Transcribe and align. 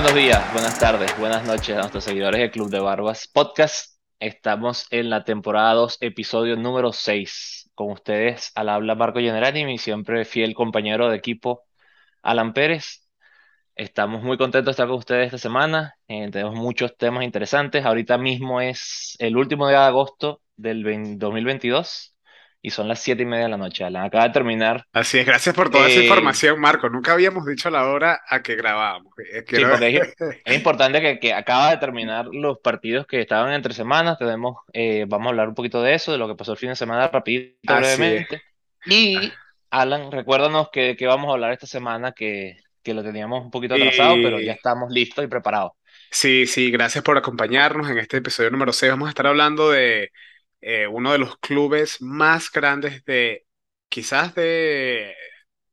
buenos 0.00 0.14
días, 0.14 0.52
buenas 0.52 0.78
tardes, 0.78 1.18
buenas 1.18 1.44
noches 1.44 1.76
a 1.76 1.80
nuestros 1.80 2.04
seguidores 2.04 2.40
del 2.40 2.52
Club 2.52 2.70
de 2.70 2.78
Barbas 2.78 3.26
Podcast. 3.26 3.98
Estamos 4.20 4.86
en 4.92 5.10
la 5.10 5.24
temporada 5.24 5.74
2, 5.74 5.98
episodio 6.02 6.54
número 6.54 6.92
6. 6.92 7.68
Con 7.74 7.90
ustedes 7.90 8.52
al 8.54 8.68
habla 8.68 8.94
Marco 8.94 9.18
Generani, 9.18 9.64
mi 9.64 9.76
siempre 9.76 10.24
fiel 10.24 10.54
compañero 10.54 11.10
de 11.10 11.16
equipo 11.16 11.64
Alan 12.22 12.52
Pérez. 12.52 13.08
Estamos 13.74 14.22
muy 14.22 14.38
contentos 14.38 14.66
de 14.66 14.70
estar 14.70 14.86
con 14.86 14.98
ustedes 14.98 15.26
esta 15.26 15.38
semana. 15.38 15.96
Eh, 16.06 16.30
tenemos 16.30 16.54
muchos 16.54 16.96
temas 16.96 17.24
interesantes. 17.24 17.84
Ahorita 17.84 18.18
mismo 18.18 18.60
es 18.60 19.16
el 19.18 19.36
último 19.36 19.66
día 19.66 19.80
de 19.80 19.86
agosto 19.86 20.42
del 20.56 20.84
20 20.84 21.16
2022 21.16 22.14
y 22.62 22.70
son 22.70 22.88
las 22.88 23.00
siete 23.00 23.22
y 23.22 23.26
media 23.26 23.44
de 23.44 23.50
la 23.50 23.56
noche. 23.56 23.84
Alan 23.84 24.04
acaba 24.06 24.24
de 24.24 24.30
terminar. 24.32 24.86
Así 24.92 25.18
es, 25.18 25.26
gracias 25.26 25.54
por 25.54 25.70
toda 25.70 25.86
esa 25.88 26.00
Eh, 26.00 26.00
información, 26.00 26.60
Marco. 26.60 26.88
Nunca 26.88 27.12
habíamos 27.12 27.46
dicho 27.46 27.70
la 27.70 27.86
hora 27.88 28.20
a 28.28 28.42
que 28.42 28.56
grabábamos. 28.56 29.12
Eh, 29.32 29.44
Sí, 29.50 29.62
es, 29.62 30.14
es 30.44 30.54
importante 30.56 31.00
que, 31.00 31.18
que 31.18 31.32
acaba 31.34 31.70
de 31.70 31.78
terminar 31.78 32.26
los 32.32 32.58
partidos 32.60 33.06
que 33.06 33.20
estaban 33.20 33.52
entre 33.52 33.74
semanas. 33.74 34.18
Tenemos, 34.18 34.56
eh, 34.72 35.06
vamos 35.08 35.26
a 35.28 35.30
hablar 35.30 35.48
un 35.48 35.54
poquito 35.54 35.82
de 35.82 35.94
eso, 35.94 36.12
de 36.12 36.18
lo 36.18 36.28
que 36.28 36.34
pasó 36.36 36.52
el 36.52 36.58
fin 36.58 36.68
de 36.70 36.76
semana, 36.76 37.08
rapidito, 37.08 37.74
Así 37.74 38.02
es. 38.04 38.26
brevemente. 38.26 38.42
Y 38.84 39.40
Alan, 39.70 40.12
recuérdanos 40.12 40.68
que, 40.70 40.96
que 40.96 41.06
vamos 41.06 41.28
a 41.30 41.32
hablar 41.32 41.52
esta 41.52 41.66
semana, 41.66 42.12
que, 42.12 42.58
que 42.82 42.94
lo 42.94 43.02
teníamos 43.02 43.42
un 43.44 43.50
poquito 43.50 43.74
atrasado, 43.74 44.20
pero 44.20 44.40
ya 44.40 44.52
Y 44.52 44.54
estamos 44.54 44.90
listos 44.92 45.24
y 45.24 45.28
preparados. 45.28 45.72
sí, 46.10 46.46
sí, 46.46 46.70
gracias 46.70 47.04
por 47.04 47.16
acompañarnos 47.18 47.90
en 47.90 47.98
este 47.98 48.18
episodio 48.18 48.50
número 48.50 48.72
6. 48.72 48.92
Vamos 48.92 49.06
a 49.08 49.10
estar 49.10 49.26
hablando 49.26 49.70
de 49.70 50.12
eh, 50.60 50.86
uno 50.86 51.12
de 51.12 51.18
los 51.18 51.38
clubes 51.38 52.00
más 52.02 52.50
grandes 52.50 53.04
de, 53.04 53.46
quizás 53.88 54.34
de 54.34 55.14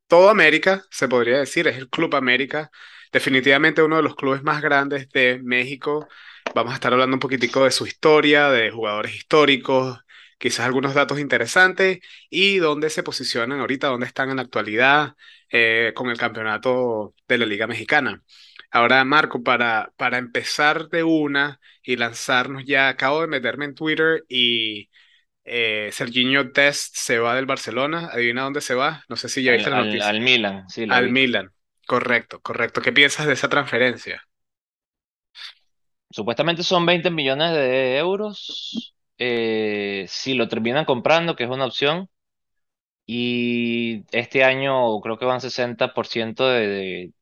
toda 0.08 0.32
América, 0.32 0.84
se 0.92 1.08
podría 1.08 1.40
decir, 1.40 1.68
es 1.68 1.78
el 1.78 1.90
Club 1.90 2.16
América. 2.16 2.72
Definitivamente 3.12 3.82
uno 3.82 3.98
de 3.98 4.04
los 4.04 4.16
clubes 4.16 4.44
más 4.44 4.62
grandes 4.62 5.10
de 5.10 5.40
México. 5.44 6.08
Vamos 6.54 6.74
a 6.74 6.76
estar 6.76 6.94
hablando 6.94 7.16
un 7.16 7.20
poquitico 7.20 7.64
de 7.66 7.72
su 7.72 7.86
historia, 7.88 8.50
de 8.50 8.72
jugadores 8.72 9.16
históricos, 9.16 10.00
quizás 10.38 10.66
algunos 10.66 10.94
datos 10.94 11.20
interesantes 11.20 12.00
y 12.30 12.58
dónde 12.58 12.90
se 12.90 13.04
posicionan 13.04 13.60
ahorita, 13.60 13.88
dónde 13.88 14.06
están 14.08 14.30
en 14.30 14.38
la 14.38 14.44
actualidad 14.44 15.14
eh, 15.50 15.94
con 15.96 16.10
el 16.10 16.18
campeonato 16.18 17.14
de 17.28 17.38
la 17.38 17.46
Liga 17.46 17.68
Mexicana. 17.68 18.22
Ahora, 18.72 19.04
Marco, 19.06 19.44
para, 19.44 19.94
para 19.98 20.18
empezar 20.18 20.90
de 20.90 21.04
una 21.04 21.60
y 21.84 21.96
lanzarnos 21.98 22.64
ya, 22.66 22.90
acabo 22.90 23.22
de 23.22 23.28
meterme 23.28 23.66
en 23.66 23.76
Twitter 23.76 24.24
y 24.28 24.90
eh, 25.46 25.90
Serginho 25.94 26.46
Dest 26.46 26.96
se 26.98 27.20
va 27.20 27.36
del 27.36 27.46
Barcelona. 27.48 28.10
¿Adivina 28.12 28.44
dónde 28.44 28.62
se 28.62 28.76
va? 28.76 29.04
No 29.10 29.16
sé 29.18 29.30
si 29.30 29.44
ya 29.44 29.54
Al, 29.54 29.54
viste 29.54 29.70
la 29.72 29.78
al, 29.78 29.86
noticia. 29.86 30.12
al 30.12 30.20
Milan, 30.22 30.70
sí, 30.70 30.86
la 30.86 30.98
Al 30.98 31.10
vi. 31.10 31.12
Milan. 31.12 31.52
Correcto, 31.88 32.42
correcto. 32.42 32.82
¿Qué 32.82 32.94
piensas 32.94 33.28
de 33.28 33.34
esa 33.34 33.50
transferencia? 33.50 34.24
Supuestamente 36.10 36.64
son 36.64 36.86
20 36.86 37.10
millones 37.12 37.52
de 37.54 37.98
euros. 37.98 38.96
eh, 39.18 40.06
si 40.10 40.34
lo 40.34 40.48
terminan 40.50 40.86
comprando, 40.86 41.36
que 41.36 41.44
es 41.46 41.50
una 41.50 41.66
opción. 41.66 42.10
Y 43.08 44.06
este 44.12 44.44
año 44.44 45.00
creo 45.02 45.18
que 45.18 45.26
van 45.26 45.42
60% 45.42 46.48
de, 46.48 46.68
de, 46.68 47.14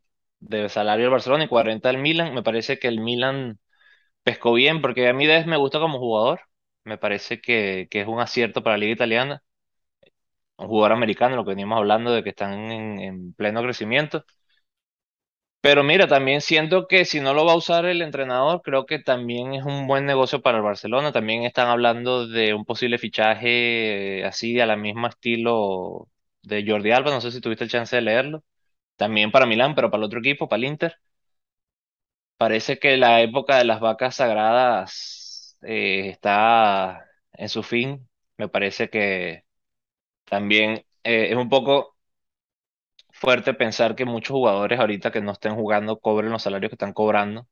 de 0.47 0.69
salario 0.69 1.05
del 1.05 1.11
Barcelona 1.11 1.45
y 1.45 1.47
40% 1.47 1.97
del 1.99 2.25
Milan. 2.25 2.33
Me 2.35 2.43
parece 2.43 2.79
que 2.79 2.87
el 2.87 2.99
Milan 3.01 3.59
pescó 4.23 4.53
bien, 4.53 4.81
porque 4.81 5.07
a 5.09 5.13
mí 5.13 5.27
me 5.27 5.57
gusta 5.57 5.79
como 5.79 5.99
jugador. 5.99 6.41
Me 6.85 6.97
parece 6.99 7.41
que, 7.41 7.87
que 7.91 8.01
es 8.01 8.07
un 8.09 8.19
acierto 8.21 8.63
para 8.63 8.75
la 8.77 8.81
liga 8.81 8.93
italiana. 8.93 9.43
Un 10.57 10.67
jugador 10.67 10.93
americano, 10.93 11.35
lo 11.35 11.43
que 11.43 11.49
veníamos 11.51 11.77
hablando 11.77 12.11
de 12.11 12.23
que 12.23 12.29
están 12.29 12.53
en, 12.71 12.99
en 12.99 13.33
pleno 13.33 13.61
crecimiento. 13.63 14.25
Pero 15.61 15.81
mira, 15.83 16.07
también 16.07 16.41
siento 16.41 16.87
que 16.87 17.05
si 17.05 17.21
no 17.21 17.33
lo 17.33 17.45
va 17.45 17.53
a 17.53 17.55
usar 17.55 17.85
el 17.85 18.01
entrenador, 18.01 18.61
creo 18.61 18.85
que 18.85 18.99
también 18.99 19.53
es 19.53 19.63
un 19.63 19.87
buen 19.87 20.05
negocio 20.05 20.41
para 20.41 20.57
el 20.57 20.63
Barcelona. 20.63 21.13
También 21.13 21.43
están 21.43 21.69
hablando 21.69 22.27
de 22.27 22.53
un 22.53 22.65
posible 22.65 22.97
fichaje 22.97 24.19
eh, 24.19 24.25
así, 24.25 24.59
a 24.59 24.65
la 24.65 24.75
misma 24.75 25.07
estilo 25.09 26.09
de 26.41 26.65
Jordi 26.67 26.91
Alba. 26.91 27.11
No 27.11 27.21
sé 27.21 27.31
si 27.31 27.39
tuviste 27.39 27.63
el 27.63 27.69
chance 27.69 27.95
de 27.95 28.01
leerlo. 28.01 28.43
También 29.03 29.29
para 29.31 29.45
Milán, 29.45 29.75
pero 29.75 29.91
para 29.91 29.99
el 30.01 30.05
otro 30.05 30.19
equipo, 30.19 30.47
para 30.49 30.57
el 30.57 30.65
Inter. 30.65 30.97
Parece 32.37 32.77
que 32.79 32.97
la 32.97 33.21
época 33.21 33.57
de 33.57 33.63
las 33.65 33.79
vacas 33.79 34.15
sagradas 34.17 35.57
eh, 35.61 36.09
está 36.09 37.05
en 37.33 37.47
su 37.49 37.63
fin. 37.63 38.09
Me 38.37 38.49
parece 38.49 38.89
que 38.89 39.45
también 40.25 40.85
eh, 41.03 41.29
es 41.31 41.37
un 41.37 41.49
poco 41.49 41.97
fuerte 43.11 43.53
pensar 43.53 43.95
que 43.95 44.05
muchos 44.05 44.33
jugadores 44.33 44.79
ahorita 44.79 45.11
que 45.11 45.21
no 45.21 45.31
estén 45.31 45.55
jugando 45.55 45.99
cobren 45.99 46.31
los 46.31 46.43
salarios 46.43 46.69
que 46.69 46.75
están 46.75 46.93
cobrando. 46.93 47.47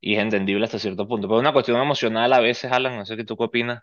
Y 0.00 0.16
es 0.16 0.22
entendible 0.22 0.64
hasta 0.66 0.78
cierto 0.80 1.08
punto. 1.08 1.28
Pero 1.28 1.38
es 1.38 1.42
una 1.42 1.52
cuestión 1.54 1.80
emocional 1.82 2.32
a 2.32 2.40
veces, 2.40 2.72
Alan, 2.72 2.96
no 2.98 3.06
sé 3.06 3.16
qué 3.16 3.24
tú 3.24 3.36
qué 3.38 3.44
opinas. 3.44 3.82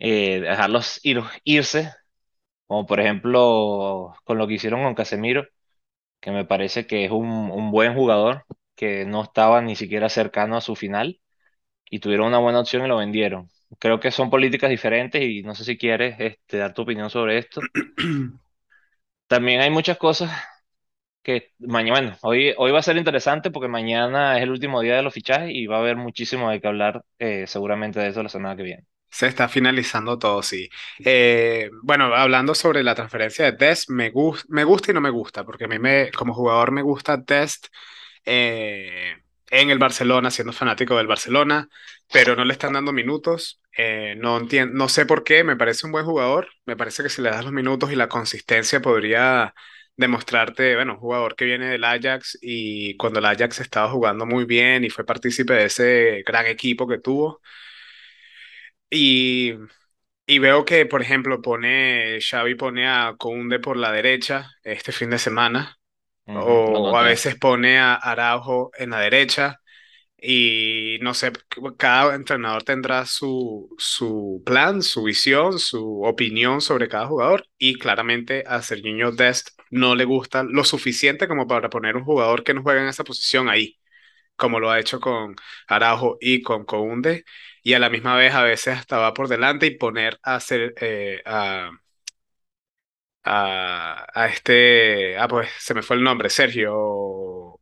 eh, 0.00 0.40
dejarlos 0.40 1.00
ir, 1.04 1.20
irse, 1.44 1.92
como 2.66 2.86
por 2.86 3.00
ejemplo 3.00 4.14
con 4.24 4.38
lo 4.38 4.46
que 4.48 4.54
hicieron 4.54 4.82
con 4.84 4.94
Casemiro, 4.96 5.46
que 6.22 6.32
me 6.32 6.46
parece 6.46 6.86
que 6.88 7.06
es 7.06 7.12
un, 7.12 7.28
un 7.28 7.72
buen 7.72 7.94
jugador, 7.96 8.46
que 8.76 9.06
no 9.06 9.24
estaba 9.24 9.62
ni 9.62 9.76
siquiera 9.76 10.10
cercano 10.10 10.56
a 10.58 10.62
su 10.62 10.76
final 10.76 11.20
y 11.90 12.00
tuvieron 12.00 12.28
una 12.28 12.38
buena 12.38 12.60
opción 12.60 12.84
y 12.84 12.88
lo 12.88 12.96
vendieron. 12.98 13.48
Creo 13.78 14.00
que 14.00 14.10
son 14.10 14.30
políticas 14.30 14.70
diferentes 14.70 15.22
y 15.22 15.42
no 15.42 15.54
sé 15.54 15.64
si 15.64 15.78
quieres 15.78 16.16
este, 16.20 16.58
dar 16.58 16.74
tu 16.74 16.82
opinión 16.82 17.10
sobre 17.10 17.38
esto. 17.38 17.60
También 19.28 19.60
hay 19.60 19.70
muchas 19.70 19.98
cosas 19.98 20.30
que 21.22 21.52
mañana, 21.60 22.00
bueno, 22.00 22.18
hoy, 22.22 22.54
hoy 22.58 22.72
va 22.72 22.80
a 22.80 22.82
ser 22.82 22.96
interesante 22.96 23.50
porque 23.50 23.68
mañana 23.68 24.36
es 24.38 24.42
el 24.44 24.50
último 24.50 24.80
día 24.82 24.96
de 24.96 25.02
los 25.02 25.14
fichajes 25.14 25.50
y 25.54 25.66
va 25.66 25.76
a 25.76 25.80
haber 25.80 25.96
muchísimo 25.96 26.50
de 26.50 26.60
qué 26.60 26.68
hablar 26.68 27.04
eh, 27.18 27.46
seguramente 27.46 28.00
de 28.00 28.08
eso 28.08 28.22
la 28.22 28.28
semana 28.30 28.56
que 28.56 28.62
viene. 28.64 28.86
Se 29.12 29.26
está 29.26 29.46
finalizando 29.48 30.18
todo, 30.18 30.42
sí. 30.42 30.70
Eh, 31.04 31.70
bueno, 31.82 32.06
hablando 32.14 32.54
sobre 32.54 32.82
la 32.82 32.94
transferencia 32.94 33.44
de 33.44 33.52
Dest, 33.52 33.90
me, 33.90 34.10
gus- 34.10 34.46
me 34.48 34.64
gusta 34.64 34.90
y 34.90 34.94
no 34.94 35.02
me 35.02 35.10
gusta, 35.10 35.44
porque 35.44 35.64
a 35.64 35.68
mí 35.68 35.78
me, 35.78 36.10
como 36.12 36.32
jugador 36.34 36.72
me 36.72 36.80
gusta 36.82 37.18
Dest 37.18 37.66
eh, 38.24 39.16
en 39.50 39.70
el 39.70 39.78
Barcelona, 39.78 40.30
siendo 40.30 40.52
fanático 40.54 40.96
del 40.96 41.08
Barcelona, 41.08 41.68
pero 42.12 42.36
no 42.36 42.44
le 42.44 42.52
están 42.54 42.74
dando 42.74 42.92
minutos. 42.92 43.60
Eh, 43.76 44.14
no 44.18 44.40
no 44.40 44.88
sé 44.88 45.06
por 45.06 45.24
qué, 45.24 45.44
me 45.44 45.56
parece 45.56 45.86
un 45.86 45.92
buen 45.92 46.04
jugador, 46.06 46.48
me 46.66 46.76
parece 46.76 47.02
que 47.02 47.08
si 47.10 47.22
le 47.22 47.30
das 47.30 47.44
los 47.44 47.52
minutos 47.54 47.92
y 47.92 47.96
la 47.96 48.08
consistencia 48.08 48.80
podría 48.82 49.54
demostrarte, 49.96 50.76
bueno, 50.76 50.98
jugador 50.98 51.36
que 51.36 51.44
viene 51.46 51.66
del 51.68 51.84
Ajax 51.84 52.38
y 52.42 52.96
cuando 52.98 53.18
el 53.20 53.26
Ajax 53.26 53.60
estaba 53.60 53.90
jugando 53.90 54.26
muy 54.26 54.44
bien 54.46 54.84
y 54.84 54.90
fue 54.90 55.04
partícipe 55.06 55.54
de 55.54 55.64
ese 55.66 56.22
gran 56.26 56.46
equipo 56.46 56.86
que 56.88 56.98
tuvo. 57.00 57.40
Y 58.92 59.54
y 60.26 60.40
veo 60.40 60.64
que, 60.64 60.86
por 60.86 61.02
ejemplo, 61.02 61.42
pone, 61.42 62.18
Xavi 62.20 62.54
pone 62.56 62.88
a 62.88 63.14
Kounde 63.18 63.60
por 63.60 63.76
la 63.78 63.92
derecha 63.92 64.50
este 64.64 64.92
fin 64.92 65.10
de 65.10 65.18
semana, 65.18 65.78
lo 66.32 66.44
o 66.90 66.96
a 66.98 67.02
veces 67.04 67.36
pone 67.36 67.78
a 67.80 67.94
Araujo 67.94 68.70
en 68.78 68.90
la 68.90 69.00
derecha, 69.00 69.60
y 70.18 70.98
no 71.02 71.14
sé, 71.14 71.32
cada 71.78 72.14
entrenador 72.16 72.64
tendrá 72.64 73.06
su, 73.06 73.74
su 73.78 74.42
plan, 74.46 74.82
su 74.82 75.04
visión, 75.04 75.58
su 75.60 76.02
opinión 76.04 76.60
sobre 76.62 76.88
cada 76.88 77.06
jugador, 77.08 77.46
y 77.58 77.78
claramente 77.78 78.44
a 78.46 78.62
Serginho 78.62 79.12
Dest 79.12 79.50
no 79.70 79.94
le 79.96 80.04
gusta 80.06 80.44
lo 80.44 80.64
suficiente 80.64 81.28
como 81.28 81.46
para 81.48 81.70
poner 81.70 81.96
un 81.96 82.04
jugador 82.04 82.44
que 82.44 82.54
no 82.54 82.62
juega 82.62 82.82
en 82.82 82.88
esa 82.88 83.04
posición 83.04 83.48
ahí, 83.50 83.78
como 84.36 84.60
lo 84.60 84.70
ha 84.70 84.80
hecho 84.80 85.00
con 85.00 85.36
Araujo 85.68 86.18
y 86.20 86.42
con 86.42 86.64
Kounde 86.64 87.24
y 87.62 87.74
a 87.74 87.78
la 87.78 87.90
misma 87.90 88.16
vez 88.16 88.34
a 88.34 88.42
veces 88.42 88.78
hasta 88.78 88.98
va 88.98 89.14
por 89.14 89.28
delante 89.28 89.66
y 89.66 89.76
poner 89.78 90.18
a 90.22 90.36
hacer 90.36 90.74
eh, 90.80 91.22
a, 91.26 91.70
a, 93.24 94.06
a 94.14 94.26
este, 94.28 95.16
ah 95.18 95.28
pues 95.28 95.48
se 95.58 95.74
me 95.74 95.82
fue 95.82 95.96
el 95.96 96.02
nombre, 96.04 96.30
Sergio, 96.30 97.60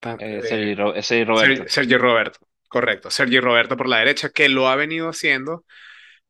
ta- 0.00 0.18
Eh, 0.18 0.42
eh, 0.42 0.42
Sergi, 0.42 0.74
Ro- 0.74 1.00
Sergi 1.02 1.24
Ser- 1.32 1.64
Roberto. 1.64 1.70
Sergio 1.70 1.98
Roberto, 1.98 2.40
correcto, 2.68 3.10
Sergio 3.10 3.40
Roberto 3.40 3.76
por 3.76 3.88
la 3.88 3.98
derecha, 3.98 4.30
que 4.30 4.48
lo 4.48 4.68
ha 4.68 4.76
venido 4.76 5.08
haciendo, 5.08 5.64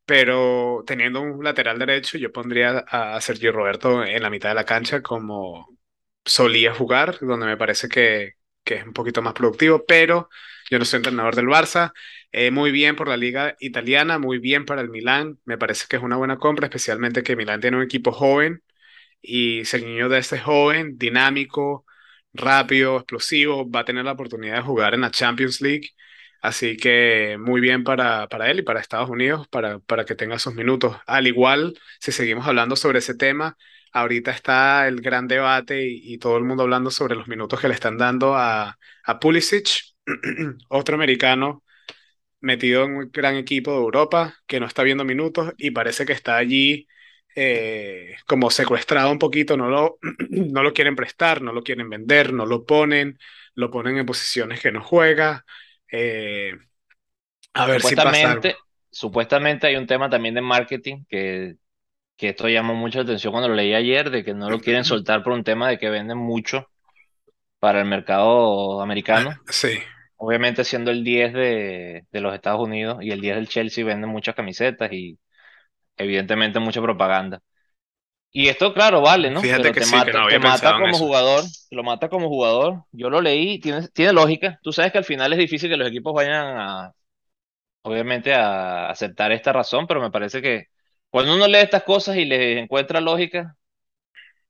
pero 0.05 0.83
teniendo 0.87 1.21
un 1.21 1.43
lateral 1.43 1.79
derecho, 1.79 2.17
yo 2.17 2.31
pondría 2.31 2.85
a, 2.89 3.15
a 3.17 3.21
Sergio 3.21 3.51
Roberto 3.51 4.03
en 4.05 4.21
la 4.23 4.29
mitad 4.31 4.49
de 4.49 4.55
la 4.55 4.65
cancha 4.65 5.01
como 5.01 5.77
solía 6.25 6.73
jugar, 6.75 7.19
donde 7.21 7.45
me 7.47 7.57
parece 7.57 7.89
que, 7.89 8.33
que 8.63 8.75
es 8.75 8.85
un 8.85 8.93
poquito 8.93 9.21
más 9.21 9.33
productivo, 9.33 9.85
pero 9.87 10.29
yo 10.71 10.79
no 10.79 10.85
soy 10.85 10.97
entrenador 10.99 11.35
del 11.35 11.47
Barça. 11.47 11.93
Eh, 12.37 12.51
muy 12.51 12.71
bien 12.71 12.95
por 12.97 13.07
la 13.07 13.15
liga 13.17 13.55
italiana, 13.59 14.19
muy 14.19 14.39
bien 14.39 14.65
para 14.65 14.81
el 14.81 14.89
Milán. 14.89 15.39
Me 15.45 15.57
parece 15.57 15.85
que 15.89 15.95
es 15.95 16.03
una 16.03 16.17
buena 16.17 16.37
compra, 16.37 16.65
especialmente 16.67 17.23
que 17.23 17.35
Milán 17.37 17.61
tiene 17.61 17.77
un 17.77 17.83
equipo 17.83 18.11
joven 18.11 18.61
y 19.21 19.65
Serginho 19.65 20.09
de 20.09 20.19
este 20.19 20.39
joven, 20.39 20.97
dinámico, 20.97 21.85
rápido, 22.33 22.97
explosivo, 22.97 23.69
va 23.69 23.81
a 23.81 23.85
tener 23.85 24.05
la 24.05 24.13
oportunidad 24.13 24.57
de 24.57 24.61
jugar 24.63 24.93
en 24.95 25.01
la 25.01 25.11
Champions 25.11 25.61
League. 25.61 25.91
Así 26.41 26.77
que 26.77 27.37
muy 27.39 27.61
bien 27.61 27.83
para, 27.85 28.27
para 28.29 28.51
él 28.51 28.59
y 28.59 28.63
para 28.63 28.81
Estados 28.81 29.09
Unidos, 29.09 29.47
para, 29.49 29.79
para 29.79 30.05
que 30.05 30.15
tenga 30.15 30.39
sus 30.39 30.55
minutos. 30.55 30.97
Al 31.07 31.27
igual, 31.27 31.79
si 32.01 32.11
seguimos 32.13 32.47
hablando 32.47 32.75
sobre 32.77 32.99
ese 32.99 33.15
tema, 33.15 33.57
ahorita 33.93 34.31
está 34.31 34.87
el 34.87 35.01
gran 35.01 35.27
debate 35.27 35.87
y, 35.87 36.13
y 36.15 36.17
todo 36.19 36.37
el 36.37 36.45
mundo 36.45 36.63
hablando 36.63 36.91
sobre 36.91 37.15
los 37.15 37.27
minutos 37.29 37.59
que 37.61 37.67
le 37.69 37.75
están 37.75 37.97
dando 37.97 38.35
a, 38.35 38.77
a 39.05 39.19
Pulisic, 39.19 39.69
otro 40.69 40.95
americano 40.95 41.64
metido 42.45 42.83
en 42.85 42.95
un 42.95 43.09
gran 43.11 43.35
equipo 43.35 43.71
de 43.71 43.77
Europa 43.77 44.35
que 44.45 44.59
no 44.59 44.67
está 44.67 44.83
viendo 44.83 45.03
minutos 45.03 45.53
y 45.57 45.71
parece 45.71 46.05
que 46.05 46.13
está 46.13 46.37
allí 46.37 46.87
eh, 47.35 48.15
como 48.27 48.49
secuestrado 48.49 49.11
un 49.11 49.19
poquito, 49.19 49.57
no 49.57 49.67
lo, 49.67 49.97
no 50.29 50.63
lo 50.63 50.73
quieren 50.73 50.95
prestar, 50.95 51.41
no 51.41 51.51
lo 51.51 51.63
quieren 51.63 51.89
vender, 51.89 52.31
no 52.31 52.45
lo 52.45 52.65
ponen, 52.65 53.17
lo 53.55 53.69
ponen 53.71 53.97
en 53.97 54.05
posiciones 54.05 54.61
que 54.61 54.71
no 54.71 54.81
juega. 54.81 55.43
Eh, 55.91 56.53
a 57.53 57.65
ver 57.65 57.81
si 57.81 57.95
pasa 57.95 58.31
algo. 58.31 58.49
Supuestamente, 58.89 59.67
hay 59.67 59.75
un 59.75 59.87
tema 59.87 60.09
también 60.09 60.35
de 60.35 60.41
marketing 60.41 61.03
que, 61.09 61.55
que 62.15 62.29
esto 62.29 62.47
llamó 62.47 62.75
mucho 62.75 62.99
la 62.99 63.03
atención 63.03 63.33
cuando 63.33 63.49
lo 63.49 63.55
leí 63.55 63.73
ayer, 63.73 64.09
de 64.09 64.23
que 64.23 64.33
no 64.33 64.49
lo 64.49 64.59
quieren 64.59 64.85
soltar 64.85 65.23
por 65.23 65.33
un 65.33 65.43
tema 65.43 65.67
de 65.67 65.77
que 65.77 65.89
venden 65.89 66.17
mucho 66.17 66.69
para 67.59 67.81
el 67.81 67.85
mercado 67.87 68.81
americano. 68.81 69.31
Sí, 69.49 69.79
Obviamente 70.17 70.63
siendo 70.63 70.91
el 70.91 71.03
10 71.03 71.33
de, 71.33 72.05
de 72.11 72.21
los 72.21 72.33
Estados 72.33 72.61
Unidos 72.61 72.99
y 73.01 73.11
el 73.11 73.21
10 73.21 73.35
del 73.35 73.49
Chelsea 73.49 73.85
venden 73.85 74.09
muchas 74.09 74.35
camisetas 74.35 74.91
y 74.93 75.19
evidentemente 75.97 76.59
mucha 76.59 76.81
propaganda. 76.81 77.41
Y 78.31 78.49
esto, 78.49 78.73
claro, 78.73 79.01
vale, 79.01 79.31
¿no? 79.31 79.41
fíjate 79.41 79.55
Pero 79.55 79.73
que 79.73 79.79
te 79.79 79.85
sí, 79.89 80.03
que 80.03 80.11
mata, 80.11 80.13
no 80.13 80.29
te 80.29 80.39
mata 80.39 80.75
como 80.75 80.97
eso. 80.97 81.05
jugador, 81.05 81.45
lo 81.71 81.83
mata 81.83 82.09
como 82.09 82.27
jugador. 82.29 82.83
Yo 82.91 83.09
lo 83.09 83.21
leí, 83.21 83.59
tiene, 83.61 83.87
tiene 83.89 84.11
lógica. 84.13 84.59
Tú 84.61 84.73
sabes 84.73 84.91
que 84.91 84.97
al 84.97 85.05
final 85.05 85.31
es 85.33 85.39
difícil 85.39 85.69
que 85.69 85.77
los 85.77 85.87
equipos 85.87 86.13
vayan 86.13 86.57
a, 86.57 86.91
obviamente, 87.83 88.33
a 88.33 88.89
aceptar 88.89 89.31
esta 89.31 89.53
razón, 89.53 89.87
pero 89.87 90.01
me 90.01 90.11
parece 90.11 90.41
que 90.41 90.67
cuando 91.09 91.35
uno 91.35 91.47
lee 91.47 91.57
estas 91.59 91.83
cosas 91.83 92.17
y 92.17 92.25
le 92.25 92.59
encuentra 92.59 93.01
lógica, 93.01 93.55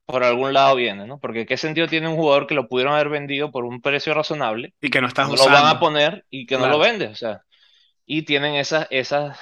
por 0.05 0.23
algún 0.23 0.53
lado 0.53 0.75
viene, 0.75 1.05
¿no? 1.07 1.19
Porque 1.19 1.45
¿qué 1.45 1.57
sentido 1.57 1.87
tiene 1.87 2.07
un 2.07 2.15
jugador 2.15 2.47
que 2.47 2.55
lo 2.55 2.67
pudieron 2.67 2.93
haber 2.93 3.09
vendido 3.09 3.51
por 3.51 3.65
un 3.65 3.81
precio 3.81 4.13
razonable, 4.13 4.73
Y 4.81 4.89
que 4.89 5.01
no 5.01 5.07
estás 5.07 5.27
no 5.27 5.35
lo 5.35 5.49
van 5.49 5.65
a 5.67 5.79
usando, 5.79 5.79
poner 5.79 6.25
y 6.29 6.45
que 6.47 6.57
no 6.57 6.67
lo 6.67 6.79
vendes? 6.79 7.11
O 7.11 7.15
sea, 7.15 7.43
y 8.05 8.23
tienen 8.23 8.55
esas, 8.55 8.87
esas 8.91 9.39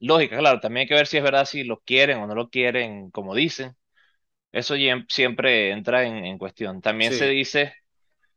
lógicas, 0.00 0.38
claro, 0.40 0.60
también 0.60 0.82
hay 0.84 0.88
que 0.88 0.94
ver 0.94 1.06
si 1.08 1.18
es 1.18 1.22
verdad, 1.24 1.46
si 1.46 1.64
lo 1.64 1.80
quieren 1.80 2.18
o 2.20 2.26
no 2.28 2.34
lo 2.36 2.50
quieren, 2.50 3.10
como 3.12 3.34
dicen. 3.34 3.76
Eso 4.52 4.74
siempre 5.08 5.70
entra 5.72 6.04
en, 6.06 6.24
en 6.26 6.38
cuestión. 6.38 6.80
También 6.82 7.12
se 7.12 7.28
dice, 7.28 7.74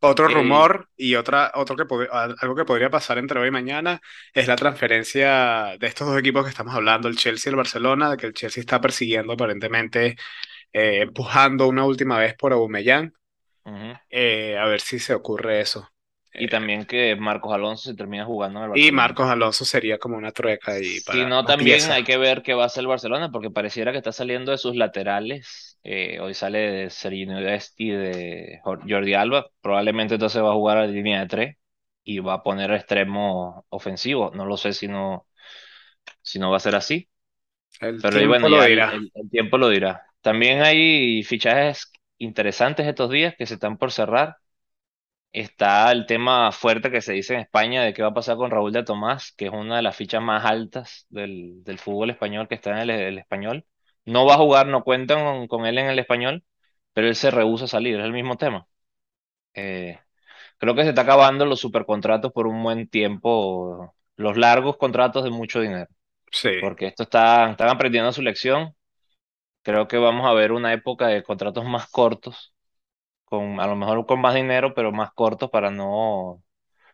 Otro 0.00 0.28
rumor 0.28 0.88
y 0.96 1.14
otra, 1.16 1.50
otro 1.54 1.74
que 1.74 1.84
algo 2.12 2.54
que 2.54 2.64
podría 2.66 2.90
pasar 2.90 3.18
entre 3.18 3.40
hoy 3.40 3.48
y 3.48 3.50
mañana 3.50 4.00
es 4.34 4.46
la 4.46 4.54
transferencia 4.54 5.76
de 5.80 5.86
estos 5.86 6.06
dos 6.06 6.18
equipos 6.18 6.44
que 6.44 6.50
estamos 6.50 6.74
hablando, 6.74 7.08
el 7.08 7.16
Chelsea 7.16 7.50
y 7.50 7.52
el 7.52 7.56
Barcelona, 7.56 8.10
de 8.10 8.16
que 8.18 8.26
el 8.26 8.34
Chelsea 8.34 8.60
está 8.60 8.80
persiguiendo 8.80 9.32
aparentemente, 9.32 10.16
eh, 10.76 11.02
empujando 11.02 11.68
una 11.68 11.84
última 11.86 12.18
vez 12.18 12.34
por 12.36 12.52
Aubameyang, 12.52 13.12
eh, 14.10 14.56
a 14.58 14.66
ver 14.66 14.80
si 14.80 14.98
se 14.98 15.14
ocurre 15.14 15.60
eso. 15.60 15.88
y 16.38 16.46
Eh, 16.46 16.48
también 16.48 16.86
que 16.86 17.14
Marcos 17.16 17.52
Alonso 17.52 17.90
se 17.90 17.96
termina 17.96 18.24
jugando 18.24 18.58
en 18.60 18.64
el 18.64 18.70
y 18.72 18.92
Barcelona. 18.92 18.92
Marcos 18.92 19.28
Alonso 19.28 19.64
sería 19.64 19.98
como 19.98 20.16
una 20.16 20.30
trueca 20.32 20.72
ahí 20.72 21.00
Si 21.08 21.24
para 21.24 21.26
no, 21.26 21.44
una 21.44 21.46
también 21.46 21.90
pieza. 21.90 21.92
hay 21.92 22.04
que 22.04 22.16
ver 22.18 22.42
qué 22.42 22.54
va 22.54 22.64
a 22.64 22.66
hacer 22.66 22.82
el 22.82 22.86
Barcelona, 22.88 23.30
porque 23.30 23.50
pareciera 23.50 23.92
que 23.92 23.98
está 23.98 24.12
saliendo 24.12 24.50
de 24.52 24.58
sus 24.58 24.76
laterales. 24.76 25.78
Eh, 25.84 26.18
hoy 26.20 26.34
sale 26.34 26.58
de 26.58 26.90
Serginho 26.90 27.38
Dest 27.40 27.80
y 27.80 27.90
de 27.90 28.60
Jor- 28.64 28.82
Jordi 28.88 29.14
Alba. 29.14 29.46
Probablemente 29.60 30.14
entonces 30.14 30.42
va 30.42 30.50
a 30.50 30.54
jugar 30.54 30.78
a 30.78 30.80
la 30.86 30.92
línea 30.92 31.20
de 31.20 31.26
tres 31.28 31.56
y 32.04 32.18
va 32.20 32.34
a 32.34 32.42
poner 32.42 32.70
extremo 32.72 33.64
ofensivo. 33.68 34.30
No 34.34 34.46
lo 34.46 34.56
sé 34.56 34.72
si 34.72 34.88
no, 34.88 35.26
si 36.22 36.38
no 36.40 36.50
va 36.50 36.58
a 36.58 36.60
ser 36.60 36.76
así. 36.76 37.10
El 37.80 38.02
Pero 38.02 38.20
y 38.22 38.26
tiempo 38.26 38.26
bueno, 38.26 38.48
lo 38.48 38.62
el 39.14 39.30
tiempo 39.30 39.58
lo 39.58 39.68
dirá. 39.70 40.05
También 40.26 40.62
hay 40.62 41.22
fichajes 41.22 41.92
interesantes 42.18 42.86
estos 42.86 43.10
días 43.10 43.34
que 43.38 43.46
se 43.46 43.54
están 43.54 43.78
por 43.78 43.92
cerrar. 43.92 44.36
Está 45.32 45.92
el 45.92 46.06
tema 46.06 46.52
fuerte 46.52 46.90
que 46.90 47.02
se 47.02 47.12
dice 47.14 47.34
en 47.34 47.40
España 47.40 47.82
de 47.84 47.94
qué 47.94 48.02
va 48.02 48.08
a 48.10 48.14
pasar 48.14 48.36
con 48.36 48.50
Raúl 48.50 48.72
de 48.72 48.84
Tomás, 48.84 49.32
que 49.36 49.46
es 49.46 49.52
una 49.52 49.76
de 49.76 49.82
las 49.82 49.96
fichas 49.96 50.22
más 50.22 50.44
altas 50.46 51.06
del, 51.10 51.62
del 51.64 51.78
fútbol 51.78 52.10
español 52.10 52.48
que 52.48 52.56
está 52.56 52.70
en 52.72 52.78
el, 52.78 52.90
el 52.90 53.18
español. 53.18 53.66
No 54.06 54.26
va 54.26 54.34
a 54.34 54.38
jugar, 54.38 54.66
no 54.68 54.84
cuentan 54.84 55.24
con, 55.24 55.48
con 55.48 55.66
él 55.66 55.78
en 55.78 55.88
el 55.88 55.98
español, 56.00 56.44
pero 56.94 57.08
él 57.08 57.16
se 57.16 57.30
rehúsa 57.32 57.66
a 57.66 57.68
salir, 57.68 57.98
es 58.00 58.04
el 58.06 58.12
mismo 58.14 58.36
tema. 58.36 58.66
Eh, 59.54 59.98
creo 60.58 60.74
que 60.74 60.82
se 60.84 60.90
está 60.90 61.02
acabando 61.02 61.46
los 61.46 61.60
supercontratos 61.60 62.32
por 62.32 62.46
un 62.48 62.62
buen 62.62 62.88
tiempo, 62.88 63.94
los 64.16 64.36
largos 64.38 64.76
contratos 64.78 65.24
de 65.24 65.30
mucho 65.30 65.60
dinero, 65.60 65.88
Sí, 66.32 66.50
porque 66.58 66.88
esto 66.88 67.04
está, 67.04 67.50
están 67.52 67.68
aprendiendo 67.70 68.12
su 68.12 68.22
lección. 68.22 68.74
Creo 69.66 69.88
que 69.88 69.98
vamos 69.98 70.26
a 70.26 70.32
ver 70.34 70.52
una 70.52 70.72
época 70.72 71.08
de 71.08 71.22
contratos 71.22 71.64
más 71.66 71.88
cortos, 71.90 72.54
con, 73.26 73.60
a 73.60 73.66
lo 73.68 73.76
mejor 73.76 74.06
con 74.06 74.20
más 74.22 74.34
dinero, 74.34 74.74
pero 74.74 74.92
más 74.92 75.12
cortos 75.14 75.50
para 75.50 75.70
no 75.70 76.42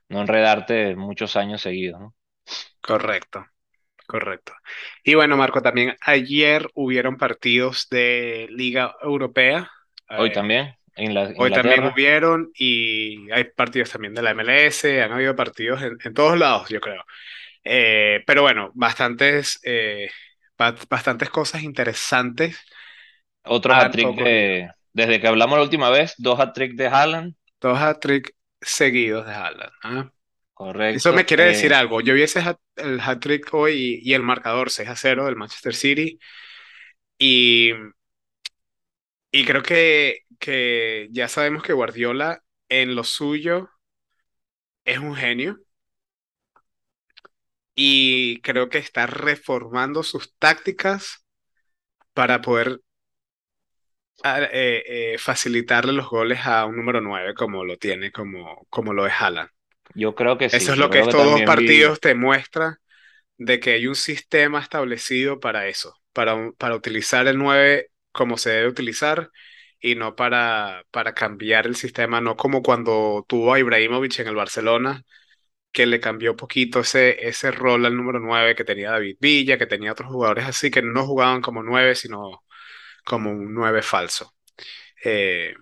no 0.09 0.21
enredarte 0.23 0.97
muchos 0.97 1.37
años 1.37 1.63
seguidos, 1.63 2.01
¿no? 2.01 2.15
correcto, 2.81 3.45
correcto. 4.07 4.55
Y 5.05 5.15
bueno, 5.15 5.37
Marco, 5.37 5.63
también 5.63 5.97
ayer 6.03 6.69
hubieron 6.75 7.19
partidos 7.19 7.89
de 7.91 8.49
Liga 8.51 8.97
Europea. 9.03 9.71
Hoy 10.15 10.31
Eh, 10.31 10.33
también, 10.33 10.75
en 10.97 11.15
la 11.15 11.33
Hoy 11.37 11.53
también 11.53 11.85
hubieron 11.85 12.51
y 12.55 13.31
hay 13.33 13.45
partidos 13.45 13.91
también 13.91 14.15
de 14.15 14.23
la 14.23 14.33
MLS, 14.33 15.03
han 15.03 15.13
habido 15.13 15.37
partidos 15.37 15.83
en, 15.83 15.99
en 16.05 16.15
todos 16.15 16.39
lados, 16.39 16.69
yo 16.71 16.81
creo. 16.81 17.05
Eh, 17.65 18.23
pero 18.27 18.43
bueno, 18.43 18.73
bastantes, 18.75 19.61
eh, 19.65 20.11
bastantes 20.89 21.31
cosas 21.31 21.63
interesantes 21.63 22.59
otro 23.45 23.75
han 23.75 23.93
hat-trick 23.93 24.15
de, 24.15 24.71
desde 24.93 25.21
que 25.21 25.29
hablamos 25.29 25.59
la 25.59 25.65
última 25.65 25.91
vez, 25.91 26.15
dos 26.19 26.39
hat-trick 26.41 26.75
de 26.77 26.87
Haaland, 26.89 27.35
Dos 27.61 27.79
hat-trick 27.79 28.35
seguidos 28.61 29.27
de 29.27 29.33
Haaland. 29.33 29.73
¿ah? 29.83 30.13
Eso 30.93 31.13
me 31.13 31.25
correcto. 31.25 31.27
quiere 31.27 31.45
decir 31.47 31.73
Eh, 31.73 31.75
algo. 31.75 32.01
Yo 32.01 32.15
vi 32.15 32.23
ese 32.23 32.41
hat- 32.41 32.61
el 32.77 33.01
hat-trick 33.01 33.53
hoy 33.55 34.01
y, 34.05 34.11
y 34.11 34.15
el 34.15 34.23
marcador 34.23 34.71
6 34.71 34.89
a 34.89 34.97
cero 34.97 35.27
del 35.27 35.37
Manchester 35.37 35.75
City 35.75 36.19
y, 37.19 37.73
y 39.31 39.45
creo 39.47 39.63
que, 39.63 40.19
que 40.39 41.09
ya 41.13 41.29
sabemos 41.29 41.63
que 41.63 41.73
Guardiola 41.73 42.43
en 42.69 42.95
lo 42.95 43.05
suyo 43.05 43.69
es 44.85 44.99
un 44.99 45.15
genio. 45.17 45.59
Y 47.75 48.41
creo 48.43 48.69
que 48.69 48.79
está 48.79 49.07
reformando 49.07 50.03
sus 50.03 50.35
tácticas 50.39 51.25
para 52.15 52.43
poder 52.43 52.81
a- 54.23 54.41
eh, 54.53 55.15
eh, 55.15 55.19
facilitarle 55.19 55.93
los 55.93 56.09
goles 56.09 56.41
a 56.47 56.67
un 56.67 56.77
número 56.77 57.01
9 57.01 57.35
como 57.35 57.65
lo 57.65 57.77
tiene, 57.79 58.11
como, 58.13 58.67
como 58.71 58.93
lo 58.93 59.07
es 59.07 59.13
Haaland. 59.19 59.51
yo 59.95 60.15
creo 60.15 60.39
que 60.39 60.47
Eso 60.51 60.73
es 60.73 60.79
lo 60.79 60.91
que 60.91 61.01
estos 61.01 61.25
dos 61.25 61.43
vi, 61.45 61.45
partidos 61.45 62.01
te 62.01 62.15
muestran 62.15 62.77
de 63.39 63.61
que 63.61 63.73
hay 63.73 63.87
un 63.89 63.97
sistema 63.97 64.61
establecido 64.61 65.41
para 65.41 65.69
eso, 65.69 65.95
para, 66.13 66.53
para 66.59 66.77
utilizar 66.77 67.27
el 67.29 67.39
9 67.39 67.89
como 68.13 68.39
se 68.39 68.51
debe 68.51 68.69
utilizar 68.69 69.31
y 69.81 69.97
no 69.97 70.17
para, 70.17 70.85
para 70.93 71.15
cambiar 71.15 71.67
el 71.67 71.77
sistema, 71.77 72.21
no 72.21 72.37
como 72.37 72.63
cuando 72.63 73.25
tuvo 73.29 73.55
a 73.55 73.61
Ibrahimovic 73.61 74.21
en 74.21 74.29
el 74.29 74.37
Barcelona 74.37 75.03
que 75.73 75.87
le 75.87 76.01
cambió 76.01 76.37
poquito 76.37 76.81
ese, 76.81 77.27
ese 77.29 77.51
rol 77.51 77.87
al 77.87 77.97
número 77.97 78.21
9 78.21 78.55
que 78.55 78.65
tenía 78.65 78.91
David 78.93 79.17
Villa, 79.21 79.59
que 79.59 79.67
tenía 79.67 79.93
otros 79.93 80.11
jugadores 80.11 80.45
así 80.47 80.71
que 80.71 80.83
no 80.83 81.07
jugaban 81.07 81.41
como 81.43 81.63
9 81.63 81.95
sino 81.95 82.45
como 83.05 83.31
un 83.33 83.55
9 83.55 83.83
falso. 83.83 84.35
Eh, 85.05 85.55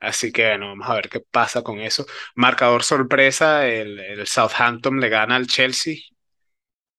así 0.00 0.32
que 0.32 0.46
bueno, 0.48 0.68
vamos 0.68 0.88
a 0.90 0.94
ver 0.96 1.08
qué 1.10 1.20
pasa 1.20 1.62
con 1.62 1.80
eso. 1.80 2.06
Marcador 2.36 2.84
sorpresa, 2.84 3.66
el, 3.68 3.98
el 4.00 4.26
Southampton 4.26 5.00
le 5.00 5.08
gana 5.10 5.36
al 5.36 5.46
Chelsea. 5.48 5.96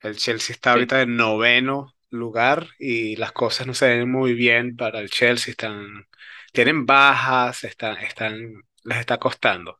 El 0.02 0.18
Chelsea 0.18 0.54
está 0.54 0.72
sí, 0.72 0.74
ahorita 0.74 1.02
en 1.02 1.16
noveno 1.18 1.96
lugar 2.10 2.68
y 2.80 3.16
las 3.16 3.32
cosas 3.32 3.68
no 3.68 3.74
se 3.74 3.88
ven 3.90 4.12
muy 4.12 4.34
bien 4.34 4.76
para 4.76 5.00
el 5.00 5.10
Chelsea. 5.10 5.52
Están, 5.52 6.08
tienen 6.54 6.86
bajas, 6.86 7.64
están, 7.64 7.98
están, 7.98 8.64
les 8.84 8.98
está 9.00 9.18
costando. 9.20 9.80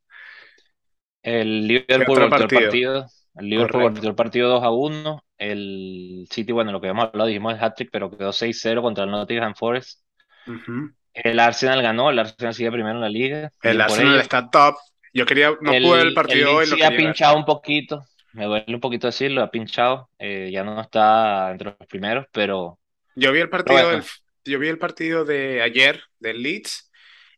El 1.34 1.68
¿Qué 1.96 2.06
Liverpool 2.06 2.22
el 2.22 2.30
partido? 2.30 2.52
partido, 2.52 3.06
el 3.36 3.50
Liverpool 3.50 3.84
Correcto. 3.84 4.02
el 4.08 4.16
partido 4.16 4.50
2 4.50 4.64
a 4.64 4.72
uno 4.72 5.24
el 5.38 6.28
City, 6.32 6.52
bueno, 6.52 6.72
lo 6.72 6.82
que 6.82 6.88
hemos 6.88 7.06
hablado, 7.06 7.28
dijimos 7.28 7.54
el 7.54 7.60
hat-trick, 7.64 7.90
pero 7.92 8.10
quedó 8.10 8.32
6-0 8.34 8.82
contra 8.82 9.04
el 9.04 9.12
Nottingham 9.12 9.54
Forest. 9.56 10.02
Ujú. 10.48 10.90
El 11.14 11.40
Arsenal 11.40 11.82
ganó, 11.82 12.10
el 12.10 12.20
Arsenal 12.20 12.54
sigue 12.54 12.72
primero 12.72 12.96
en 12.96 13.02
la 13.02 13.10
liga, 13.10 13.52
El 13.62 13.82
Arsenal 13.82 14.20
ellos. 14.20 14.22
está 14.22 14.50
top. 14.50 14.76
Yo 15.14 15.26
quería, 15.26 15.52
no 15.62 15.80
pude 15.80 15.98
ver 16.00 16.08
el 16.08 16.14
El, 16.14 16.22
el 16.28 16.48
partido 16.48 16.56
hoy, 16.56 16.66
sí 16.66 16.82
ha 16.84 16.92
quería 16.92 17.02
ver. 17.02 17.16
pinchado 17.16 17.38
un 17.38 17.46
poquito, 17.46 18.04
me 18.34 18.46
duele 18.46 18.66
un 18.76 18.80
poquito 18.80 19.08
decirlo, 19.08 19.42
ha 19.44 19.52
pinchado, 19.52 20.10
eh, 20.20 20.50
ya 20.52 20.64
no 20.64 20.80
está 20.82 21.52
entre 21.52 21.76
los 21.78 21.88
primeros, 21.88 22.26
pero, 22.32 22.80
Yo 23.16 23.32
vi 23.32 23.40
el 23.40 23.50
partido 23.50 23.90
del, 23.90 24.04
yo 24.46 24.60
vi 24.60 24.68
el 24.68 24.78
partido 24.80 25.26
de 25.26 25.62
ayer 25.62 26.02
del 26.20 26.42
Leeds 26.44 26.87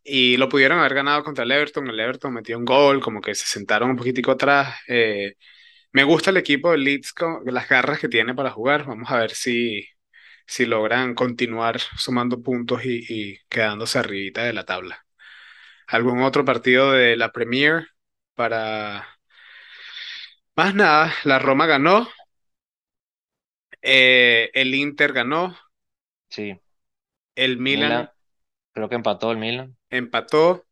y 0.09 0.37
lo 0.37 0.49
pudieron 0.49 0.79
haber 0.79 0.93
ganado 0.95 1.23
contra 1.23 1.43
el 1.43 1.51
Everton. 1.51 1.87
El 1.89 1.99
Everton 1.99 2.33
metió 2.33 2.57
un 2.57 2.65
gol, 2.65 3.01
como 3.01 3.21
que 3.21 3.35
se 3.35 3.45
sentaron 3.45 3.91
un 3.91 3.97
poquitico 3.97 4.31
atrás. 4.31 4.75
Eh, 4.87 5.35
me 5.93 6.03
gusta 6.03 6.31
el 6.31 6.37
equipo 6.37 6.71
del 6.71 6.83
Leeds 6.83 7.13
con 7.13 7.43
las 7.45 7.69
garras 7.69 7.99
que 7.99 8.09
tiene 8.09 8.33
para 8.35 8.51
jugar. 8.51 8.85
Vamos 8.85 9.11
a 9.11 9.19
ver 9.19 9.31
si, 9.31 9.85
si 10.47 10.65
logran 10.65 11.15
continuar 11.15 11.79
sumando 11.79 12.41
puntos 12.41 12.85
y, 12.85 13.05
y 13.09 13.39
quedándose 13.49 13.99
arribita 13.99 14.43
de 14.45 14.53
la 14.53 14.65
tabla. 14.65 15.05
¿Algún 15.87 16.21
otro 16.23 16.45
partido 16.45 16.91
de 16.93 17.17
la 17.17 17.31
Premier 17.31 17.87
para... 18.35 19.07
Más 20.55 20.75
nada, 20.75 21.11
la 21.23 21.39
Roma 21.39 21.65
ganó, 21.65 22.07
eh, 23.81 24.49
el 24.53 24.73
Inter 24.75 25.13
ganó, 25.13 25.55
Sí, 26.29 26.59
el 27.35 27.57
Milan, 27.57 27.89
Milan 27.89 28.09
creo 28.73 28.89
que 28.89 28.95
empató 28.95 29.31
el 29.31 29.37
Milan. 29.37 29.77
Empató, 29.89 30.65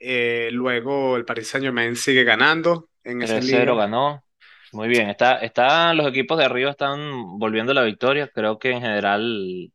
eh, 0.00 0.50
luego 0.52 1.16
el 1.16 1.24
Paris 1.24 1.48
Saint-Germain 1.48 1.96
sigue 1.96 2.24
ganando 2.24 2.90
en 3.04 3.22
esa 3.22 3.40
tres 3.40 3.46
liga. 3.46 3.64
cero 3.64 3.76
ganó. 3.76 4.24
Muy 4.72 4.88
bien, 4.88 5.08
está, 5.08 5.36
están, 5.38 5.96
los 5.96 6.06
equipos 6.08 6.36
de 6.38 6.44
arriba 6.44 6.70
están 6.70 7.38
volviendo 7.38 7.72
la 7.74 7.82
victoria. 7.84 8.28
Creo 8.34 8.58
que 8.58 8.72
en 8.72 8.80
general 8.80 9.72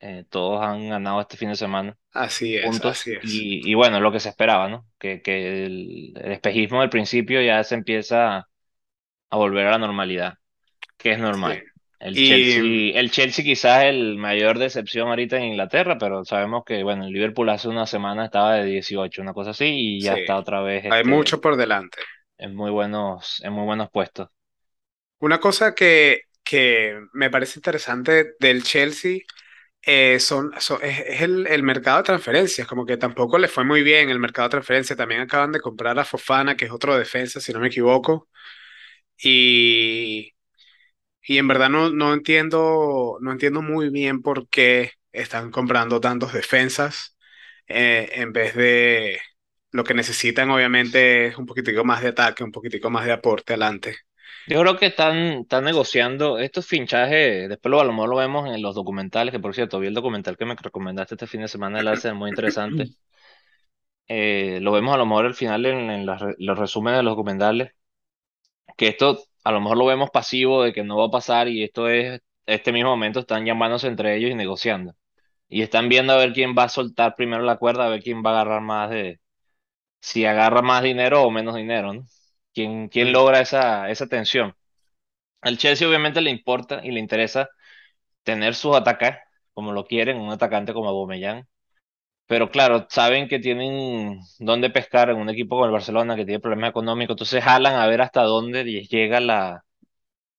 eh, 0.00 0.24
todos 0.30 0.62
han 0.64 0.88
ganado 0.88 1.20
este 1.20 1.36
fin 1.36 1.50
de 1.50 1.56
semana 1.56 1.96
Así 2.12 2.56
es, 2.56 2.80
así 2.82 3.12
es. 3.14 3.44
Y, 3.44 3.70
y 3.70 3.74
bueno, 3.74 4.00
lo 4.00 4.12
que 4.12 4.20
se 4.20 4.30
esperaba, 4.30 4.68
¿no? 4.68 4.86
Que, 4.98 5.22
que 5.22 5.66
el, 5.66 6.14
el 6.16 6.32
espejismo 6.32 6.80
del 6.80 6.90
principio 6.90 7.42
ya 7.42 7.62
se 7.64 7.74
empieza 7.76 8.48
a 9.30 9.36
volver 9.36 9.66
a 9.68 9.72
la 9.72 9.78
normalidad, 9.78 10.34
que 10.98 11.12
es 11.12 11.18
Sí. 11.42 11.52
El 12.00 12.20
Y 12.20 12.20
Chelsea, 12.22 12.98
el 12.98 13.10
Chelsea 13.12 13.44
quizás 13.44 13.84
es 13.84 13.90
el 13.90 14.16
mayor 14.18 14.58
decepción 14.58 15.08
ahorita 15.08 15.36
en 15.36 15.44
Inglaterra, 15.44 15.98
pero 15.98 16.24
sabemos 16.24 16.64
que, 16.64 16.82
bueno, 16.82 17.04
el 17.04 17.12
Liverpool 17.12 17.48
hace 17.50 17.68
una 17.68 17.86
semana 17.86 18.24
estaba 18.26 18.54
de 18.54 18.64
18 18.66 19.22
una 19.22 19.34
cosa 19.34 19.50
así, 19.50 19.66
y 19.98 20.02
ya 20.02 20.14
sí, 20.14 20.16
está 20.16 20.38
otra 20.38 20.60
vez 20.62 20.84
hay 20.88 21.04
este, 21.04 21.04
mucho 21.04 21.40
por 21.40 21.56
delante. 21.56 21.98
en 22.38 22.54
muy 22.56 22.70
buenos, 22.70 23.40
en 23.44 23.52
muy 23.52 23.64
buenos 23.64 23.90
puestos. 23.90 24.28
Una 25.20 25.40
cosa 25.40 25.74
que, 25.74 26.22
que 26.44 27.00
me 27.12 27.30
parece 27.30 27.58
interesante 27.58 28.34
del 28.40 28.62
Chelsea 28.64 29.20
eh, 29.82 30.20
son, 30.20 30.52
son- 30.60 30.80
es, 30.84 31.00
es 31.00 31.22
el, 31.22 31.46
el 31.48 31.62
mercado 31.62 31.98
de 31.98 32.04
transferencias, 32.04 32.66
como 32.68 32.86
que 32.86 32.96
tampoco 32.98 33.38
le 33.38 33.48
fue 33.48 33.64
muy 33.64 33.82
bien 33.82 34.10
el 34.10 34.20
mercado 34.20 34.48
de 34.48 34.52
transferencias. 34.52 34.96
También 34.98 35.22
acaban 35.22 35.52
de 35.52 35.60
comprar 35.60 35.98
a 35.98 36.04
Fofana, 36.06 36.56
que 36.56 36.66
es 36.66 36.72
otro 36.72 36.96
defensa, 36.98 37.40
si 37.40 37.52
no 37.52 37.60
me 37.60 37.68
equivoco. 37.68 38.28
Y, 39.22 40.32
y 41.22 41.38
en 41.38 41.48
verdad 41.48 41.68
no, 41.70 41.90
no 41.90 42.14
entiendo, 42.14 43.18
no 43.20 43.32
entiendo 43.32 43.62
muy 43.62 43.90
bien 43.90 44.22
por 44.22 44.48
qué 44.48 44.92
están 45.12 45.50
comprando 45.50 46.00
tantos 46.00 46.32
defensas 46.32 47.16
eh, 47.68 48.10
en 48.14 48.32
vez 48.32 48.54
de 48.54 49.20
lo 49.72 49.84
que 49.84 49.94
necesitan, 49.94 50.50
obviamente, 50.50 51.26
es 51.28 51.36
un 51.38 51.46
poquitico 51.46 51.84
más 51.84 52.02
de 52.02 52.08
ataque, 52.08 52.44
un 52.44 52.52
poquitico 52.52 52.90
más 52.90 53.06
de 53.06 53.12
aporte 53.12 53.52
adelante. 53.54 53.96
Yo 54.46 54.60
creo 54.60 54.76
que 54.78 54.86
están, 54.86 55.16
están 55.42 55.64
negociando 55.64 56.38
estos 56.38 56.66
finchajes, 56.66 57.48
después 57.48 57.70
lo, 57.70 57.80
a 57.80 57.84
lo 57.84 57.92
mejor 57.92 58.08
lo 58.10 58.16
vemos 58.16 58.48
en 58.48 58.60
los 58.62 58.74
documentales, 58.74 59.32
que 59.32 59.38
por 59.40 59.54
cierto, 59.54 59.78
vi 59.78 59.86
el 59.86 59.94
documental 59.94 60.36
que 60.36 60.44
me 60.44 60.56
recomendaste 60.56 61.14
este 61.14 61.26
fin 61.28 61.42
de 61.42 61.48
semana 61.48 61.78
del 61.78 61.88
Arsenal, 61.88 62.16
muy 62.18 62.30
interesante. 62.30 62.90
Eh, 64.08 64.58
lo 64.60 64.72
vemos 64.72 64.94
a 64.94 64.98
lo 64.98 65.06
mejor 65.06 65.24
al 65.26 65.34
final 65.34 65.64
en, 65.66 65.90
en 65.90 66.06
re- 66.06 66.34
los 66.38 66.58
resúmenes 66.58 66.98
de 66.98 67.02
los 67.04 67.12
documentales, 67.12 67.72
que 68.76 68.88
esto 68.88 69.18
a 69.44 69.52
lo 69.52 69.60
mejor 69.60 69.78
lo 69.78 69.86
vemos 69.86 70.10
pasivo 70.10 70.62
de 70.62 70.72
que 70.72 70.84
no 70.84 70.96
va 70.98 71.06
a 71.06 71.10
pasar 71.10 71.48
y 71.48 71.62
esto 71.64 71.88
es, 71.88 72.20
este 72.46 72.72
mismo 72.72 72.90
momento 72.90 73.20
están 73.20 73.44
llamándose 73.44 73.86
entre 73.88 74.16
ellos 74.16 74.30
y 74.30 74.34
negociando. 74.34 74.94
Y 75.48 75.62
están 75.62 75.88
viendo 75.88 76.12
a 76.14 76.16
ver 76.18 76.32
quién 76.32 76.54
va 76.58 76.64
a 76.64 76.68
soltar 76.70 77.16
primero 77.16 77.42
la 77.44 77.58
cuerda, 77.58 77.86
a 77.86 77.90
ver 77.90 78.02
quién 78.02 78.22
va 78.24 78.30
a 78.30 78.34
agarrar 78.42 78.62
más 78.62 78.90
de, 78.90 79.20
si 80.00 80.24
agarra 80.26 80.62
más 80.62 80.82
dinero 80.82 81.22
o 81.24 81.30
menos 81.30 81.56
dinero, 81.56 81.92
¿no? 81.94 82.04
¿Quién, 82.54 82.88
quién 82.88 83.08
Mm. 83.10 83.12
logra 83.12 83.40
esa, 83.40 83.90
esa 83.90 84.06
tensión? 84.08 84.54
Al 85.42 85.58
Chelsea 85.58 85.86
obviamente 85.88 86.20
le 86.22 86.30
importa 86.30 86.80
y 86.84 86.90
le 86.92 87.00
interesa 87.00 87.48
tener 88.24 88.54
sus 88.54 88.76
atacantes 88.76 89.22
como 89.54 89.72
lo 89.72 89.84
quieren, 89.86 90.18
un 90.18 90.30
atacante 90.32 90.72
como 90.74 90.88
Aubameyang. 90.90 91.46
Pero 92.30 92.50
claro, 92.50 92.86
saben 92.90 93.28
que 93.28 93.40
tienen 93.40 94.20
dónde 94.38 94.70
pescar 94.70 95.10
en 95.10 95.16
un 95.18 95.28
equipo 95.30 95.56
como 95.56 95.66
el 95.66 95.72
Barcelona 95.72 96.16
que 96.16 96.24
tiene 96.24 96.40
problemas 96.40 96.70
económicos, 96.70 97.14
entonces 97.14 97.42
jalan 97.44 97.74
a 97.76 97.86
ver 97.88 98.02
hasta 98.02 98.22
dónde 98.22 98.64
les 98.64 98.88
llega 98.88 99.20
la, 99.20 99.64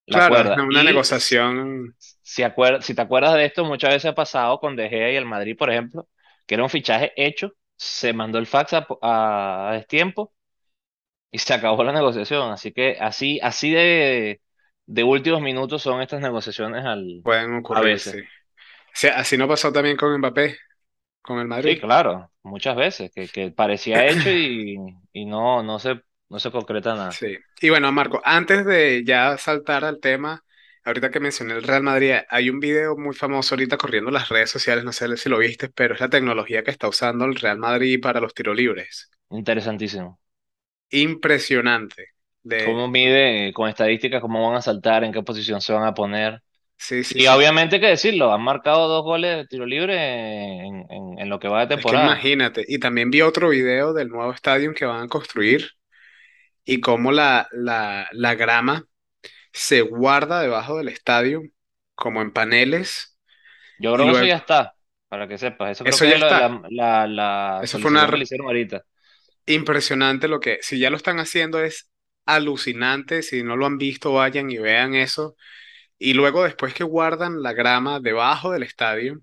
la 0.07 0.23
Claro, 0.23 0.25
cuerda. 0.25 0.65
una 0.67 0.83
Y 0.83 0.83
negociación, 0.83 1.95
si, 2.21 2.43
acuer- 2.43 2.81
si 2.81 2.95
te 2.95 3.01
acuerdas 3.01 3.33
de 3.35 3.45
esto, 3.45 3.65
muchas 3.65 3.91
veces 3.91 4.11
ha 4.11 4.15
pasado 4.15 4.59
con 4.59 4.75
De 4.75 4.89
Gea 4.89 5.11
y 5.11 5.15
el 5.15 5.25
Madrid, 5.25 5.55
por 5.57 5.69
ejemplo, 5.71 6.07
que 6.45 6.55
era 6.55 6.63
un 6.63 6.69
fichaje 6.69 7.13
hecho, 7.15 7.53
se 7.75 8.13
mandó 8.13 8.37
el 8.39 8.47
fax 8.47 8.73
a, 8.73 8.87
a, 9.01 9.69
a 9.71 9.73
destiempo 9.73 10.33
y 11.31 11.39
se 11.39 11.53
acabó 11.53 11.83
la 11.83 11.93
negociación. 11.93 12.51
Así 12.51 12.71
que 12.73 12.97
así, 12.99 13.39
así 13.41 13.71
de, 13.71 14.41
de 14.85 15.03
últimos 15.03 15.41
minutos 15.41 15.81
son 15.83 16.01
estas 16.01 16.21
negociaciones 16.21 16.85
al, 16.85 17.23
pueden 17.23 17.55
a 17.69 17.81
ocurrir, 17.81 17.81
veces. 17.81 18.17
sí. 18.17 18.19
O 18.19 18.23
sea, 18.95 19.17
así 19.19 19.37
no 19.37 19.47
pasó 19.49 19.71
también 19.73 19.97
con 19.97 20.17
Mbappé, 20.19 20.57
con 21.21 21.39
el 21.39 21.47
Sí, 21.59 21.77
Madrid. 21.77 21.79
claro, 21.79 22.31
muchas 22.43 22.75
veces, 22.75 23.11
que, 23.13 23.29
que 23.29 23.51
parecía 23.51 24.05
hecho 24.09 24.29
y, 24.31 24.77
y 25.13 25.25
no, 25.25 25.61
no 25.63 25.79
se, 25.79 26.01
no 26.29 26.39
se 26.39 26.51
concreta 26.51 26.95
nada. 26.95 27.19
Sí. 27.19 27.37
Y 27.59 27.69
bueno, 27.69 27.91
Marco, 27.91 28.21
antes 28.23 28.65
de 28.65 29.03
ya 29.05 29.37
saltar 29.37 29.83
al 29.83 29.99
tema, 29.99 30.43
ahorita 30.83 31.11
que 31.11 31.19
mencioné 31.19 31.53
el 31.53 31.63
Real 31.63 31.83
Madrid, 31.83 32.13
hay 32.29 32.49
un 32.49 32.59
video 32.59 32.97
muy 32.97 33.13
famoso 33.15 33.53
ahorita 33.55 33.77
corriendo 33.77 34.09
en 34.09 34.13
las 34.15 34.29
redes 34.29 34.49
sociales, 34.49 34.83
no 34.85 34.93
sé 34.93 35.15
si 35.17 35.29
lo 35.29 35.37
viste, 35.37 35.69
pero 35.69 35.93
es 35.93 35.99
la 36.01 36.09
tecnología 36.09 36.63
que 36.63 36.71
está 36.71 36.87
usando 36.87 37.25
el 37.25 37.35
Real 37.35 37.57
Madrid 37.59 37.99
para 38.01 38.21
los 38.21 38.33
tiros 38.33 38.55
libres. 38.55 39.09
Interesantísimo. 39.39 40.19
Impresionante. 40.91 42.07
De, 42.43 42.61
¿Cómo 42.63 42.87
mide 42.87 43.53
con 43.53 43.69
estadísticas 43.69 44.21
cómo 44.21 44.47
van 44.47 44.57
a 44.57 44.61
saltar, 44.61 45.03
en 45.03 45.11
qué 45.13 45.23
posición 45.23 45.61
se 45.61 45.73
van 45.73 45.83
a 45.85 45.93
poner? 45.93 46.41
Sí, 46.81 47.03
sí, 47.03 47.19
Y 47.19 47.27
sí. 47.27 47.27
obviamente 47.27 47.75
hay 47.75 47.81
que 47.81 47.87
decirlo, 47.87 48.31
han 48.33 48.41
marcado 48.43 48.87
dos 48.87 49.03
goles 49.03 49.37
de 49.37 49.47
tiro 49.47 49.65
libre 49.65 49.95
en, 50.65 50.85
en, 50.89 51.19
en 51.19 51.29
lo 51.29 51.39
que 51.39 51.47
va 51.49 51.61
de 51.61 51.67
Es 51.73 51.85
que 51.85 51.95
temporada. 51.95 51.95
imagínate. 51.95 52.65
Y 52.67 52.79
también 52.79 53.09
vi 53.11 53.21
otro 53.21 53.49
video 53.49 53.93
del 53.93 54.09
nuevo 54.09 54.33
estadio 54.33 54.73
que 54.73 54.85
van 54.85 55.03
a 55.03 55.07
construir 55.07 55.71
y 56.65 56.81
cómo 56.81 57.11
la, 57.11 57.47
la, 57.53 58.07
la 58.13 58.35
grama 58.35 58.87
se 59.53 59.81
guarda 59.81 60.41
debajo 60.41 60.77
del 60.77 60.89
estadio, 60.89 61.43
como 61.95 62.21
en 62.21 62.31
paneles, 62.33 63.17
Yo 63.77 63.93
creo 63.93 64.05
que 64.05 64.11
eso 64.13 64.25
ya 64.25 64.35
está, 64.37 64.75
para 65.07 65.27
que 65.27 65.37
sepas. 65.37 65.71
Eso 65.71 65.85
creo 65.85 65.99
eso 65.99 66.05
que 66.05 66.09
ya 66.09 66.15
es 66.15 66.17
está. 66.17 66.61
la, 66.69 67.07
la, 67.07 67.07
Eso 67.59 67.79
fue 67.79 67.91
una 67.91 68.05
ahorita. 68.45 68.83
impresionante 69.45 70.27
lo 70.27 70.39
que, 70.39 70.59
si 70.61 70.79
ya 70.79 70.89
lo 70.89 70.97
están 70.97 71.19
haciendo 71.19 71.61
es 71.63 71.89
alucinante, 72.25 73.23
si 73.23 73.43
no 73.43 73.55
lo 73.57 73.65
han 73.65 73.77
visto, 73.77 74.13
vayan 74.13 74.49
y 74.51 74.57
vean 74.57 74.93
eso. 74.95 75.35
Y 76.01 76.13
luego 76.15 76.43
después 76.43 76.73
que 76.73 76.83
guardan 76.83 77.43
la 77.43 77.53
grama 77.53 77.99
debajo 77.99 78.51
del 78.51 78.63
estadio 78.63 79.21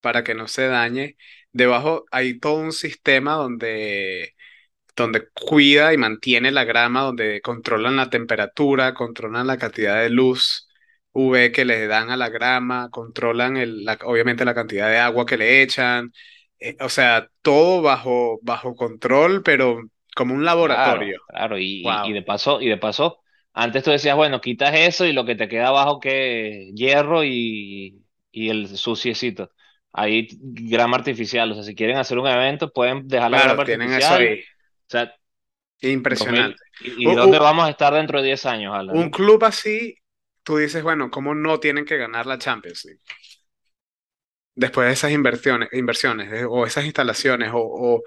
para 0.00 0.24
que 0.24 0.34
no 0.34 0.48
se 0.48 0.66
dañe, 0.68 1.16
debajo 1.52 2.06
hay 2.12 2.38
todo 2.40 2.56
un 2.56 2.72
sistema 2.72 3.34
donde 3.34 4.34
donde 4.96 5.28
cuida 5.30 5.92
y 5.94 5.98
mantiene 5.98 6.50
la 6.52 6.64
grama, 6.64 7.02
donde 7.02 7.40
controlan 7.42 7.96
la 7.96 8.10
temperatura, 8.10 8.94
controlan 8.94 9.46
la 9.46 9.58
cantidad 9.58 10.00
de 10.02 10.10
luz 10.10 10.68
UV 11.12 11.52
que 11.52 11.64
le 11.64 11.86
dan 11.86 12.10
a 12.10 12.16
la 12.16 12.28
grama, 12.30 12.90
controlan 12.90 13.56
el, 13.56 13.84
la- 13.84 13.98
obviamente 14.04 14.44
la 14.44 14.54
cantidad 14.54 14.88
de 14.90 14.98
agua 14.98 15.26
que 15.26 15.36
le 15.38 15.62
echan, 15.62 16.12
eh, 16.60 16.76
o 16.80 16.88
sea, 16.88 17.28
todo 17.42 17.82
bajo, 17.82 18.38
bajo 18.42 18.74
control, 18.76 19.42
pero 19.42 19.82
como 20.16 20.34
un 20.34 20.44
laboratorio. 20.44 21.20
claro, 21.26 21.58
y, 21.58 22.00
y, 22.02 22.12
de 22.12 22.22
paso, 22.22 22.60
y 22.60 22.68
de 22.68 22.76
paso, 22.78 23.20
antes 23.60 23.82
tú 23.84 23.90
decías, 23.90 24.16
bueno, 24.16 24.40
quitas 24.40 24.74
eso 24.74 25.04
y 25.04 25.12
lo 25.12 25.24
que 25.24 25.34
te 25.36 25.48
queda 25.48 25.68
abajo 25.68 26.00
que 26.00 26.70
hierro 26.74 27.24
y, 27.24 28.04
y 28.30 28.48
el 28.50 28.68
suciecito. 28.76 29.50
Ahí 29.92 30.28
grama 30.40 30.96
artificial, 30.96 31.50
o 31.52 31.54
sea, 31.54 31.64
si 31.64 31.74
quieren 31.74 31.96
hacer 31.98 32.18
un 32.18 32.26
evento, 32.28 32.72
pueden 32.72 33.08
dejar 33.08 33.30
la 33.30 33.38
claro, 33.38 33.40
grama 33.40 33.62
tienen 33.64 33.92
eso 33.92 34.14
artificial. 34.14 34.14
ahí, 34.14 34.44
O 34.86 34.90
sea, 34.90 35.14
2000, 35.82 35.92
impresionante. 35.92 36.62
¿y, 36.78 37.14
dónde 37.14 37.38
vamos 37.38 37.66
a 37.66 37.70
estar 37.70 37.94
dentro 37.94 38.20
de 38.20 38.28
10 38.28 38.46
años, 38.46 38.74
Alan, 38.74 38.98
un 38.98 39.10
club 39.10 39.44
así, 39.44 39.96
tú 40.42 40.56
dices, 40.58 40.82
bueno, 40.82 41.10
¿cómo 41.10 41.34
no 41.34 41.60
tienen 41.60 41.84
que 41.84 41.96
ganar 41.96 42.26
la 42.26 42.38
Champions 42.38 42.84
League? 42.84 43.00
Después 44.54 44.86
de 44.86 44.92
esas 44.92 45.12
inversiones, 45.12 45.68
inversiones 45.72 46.44
o 46.48 46.66
esas 46.66 46.84
instalaciones, 46.84 47.50
o, 47.52 47.58
o 47.60 48.02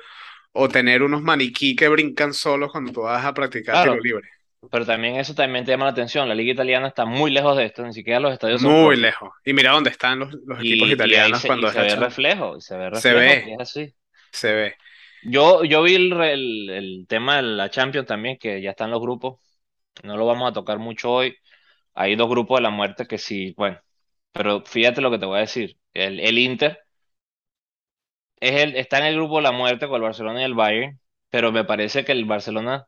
o 0.54 0.70
tener 0.70 1.04
unos 1.04 1.22
maniquí 1.22 1.76
que 1.76 1.90
brincan 1.90 2.34
solos 2.34 2.72
cuando 2.72 2.94
tú 2.94 3.02
vas 3.04 3.26
a 3.26 3.36
practicar 3.36 3.84
tiro 3.84 4.00
libre. 4.00 4.30
Pero 4.72 4.86
también 4.86 5.16
eso 5.18 5.34
también 5.36 5.66
te 5.66 5.72
llama 5.72 5.86
la 5.86 5.92
atención. 5.92 6.28
La 6.30 6.36
liga 6.36 6.54
italiana 6.54 6.88
está 6.88 7.06
muy 7.06 7.32
lejos 7.32 7.58
de 7.58 7.66
esto, 7.66 7.84
ni 7.84 7.94
siquiera 7.94 8.20
los 8.20 8.34
estadios 8.34 8.62
son 8.62 8.76
Muy 8.76 8.96
lejos. 8.98 9.32
Y 9.46 9.54
mira 9.54 9.72
dónde 9.72 9.90
están 9.90 10.20
los, 10.20 10.34
los 10.46 10.60
equipos 10.62 10.90
Y, 11.00 11.32
y 11.32 11.36
italianos 11.36 11.36
se, 11.36 11.50
y 11.60 11.66
cuando 11.66 11.68
es 11.68 11.76
se 11.76 11.82
ve 11.82 11.96
reflejo, 11.96 12.58
y 12.58 12.62
se 12.62 12.78
ve 12.78 12.90
Se 12.92 13.14
reflejo 13.14 13.14
ve, 13.14 13.44
que 13.44 13.54
es 13.54 13.60
así. 13.60 13.96
se 14.32 14.54
ve. 14.54 14.78
Yo, 15.22 15.64
yo 15.64 15.84
vi 15.84 15.96
el, 15.96 16.12
el, 16.22 16.70
el 16.70 17.06
tema 17.08 17.38
de 17.38 17.44
la 17.44 17.70
Champions 17.70 18.08
también, 18.08 18.38
que 18.38 18.62
ya 18.62 18.72
están 18.72 18.92
los 18.92 19.00
grupos. 19.02 19.40
No 20.04 20.18
lo 20.18 20.26
vamos 20.26 20.50
a 20.52 20.54
tocar 20.54 20.80
mucho 20.80 21.12
hoy. 21.12 21.36
Hay 21.96 22.16
dos 22.16 22.30
grupos 22.30 22.60
de 22.60 22.64
la 22.64 22.72
muerte 22.72 23.08
que 23.08 23.18
sí, 23.20 23.54
bueno, 23.58 23.80
pero 24.32 24.64
fíjate 24.66 25.02
lo 25.02 25.12
que 25.12 25.20
te 25.20 25.26
voy 25.28 25.38
a 25.40 25.42
decir. 25.42 25.78
El, 25.94 26.20
el 26.20 26.38
Inter 26.40 26.80
es 28.40 28.62
el, 28.62 28.76
está 28.76 29.00
en 29.00 29.06
el 29.06 29.16
grupo 29.16 29.38
de 29.38 29.44
la 29.44 29.52
muerte 29.52 29.88
con 29.88 29.96
el 29.98 30.02
Barcelona 30.04 30.42
y 30.42 30.44
el 30.46 30.54
Bayern, 30.54 31.00
pero 31.30 31.52
me 31.52 31.64
parece 31.66 32.06
que 32.06 32.12
el 32.12 32.26
Barcelona 32.26 32.88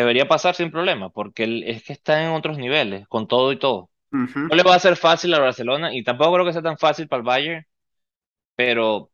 debería 0.00 0.28
pasar 0.28 0.54
sin 0.54 0.70
problema, 0.70 1.10
porque 1.10 1.44
el- 1.44 1.64
es 1.64 1.84
que 1.84 1.92
está 1.92 2.22
en 2.24 2.30
otros 2.32 2.58
niveles, 2.58 3.06
con 3.08 3.28
todo 3.28 3.52
y 3.52 3.58
todo. 3.58 3.90
No 4.48 4.56
le 4.56 4.62
va 4.64 4.74
a 4.76 4.78
ser 4.80 4.96
fácil 4.96 5.34
a 5.34 5.40
Barcelona 5.40 5.94
y 5.94 6.04
tampoco 6.04 6.34
creo 6.34 6.46
que 6.46 6.52
sea 6.54 6.62
tan 6.62 6.78
fácil 6.78 7.08
para 7.08 7.20
el 7.20 7.26
Bayern, 7.26 7.66
pero 8.56 9.12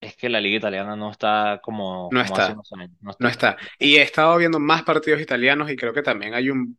es 0.00 0.16
que 0.16 0.28
la 0.28 0.40
liga 0.40 0.58
italiana 0.58 0.96
no 0.96 1.10
está 1.10 1.60
como, 1.62 2.14
No 2.14 2.20
como 2.20 2.36
hace 2.36 2.52
está, 2.52 2.52
unos 2.52 2.72
años. 2.74 2.92
No 3.00 3.12
no 3.18 3.28
está. 3.28 3.58
Y 3.78 3.96
he 3.96 4.02
estado 4.02 4.36
viendo 4.38 4.60
más 4.60 4.82
partidos 4.84 5.20
italianos 5.22 5.70
y 5.70 5.76
creo 5.76 5.92
que 5.94 6.02
también 6.02 6.34
hay 6.34 6.50
un, 6.50 6.78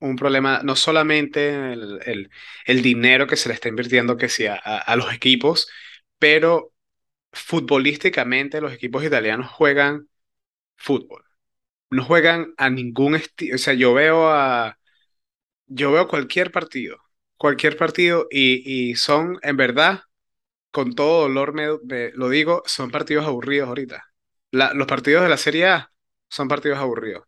un 0.00 0.16
problema, 0.16 0.62
no 0.64 0.76
solamente 0.76 1.72
el, 1.74 2.00
el- 2.06 2.30
el 2.66 2.82
dinero 2.82 3.26
que 3.28 3.36
se 3.36 3.48
le 3.50 3.54
está 3.56 3.68
invirtiendo 3.70 4.16
que 4.18 4.28
sí 4.30 4.46
a- 4.46 4.56
a 4.56 4.96
los 4.96 5.12
equipos, 5.14 5.68
pero 6.18 6.72
futbolísticamente 7.32 8.60
los 8.62 8.72
equipos 8.74 9.04
italianos 9.04 9.50
juegan 9.50 10.08
fútbol. 10.76 11.24
No 11.94 12.04
juegan 12.04 12.54
a 12.58 12.70
ningún 12.70 13.14
estilo. 13.16 13.56
O 13.56 13.58
sea, 13.58 13.74
yo 13.74 13.94
veo 13.94 14.30
a, 14.30 14.78
yo 15.66 15.92
veo 15.92 16.08
cualquier 16.08 16.52
partido, 16.52 16.98
cualquier 17.36 17.76
partido 17.76 18.28
y, 18.30 18.90
y 18.92 18.96
son, 18.96 19.38
en 19.42 19.56
verdad, 19.56 20.02
con 20.72 20.94
todo 20.94 21.22
dolor 21.22 21.54
me, 21.54 21.68
me- 21.84 22.12
lo 22.14 22.28
digo, 22.30 22.62
son 22.66 22.90
partidos 22.92 23.26
aburridos 23.26 23.68
ahorita. 23.68 24.04
La- 24.52 24.74
los 24.74 24.86
partidos 24.88 25.22
de 25.24 25.28
la 25.30 25.36
Serie 25.38 25.68
A 25.68 25.92
son 26.28 26.48
partidos 26.48 26.78
aburridos. 26.80 27.24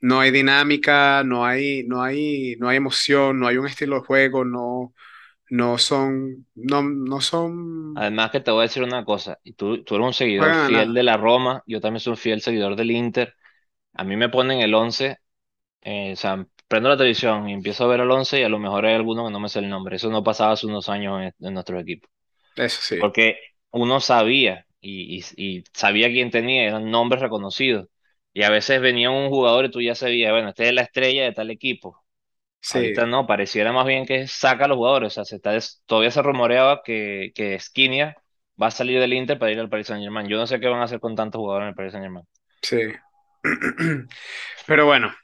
No 0.00 0.20
hay 0.20 0.30
dinámica, 0.30 1.22
no 1.24 1.44
hay, 1.44 1.84
no 1.86 2.02
hay, 2.02 2.56
no 2.58 2.68
hay 2.68 2.76
emoción, 2.76 3.40
no 3.40 3.46
hay 3.48 3.56
un 3.58 3.66
estilo 3.66 3.96
de 4.00 4.06
juego, 4.06 4.44
no, 4.44 4.94
no 5.50 5.78
son, 5.78 6.46
no, 6.54 6.82
no 6.82 7.20
son, 7.22 7.94
Además 7.94 8.30
que 8.30 8.40
te 8.40 8.50
voy 8.50 8.60
a 8.60 8.62
decir 8.62 8.82
una 8.82 9.04
cosa, 9.04 9.38
y 9.42 9.54
tú, 9.54 9.82
tú 9.84 9.94
eres 9.94 10.06
un 10.06 10.12
seguidor 10.14 10.48
a 10.50 10.54
fiel 10.54 10.92
nada. 10.92 10.94
de 10.94 11.02
la 11.02 11.16
Roma, 11.16 11.62
yo 11.66 11.80
también 11.80 12.00
soy 12.00 12.10
un 12.12 12.16
fiel 12.18 12.40
seguidor 12.42 12.76
del 12.76 12.90
Inter. 12.90 13.34
A 13.96 14.04
mí 14.04 14.16
me 14.16 14.28
ponen 14.28 14.60
el 14.60 14.74
11, 14.74 15.18
eh, 15.82 16.12
o 16.12 16.16
sea, 16.16 16.46
prendo 16.68 16.88
la 16.90 16.96
televisión 16.96 17.48
y 17.48 17.52
empiezo 17.54 17.84
a 17.84 17.88
ver 17.88 18.00
el 18.00 18.10
11 18.10 18.40
y 18.40 18.44
a 18.44 18.48
lo 18.48 18.58
mejor 18.58 18.86
hay 18.86 18.94
alguno 18.94 19.26
que 19.26 19.32
no 19.32 19.40
me 19.40 19.48
sé 19.48 19.60
el 19.60 19.68
nombre. 19.70 19.96
Eso 19.96 20.10
no 20.10 20.24
pasaba 20.24 20.52
hace 20.52 20.66
unos 20.66 20.88
años 20.88 21.22
en, 21.22 21.46
en 21.46 21.54
nuestro 21.54 21.78
equipo. 21.80 22.08
Eso 22.56 22.80
sí, 22.82 22.96
Porque 22.98 23.38
uno 23.70 24.00
sabía 24.00 24.66
y, 24.80 25.18
y- 25.20 25.58
y 25.58 25.64
sabía 25.74 26.08
quién 26.08 26.30
tenía, 26.30 26.64
eran 26.64 26.90
nombres 26.90 27.22
reconocidos. 27.22 27.88
Y 28.32 28.42
a 28.44 28.50
veces 28.50 28.80
venía 28.80 29.10
un 29.10 29.28
jugador 29.30 29.66
y 29.66 29.70
tú 29.70 29.80
ya 29.82 29.94
sabías, 29.94 30.32
bueno, 30.32 30.50
este 30.50 30.68
es 30.68 30.74
la 30.74 30.82
estrella 30.82 31.24
de 31.24 31.32
tal 31.32 31.50
equipo. 31.50 32.04
sí, 32.60 32.70
Ahorita 32.70 33.06
no, 33.06 33.26
pareciera 33.26 33.72
más 33.72 33.86
bien 33.86 34.06
que 34.06 34.26
saca 34.28 34.66
a 34.66 34.68
los 34.68 34.76
jugadores. 34.78 35.12
O 35.12 35.16
sea, 35.16 35.24
se 35.26 35.36
está 35.36 35.52
des- 35.52 35.82
todavía 35.86 36.10
se 36.12 36.22
rumoreaba 36.22 36.82
que, 36.84 37.32
que 37.34 37.58
Skriniar 37.60 38.16
va 38.62 38.68
a 38.68 38.70
salir 38.72 39.00
del 39.00 39.12
Inter 39.14 39.38
para 39.38 39.52
ir 39.52 39.60
al 39.60 39.70
Paris 39.70 39.88
Saint-Germain. 39.88 40.28
Yo 40.28 40.36
no 40.38 40.46
sé 40.46 40.60
qué 40.60 40.68
van 40.68 40.80
a 40.80 40.84
hacer 40.84 41.00
con 41.00 41.14
tantos 41.16 41.40
jugadores 41.40 41.66
en 41.66 41.70
el 41.70 41.74
Paris 41.76 41.92
Saint-Germain. 41.92 42.26
sí. 42.62 42.76
Pero 44.66 44.86
bueno, 44.86 45.14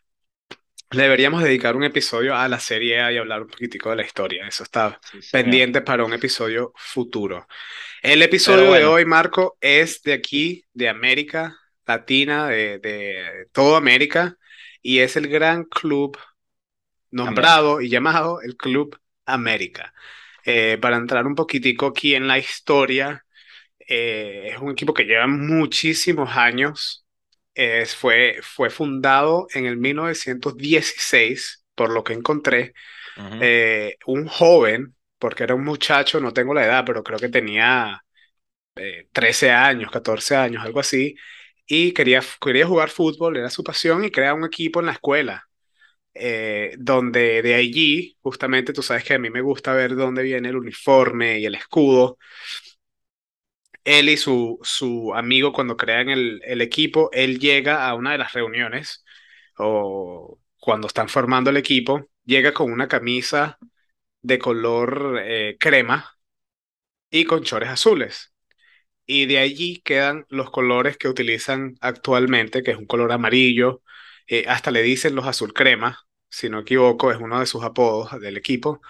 le 0.90 1.04
deberíamos 1.04 1.42
dedicar 1.42 1.74
un 1.76 1.84
episodio 1.84 2.36
a 2.36 2.48
la 2.48 2.60
Serie 2.60 3.00
A 3.00 3.12
y 3.12 3.16
hablar 3.18 3.42
un 3.42 3.48
poquitico 3.48 3.90
de 3.90 3.96
la 3.96 4.04
historia. 4.04 4.46
Eso 4.46 4.62
está 4.62 5.00
Sí, 5.20 5.22
pendiente 5.30 5.80
para 5.80 6.04
un 6.04 6.12
episodio 6.12 6.72
futuro. 6.76 7.46
El 8.02 8.22
episodio 8.22 8.72
de 8.72 8.84
hoy, 8.86 9.04
Marco, 9.06 9.58
es 9.60 10.02
de 10.02 10.14
aquí, 10.14 10.64
de 10.74 10.88
América 10.90 11.56
Latina, 11.86 12.48
de, 12.48 12.78
de 12.80 13.46
toda 13.52 13.78
América, 13.78 14.38
y 14.82 15.00
es 15.00 15.16
el 15.16 15.28
gran 15.28 15.64
club 15.64 16.18
América. 17.22 17.58
nombrado 17.58 17.80
y 17.80 17.88
llamado 17.88 18.40
el 18.42 18.56
Club 18.56 18.98
América. 19.26 19.94
Eh, 20.44 20.78
para 20.80 20.96
entrar 20.96 21.26
un 21.26 21.34
poquitico 21.34 21.86
aquí 21.86 22.14
en 22.14 22.26
la 22.28 22.38
historia, 22.38 23.24
eh, 23.80 24.50
es 24.54 24.58
un 24.60 24.72
equipo 24.72 24.94
que 24.94 25.04
lleva 25.04 25.26
muchísimos 25.28 26.30
años. 26.36 27.01
Es- 27.54 27.94
fue, 27.96 28.38
fue 28.42 28.70
fundado 28.70 29.46
en 29.54 29.66
el 29.66 29.76
1916, 29.76 31.64
por 31.74 31.90
lo 31.92 32.02
que 32.04 32.14
encontré. 32.14 32.72
Eh, 33.40 33.96
un 34.06 34.26
joven, 34.28 34.96
porque 35.18 35.44
era 35.44 35.54
un 35.54 35.64
muchacho, 35.64 36.20
no 36.20 36.32
tengo 36.32 36.54
la 36.54 36.64
edad, 36.66 36.84
pero 36.86 37.02
creo 37.04 37.18
que 37.18 37.28
tenía 37.30 38.02
eh, 38.76 39.08
13 39.12 39.50
años, 39.50 39.90
14 39.90 40.36
años, 40.36 40.64
algo 40.64 40.80
así, 40.80 41.14
y 41.66 41.92
quería, 41.94 42.22
quería 42.40 42.66
jugar 42.66 42.90
fútbol, 42.90 43.36
era 43.36 43.50
su 43.50 43.64
pasión, 43.64 44.04
y 44.04 44.10
crea 44.10 44.34
un 44.34 44.44
equipo 44.46 44.80
en 44.80 44.86
la 44.86 44.92
escuela. 44.92 45.44
eh, 46.14 46.74
donde 46.78 47.42
de 47.42 47.54
allí, 47.54 48.16
justamente 48.22 48.72
tú 48.72 48.82
sabes 48.82 49.04
que 49.04 49.14
a 49.14 49.18
mí 49.20 49.30
me 49.30 49.40
gusta 49.42 49.72
ver 49.74 49.96
dónde 49.96 50.22
viene 50.24 50.48
el 50.50 50.56
uniforme 50.56 51.38
y 51.40 51.46
el 51.46 51.54
escudo, 51.56 52.18
él 53.84 54.08
y 54.08 54.16
su, 54.16 54.58
su 54.62 55.14
amigo 55.14 55.52
cuando 55.52 55.76
crean 55.76 56.08
el, 56.10 56.40
el 56.44 56.60
equipo, 56.60 57.10
él 57.12 57.38
llega 57.40 57.88
a 57.88 57.94
una 57.94 58.12
de 58.12 58.18
las 58.18 58.32
reuniones 58.32 59.04
o 59.58 60.38
cuando 60.60 60.86
están 60.88 61.08
formando 61.08 61.50
el 61.50 61.56
equipo, 61.56 62.08
llega 62.24 62.52
con 62.54 62.72
una 62.72 62.88
camisa 62.88 63.58
de 64.22 64.38
color 64.38 65.20
eh, 65.24 65.56
crema 65.60 66.16
y 67.10 67.24
con 67.24 67.42
chores 67.42 67.68
azules. 67.70 68.32
Y 69.06 69.26
de 69.26 69.38
allí 69.38 69.82
quedan 69.82 70.26
los 70.30 70.50
colores 70.50 70.98
que 70.98 71.08
utilizan 71.08 71.76
actualmente, 71.80 72.62
que 72.62 72.72
es 72.72 72.78
un 72.78 72.86
color 72.86 73.12
amarillo, 73.12 73.82
eh, 74.28 74.46
hasta 74.48 74.70
le 74.72 74.82
dicen 74.82 75.14
los 75.16 75.26
azul 75.26 75.54
crema, 75.54 76.00
si 76.30 76.50
no 76.50 76.60
equivoco, 76.60 77.12
es 77.12 77.18
uno 77.20 77.40
de 77.40 77.46
sus 77.46 77.64
apodos 77.64 78.20
del 78.20 78.36
equipo 78.38 78.80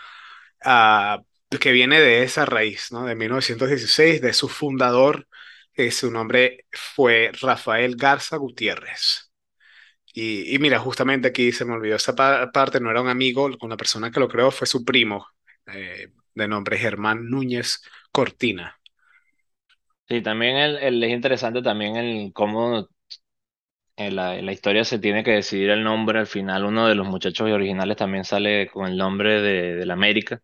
que 1.61 1.73
viene 1.73 2.01
de 2.01 2.23
esa 2.23 2.45
raíz, 2.47 2.93
¿no? 2.93 3.05
De 3.07 3.15
1916, 3.15 4.21
de 4.23 4.33
su 4.33 4.49
fundador, 4.49 5.29
que 5.73 5.91
su 5.91 6.11
nombre 6.11 6.67
fue 6.73 7.31
Rafael 7.41 7.97
Garza 7.97 8.37
Gutiérrez. 8.37 9.31
Y, 10.15 10.59
mira, 10.61 10.79
justamente 10.79 11.29
aquí 11.29 11.53
se 11.53 11.65
me 11.65 11.73
olvidó 11.75 11.97
esa 11.97 12.15
pa- 12.15 12.51
parte, 12.53 12.81
no 12.81 12.91
era 12.91 13.01
un 13.03 13.09
amigo, 13.09 13.51
con 13.59 13.71
la 13.71 13.77
persona 13.79 14.11
que 14.11 14.21
lo 14.21 14.29
creó 14.29 14.51
fue 14.51 14.67
su 14.67 14.85
primo, 14.85 15.27
eh, 15.67 16.13
de 16.35 16.49
nombre 16.49 16.79
Germán 16.79 17.31
Núñez 17.31 17.83
Cortina. 18.13 18.79
Sí, 20.09 20.23
también 20.23 20.57
el, 20.57 21.03
es 21.03 21.11
interesante 21.11 21.63
también 21.63 21.97
el 21.97 22.33
cómo 22.33 22.89
en 23.97 24.17
la, 24.17 24.37
en 24.39 24.47
la 24.47 24.53
historia 24.53 24.85
se 24.85 24.99
tiene 24.99 25.25
que 25.25 25.33
decidir 25.33 25.71
el 25.71 25.85
nombre. 25.85 26.19
Al 26.19 26.27
final, 26.27 26.65
uno 26.65 26.87
de 26.89 26.95
los 26.95 27.07
muchachos 27.07 27.51
originales 27.51 27.97
también 27.97 28.25
sale 28.25 28.69
con 28.69 28.87
el 28.87 28.97
nombre 28.97 29.41
de, 29.43 29.75
del 29.77 29.91
América. 29.91 30.43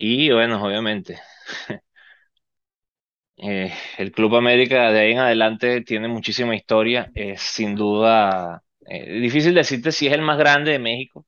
Y 0.00 0.30
bueno, 0.32 0.60
obviamente, 0.64 1.20
eh, 3.36 3.72
el 3.98 4.12
Club 4.12 4.36
América 4.36 4.90
de 4.92 5.00
ahí 5.00 5.12
en 5.12 5.18
adelante 5.18 5.80
tiene 5.82 6.08
muchísima 6.08 6.54
historia. 6.56 7.10
Es 7.14 7.40
sin 7.42 7.74
duda 7.74 8.62
eh, 8.86 9.20
difícil 9.20 9.54
decirte 9.54 9.92
si 9.92 10.06
es 10.06 10.12
el 10.12 10.22
más 10.22 10.38
grande 10.38 10.72
de 10.72 10.78
México, 10.78 11.26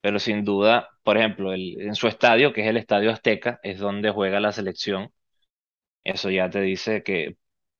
pero 0.00 0.18
sin 0.20 0.44
duda, 0.44 0.90
por 1.04 1.18
ejemplo, 1.18 1.52
el- 1.54 1.80
en 1.80 1.94
su 1.96 2.08
estadio, 2.08 2.52
que 2.54 2.62
es 2.62 2.68
el 2.68 2.76
Estadio 2.78 3.10
Azteca, 3.12 3.60
es 3.62 3.78
donde 3.80 4.10
juega 4.10 4.40
la 4.40 4.52
selección. 4.52 5.12
Eso 6.04 6.30
ya 6.30 6.50
te 6.50 6.60
dice 6.60 7.02
que, 7.02 7.36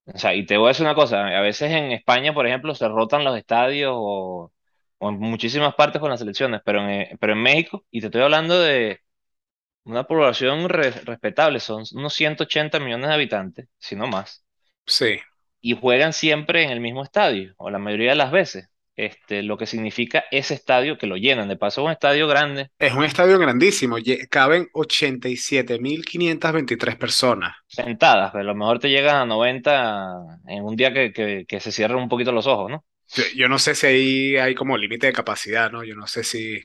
o 0.07 0.19
sea, 0.19 0.35
y 0.35 0.47
te 0.47 0.57
voy 0.59 0.67
a 0.67 0.69
decir 0.71 0.87
una 0.87 0.95
cosa, 0.97 1.27
a 1.29 1.41
veces 1.43 1.73
en 1.73 1.93
España, 1.93 2.35
por 2.35 2.47
ejemplo, 2.47 2.75
se 2.75 2.89
rotan 2.89 3.25
los 3.25 3.37
estadios 3.39 3.93
o, 3.97 4.53
o 4.99 5.09
en 5.11 5.19
muchísimas 5.21 5.75
partes 5.77 6.01
con 6.01 6.11
las 6.11 6.21
selecciones, 6.21 6.63
pero 6.65 6.89
en, 6.89 7.19
pero 7.19 7.35
en 7.35 7.43
México, 7.43 7.85
y 7.91 8.01
te 8.01 8.07
estoy 8.09 8.23
hablando 8.23 8.61
de 8.61 9.01
una 9.87 10.05
población 10.07 10.69
re- 10.69 10.91
respetable, 10.93 11.61
son 11.61 11.85
unos 11.95 12.15
180 12.15 12.81
millones 12.81 13.09
de 13.09 13.15
habitantes, 13.15 13.69
si 13.79 13.97
no 13.97 14.07
más, 14.09 14.45
Sí, 14.87 15.21
y 15.61 15.75
juegan 15.77 16.13
siempre 16.13 16.63
en 16.65 16.71
el 16.71 16.81
mismo 16.81 17.03
estadio, 17.03 17.55
o 17.59 17.71
la 17.71 17.79
mayoría 17.79 18.11
de 18.11 18.17
las 18.17 18.31
veces, 18.33 18.69
este, 18.97 19.43
lo 19.43 19.57
que 19.59 19.67
significa 19.67 20.25
ese 20.31 20.55
estadio 20.55 20.99
que 20.99 21.07
lo 21.07 21.17
llenan, 21.17 21.49
de 21.49 21.57
paso 21.57 21.83
es 21.83 21.87
un 21.87 21.93
estadio 21.93 22.27
grande, 22.29 22.71
es 22.79 22.95
un 22.95 23.05
estadio 23.05 23.39
grandísimo, 23.39 23.97
caben 24.31 24.69
87.523 24.73 26.97
personas. 26.97 27.55
sentadas, 27.67 28.31
pero 28.33 28.43
a 28.43 28.45
lo 28.47 28.55
mejor 28.55 28.79
te 28.79 28.89
llegan 28.91 29.17
a 29.17 29.27
90 29.27 30.15
en 30.47 30.65
un 30.65 30.77
día 30.77 30.93
que, 30.93 31.13
que, 31.13 31.45
que 31.47 31.61
se 31.61 31.73
cierran 31.73 31.99
un 31.99 32.09
poquito 32.09 32.33
los 32.33 32.47
ojos, 32.47 32.71
¿no? 32.71 32.85
Yo, 33.15 33.23
yo 33.37 33.49
no 33.49 33.59
sé 33.59 33.75
si 33.75 33.87
ahí 33.87 34.37
hay 34.37 34.55
como 34.55 34.77
límite 34.77 35.07
de 35.07 35.13
capacidad, 35.13 35.71
¿no? 35.71 35.85
Yo 35.85 35.95
no 35.95 36.07
sé 36.07 36.25
si, 36.25 36.61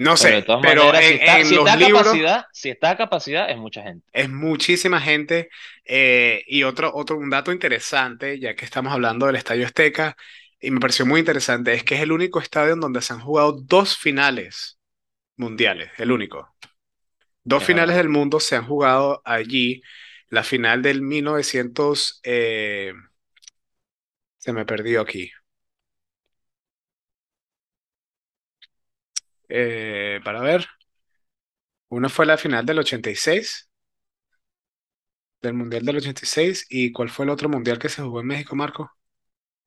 no 0.00 0.16
Pero 0.18 0.36
de 0.36 0.42
sé, 0.42 0.44
todas 0.44 0.62
pero 0.62 0.94
maneras, 1.02 1.06
si 1.06 1.14
en, 1.14 1.18
está, 1.18 1.42
en 1.42 1.44
si 1.44 1.54
los 1.54 1.70
está 1.70 1.74
a 1.74 1.78
libros 1.78 2.20
capacidad, 2.20 2.44
si 2.52 2.70
está 2.70 2.90
a 2.90 2.96
capacidad, 2.96 3.50
es 3.50 3.56
mucha 3.58 3.82
gente. 3.82 4.12
es 4.12 4.28
muchísima 4.28 5.00
gente. 5.00 5.48
eh, 5.84 6.42
y 6.46 6.62
otro, 6.64 6.92
otro, 6.94 7.16
un 7.18 7.30
dato 7.30 7.52
interesante, 7.52 8.38
ya 8.40 8.54
que 8.56 8.64
estamos 8.64 8.92
hablando 8.92 9.26
del 9.26 9.36
Estadio 9.36 9.66
Azteca, 9.66 10.16
y 10.60 10.70
me 10.70 10.80
pareció 10.80 11.06
muy 11.06 11.20
interesante, 11.20 11.72
es 11.74 11.84
que 11.84 11.94
es 11.96 12.02
el 12.02 12.12
único 12.12 12.38
estadio 12.40 12.74
en 12.74 12.80
donde 12.80 13.00
se 13.02 13.12
han 13.12 13.20
jugado 13.20 13.52
dos 13.52 13.96
finales 13.96 14.78
mundiales, 15.36 15.90
el 15.98 16.12
único. 16.12 16.54
Dos 17.44 17.62
Es 17.62 17.66
finales 17.66 17.96
verdad. 17.96 17.96
del 17.96 18.08
mundo 18.08 18.40
se 18.40 18.56
han 18.56 18.66
jugado 18.66 19.22
allí. 19.24 19.82
La 20.30 20.44
final 20.44 20.82
del 20.82 21.02
1900, 21.02 22.20
eh, 22.24 22.92
se 24.38 24.52
me 24.52 24.64
perdió 24.66 25.00
aquí. 25.02 25.30
Eh, 29.50 30.20
para 30.24 30.40
ver, 30.40 30.66
una 31.90 32.08
fue 32.08 32.24
la 32.26 32.38
final 32.38 32.64
del 32.64 32.78
86, 32.80 33.70
del 35.42 35.52
Mundial 35.52 35.84
del 35.84 35.98
86, 35.98 36.66
y 36.70 36.92
¿cuál 36.92 37.10
fue 37.10 37.26
el 37.26 37.30
otro 37.30 37.50
mundial 37.50 37.78
que 37.78 37.90
se 37.90 38.00
jugó 38.00 38.20
en 38.20 38.26
México, 38.28 38.56
Marco? 38.56 38.90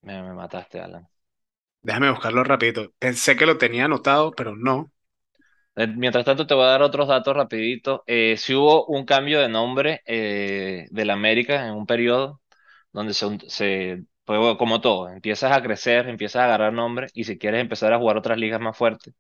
Me, 0.02 0.22
me 0.22 0.34
mataste, 0.34 0.80
Alan. 0.82 1.08
Déjame 1.82 2.10
buscarlo 2.12 2.44
rápido. 2.44 2.92
Pensé 3.00 3.36
que 3.38 3.46
lo 3.46 3.58
tenía 3.58 3.86
anotado, 3.86 4.32
pero 4.32 4.56
no. 4.56 4.92
Eh, 5.76 5.88
Mientras 5.88 6.26
tanto, 6.26 6.46
te 6.48 6.54
voy 6.54 6.66
a 6.66 6.68
dar 6.68 6.82
otros 6.82 7.08
datos 7.08 7.36
rapidito. 7.36 8.04
Eh, 8.08 8.38
si 8.38 8.54
hubo 8.54 8.86
un 8.86 9.06
cambio 9.06 9.40
de 9.42 9.50
nombre 9.50 10.02
eh, 10.06 10.88
del 10.92 11.10
América 11.10 11.68
en 11.68 11.74
un 11.76 11.86
periodo 11.86 12.42
donde 12.92 13.14
se, 13.14 13.28
se 13.50 14.06
como 14.26 14.82
todo, 14.82 15.10
empiezas 15.10 15.52
a 15.52 15.62
crecer, 15.62 16.08
empiezas 16.08 16.42
a 16.42 16.46
agarrar 16.46 16.74
nombre 16.74 17.08
y 17.14 17.26
si 17.26 17.38
quieres 17.38 17.62
empezar 17.62 17.92
a 17.94 18.00
jugar 18.00 18.18
otras 18.18 18.38
ligas 18.38 18.62
más 18.62 18.78
fuertes, 18.78 19.14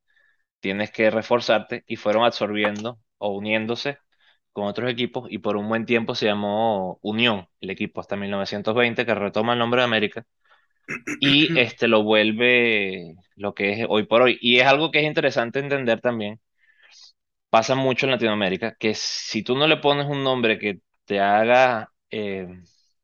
tienes 0.64 0.92
que 0.92 1.12
reforzarte 1.12 1.86
y 1.88 1.98
fueron 1.98 2.26
absorbiendo 2.26 3.00
o 3.20 3.30
uniéndose 3.38 4.00
con 4.54 4.66
otros 4.68 4.92
equipos 4.92 5.28
y 5.32 5.40
por 5.40 5.58
un 5.58 5.70
buen 5.70 5.86
tiempo 5.86 6.16
se 6.16 6.28
llamó 6.28 7.00
Unión, 7.04 7.48
el 7.62 7.72
equipo 7.72 8.02
hasta 8.02 8.16
1920 8.18 9.06
que 9.06 9.16
retoma 9.16 9.54
el 9.54 9.60
nombre 9.60 9.82
de 9.82 9.86
América 9.86 10.26
y 11.20 11.52
este 11.60 11.88
lo 11.88 12.04
vuelve 12.04 13.16
lo 13.36 13.54
que 13.54 13.74
es 13.74 13.86
hoy 13.90 14.04
por 14.06 14.22
hoy. 14.24 14.38
Y 14.42 14.60
es 14.60 14.68
algo 14.68 14.92
que 14.92 15.00
es 15.00 15.06
interesante 15.06 15.60
entender 15.60 16.02
también 16.02 16.40
pasa 17.50 17.76
mucho 17.76 18.06
en 18.06 18.12
Latinoamérica, 18.14 18.76
que 18.80 18.94
si 18.96 19.44
tú 19.44 19.56
no 19.56 19.68
le 19.68 19.78
pones 19.78 20.08
un 20.08 20.24
nombre 20.24 20.58
que 20.60 20.80
te 21.06 21.20
haga 21.20 21.90
eh, 22.10 22.48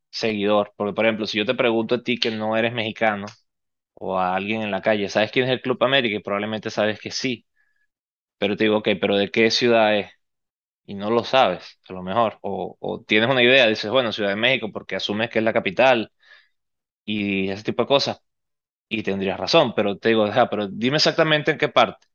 seguidor, 0.10 0.74
porque 0.76 0.94
por 0.94 1.06
ejemplo, 1.06 1.28
si 1.28 1.38
yo 1.38 1.46
te 1.46 1.54
pregunto 1.56 1.96
a 1.96 2.04
ti 2.04 2.18
que 2.20 2.32
no 2.32 2.58
eres 2.58 2.74
mexicano 2.74 3.26
o 3.96 4.18
a 4.20 4.36
alguien 4.36 4.62
en 4.64 4.72
la 4.72 4.82
calle, 4.84 5.10
¿sabes 5.10 5.32
quién 5.32 5.46
es 5.48 5.52
el 5.52 5.62
Club 5.62 5.84
América? 5.84 6.18
Y 6.18 6.22
probablemente 6.24 6.70
sabes 6.72 7.00
que 7.02 7.12
sí, 7.12 7.46
pero 8.40 8.58
te 8.58 8.66
digo, 8.66 8.78
ok, 8.80 8.90
pero 9.02 9.18
¿de 9.18 9.32
qué 9.32 9.52
ciudad 9.52 9.98
es? 10.00 10.12
Y 10.88 10.96
no 10.96 11.12
lo 11.12 11.24
sabes, 11.26 11.80
a 11.90 11.94
lo 11.94 12.04
mejor, 12.04 12.40
o, 12.42 12.78
o 12.80 13.02
tienes 13.04 13.30
una 13.30 13.44
idea, 13.44 13.68
dices, 13.68 13.92
bueno, 13.92 14.12
Ciudad 14.14 14.30
de 14.32 14.36
México, 14.38 14.72
porque 14.74 14.96
asumes 14.98 15.30
que 15.30 15.40
es 15.40 15.46
la 15.46 15.54
capital 15.54 16.12
y 17.06 17.50
ese 17.50 17.64
tipo 17.64 17.84
de 17.84 17.88
cosas, 17.88 18.22
y 18.90 19.04
tendrías 19.04 19.40
razón, 19.40 19.74
pero 19.76 19.98
te 20.00 20.10
digo, 20.12 20.26
"Ajá, 20.26 20.50
pero 20.50 20.68
dime 20.68 20.98
exactamente 20.98 21.52
en 21.52 21.58
qué 21.58 21.70
parte. 21.70 22.08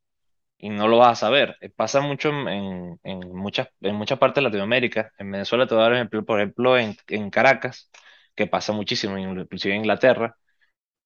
y 0.59 0.71
no 0.71 0.89
lo 0.89 0.99
vas 0.99 1.19
a 1.19 1.27
saber. 1.27 1.57
Eh, 1.61 1.71
Pasa 1.71 2.01
mucho 2.03 2.31
en, 2.31 2.99
en, 3.05 3.21
muchas, 3.37 3.69
en 3.83 3.97
muchas 3.97 4.19
partes 4.19 4.37
de 4.43 4.43
Latinoamérica. 4.49 5.13
En 5.19 5.31
Venezuela 5.33 5.67
te 5.67 5.75
voy 5.75 5.85
a 5.85 5.95
ejemplo, 5.95 6.25
por 6.25 6.41
ejemplo, 6.41 6.79
en, 6.79 6.97
en 7.09 7.31
Caracas, 7.31 7.91
que 8.37 8.47
pasa 8.49 8.73
muchísimo, 8.73 9.19
inclusive 9.19 9.75
en 9.75 9.81
Inglaterra. 9.83 10.37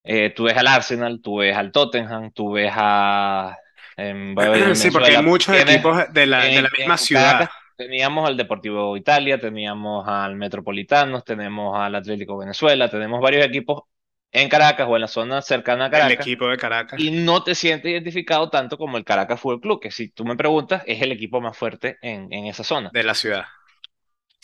Eh, 0.05 0.31
tú 0.35 0.45
ves 0.45 0.57
al 0.57 0.67
Arsenal, 0.69 1.21
tú 1.23 1.39
ves 1.39 1.57
al 1.57 1.73
Tottenham, 1.73 2.33
tú 2.33 2.53
ves 2.53 2.73
a... 2.75 3.57
En, 3.99 4.37
Sí, 4.75 4.91
porque 4.91 5.11
hay 5.11 5.19
muchos 5.19 5.57
tienes 5.57 5.59
equipos 5.59 5.99
de 6.13 6.27
la, 6.27 6.49
de 6.49 6.63
la 6.63 6.69
en, 6.69 6.73
misma 6.77 6.97
ciudad 6.97 7.49
teníamos 7.77 8.29
al 8.29 8.37
Deportivo 8.37 8.97
Italia, 8.97 9.41
teníamos 9.41 10.07
al 10.09 10.37
Metropolitanos, 10.37 11.25
tenemos 11.25 11.79
al 11.79 11.95
Atlético 11.95 12.39
Venezuela, 12.39 12.91
tenemos 12.91 13.21
varios 13.21 13.45
equipos 13.47 13.85
en 14.33 14.49
Caracas 14.49 14.87
o 14.91 14.97
en 14.97 15.03
la 15.03 15.09
zona 15.09 15.43
cercana 15.43 15.91
a 15.91 15.91
Caracas 15.91 16.11
equipo 16.11 16.49
de 16.49 16.57
Caracas, 16.57 17.03
y 17.03 17.11
no 17.13 17.45
te 17.45 17.55
sientes 17.57 17.91
identificado 17.93 18.51
tanto 18.51 18.79
como 18.79 18.99
el 18.99 19.05
Caracas 19.05 19.41
Fútbol 19.41 19.61
Club, 19.63 19.81
que 19.83 19.91
si 19.93 20.11
tú 20.11 20.25
me 20.25 20.37
preguntas, 20.37 20.83
es 20.87 21.03
el 21.03 21.13
equipo 21.13 21.41
más 21.41 21.57
fuerte 21.59 21.99
en, 22.03 22.33
en 22.33 22.47
esa 22.47 22.65
zona. 22.65 22.95
de 22.95 23.03
la 23.03 23.15
ciudad. 23.15 23.45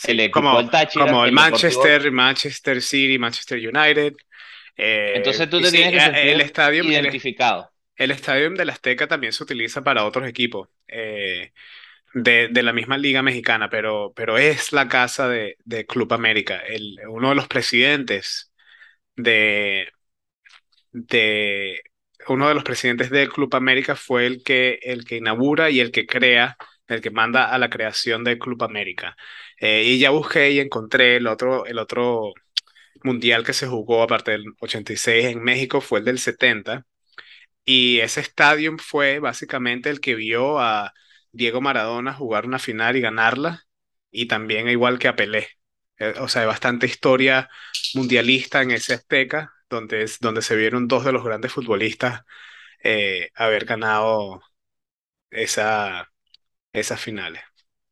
El 0.02 0.20
Sí, 0.20 0.20
equipo 0.20 0.56
como, 0.56 0.58
del 0.58 0.70
Táchira, 0.70 1.16
como 1.16 1.24
el 1.24 1.34
el 1.34 1.36
Deportivo. 1.36 1.98
Manchester, 1.98 2.10
Manchester 2.12 2.82
City, 2.82 3.18
Manchester 3.18 3.58
United. 3.58 4.14
eh, 4.76 5.12
Entonces 5.12 5.48
tú 5.48 5.60
te 5.62 5.70
sí, 5.70 5.72
tienes 5.72 5.92
que 5.92 6.00
eh, 6.14 6.32
el 6.32 6.40
sentir 6.40 6.40
estadio, 6.40 6.82
el, 6.82 6.90
identificado. 6.92 7.72
El 7.96 8.10
estadio 8.10 8.50
del 8.50 8.70
Azteca 8.70 9.06
también 9.08 9.32
se 9.32 9.42
utiliza 9.44 9.82
para 9.84 10.04
otros 10.04 10.28
equipos 10.28 10.68
eh, 10.88 11.52
de, 12.14 12.48
de 12.48 12.62
la 12.62 12.72
misma 12.74 12.98
Liga 12.98 13.22
Mexicana, 13.22 13.70
pero, 13.70 14.12
pero 14.16 14.38
es 14.38 14.72
la 14.72 14.88
casa 14.88 15.28
de, 15.28 15.56
de 15.64 15.86
Club 15.86 16.12
América. 16.14 16.58
El, 16.60 16.98
uno 17.08 17.30
de 17.30 17.34
los 17.36 17.48
presidentes 17.48 18.52
de, 19.16 19.88
de 20.92 21.82
uno 22.28 22.48
de 22.48 22.54
los 22.54 22.64
presidentes 22.64 23.10
del 23.10 23.30
Club 23.30 23.54
América 23.54 23.96
fue 23.96 24.26
el 24.26 24.42
que, 24.42 24.78
el 24.82 25.04
que 25.04 25.16
inaugura 25.16 25.70
y 25.70 25.80
el 25.80 25.90
que 25.92 26.06
crea, 26.06 26.56
el 26.86 27.00
que 27.02 27.10
manda 27.10 27.50
a 27.50 27.58
la 27.58 27.68
creación 27.70 28.24
del 28.24 28.38
Club 28.38 28.62
América. 28.64 29.16
Eh, 29.60 29.84
y 29.84 29.98
ya 29.98 30.10
busqué 30.10 30.50
y 30.52 30.60
encontré 30.60 31.16
el 31.16 31.26
otro, 31.26 31.66
el 31.66 31.78
otro 31.78 32.32
mundial 33.04 33.44
que 33.44 33.52
se 33.54 33.66
jugó 33.68 34.02
aparte 34.02 34.32
del 34.32 34.46
86 34.60 35.26
en 35.26 35.42
México 35.42 35.80
fue 35.80 36.00
el 36.00 36.04
del 36.06 36.18
70 36.18 36.86
y 37.64 38.00
ese 38.00 38.20
estadio 38.20 38.76
fue 38.78 39.18
básicamente 39.20 39.90
el 39.90 40.00
que 40.00 40.14
vio 40.14 40.60
a 40.60 40.92
Diego 41.32 41.60
Maradona 41.60 42.12
jugar 42.14 42.46
una 42.46 42.58
final 42.58 42.96
y 42.96 43.00
ganarla 43.00 43.64
y 44.10 44.26
también 44.28 44.68
igual 44.68 44.98
que 44.98 45.08
a 45.08 45.16
Pelé. 45.16 45.48
Eh, 45.98 46.14
o 46.20 46.28
sea, 46.28 46.42
hay 46.42 46.48
bastante 46.48 46.86
historia 46.86 47.48
mundialista 47.94 48.62
en 48.62 48.72
ese 48.72 48.94
Azteca, 48.94 49.52
donde, 49.70 50.02
es, 50.02 50.20
donde 50.20 50.42
se 50.42 50.56
vieron 50.56 50.88
dos 50.88 51.04
de 51.04 51.12
los 51.12 51.24
grandes 51.24 51.52
futbolistas 51.52 52.22
eh, 52.84 53.30
haber 53.36 53.64
ganado 53.66 54.42
esa, 55.30 56.10
esas 56.72 57.00
finales. 57.00 57.42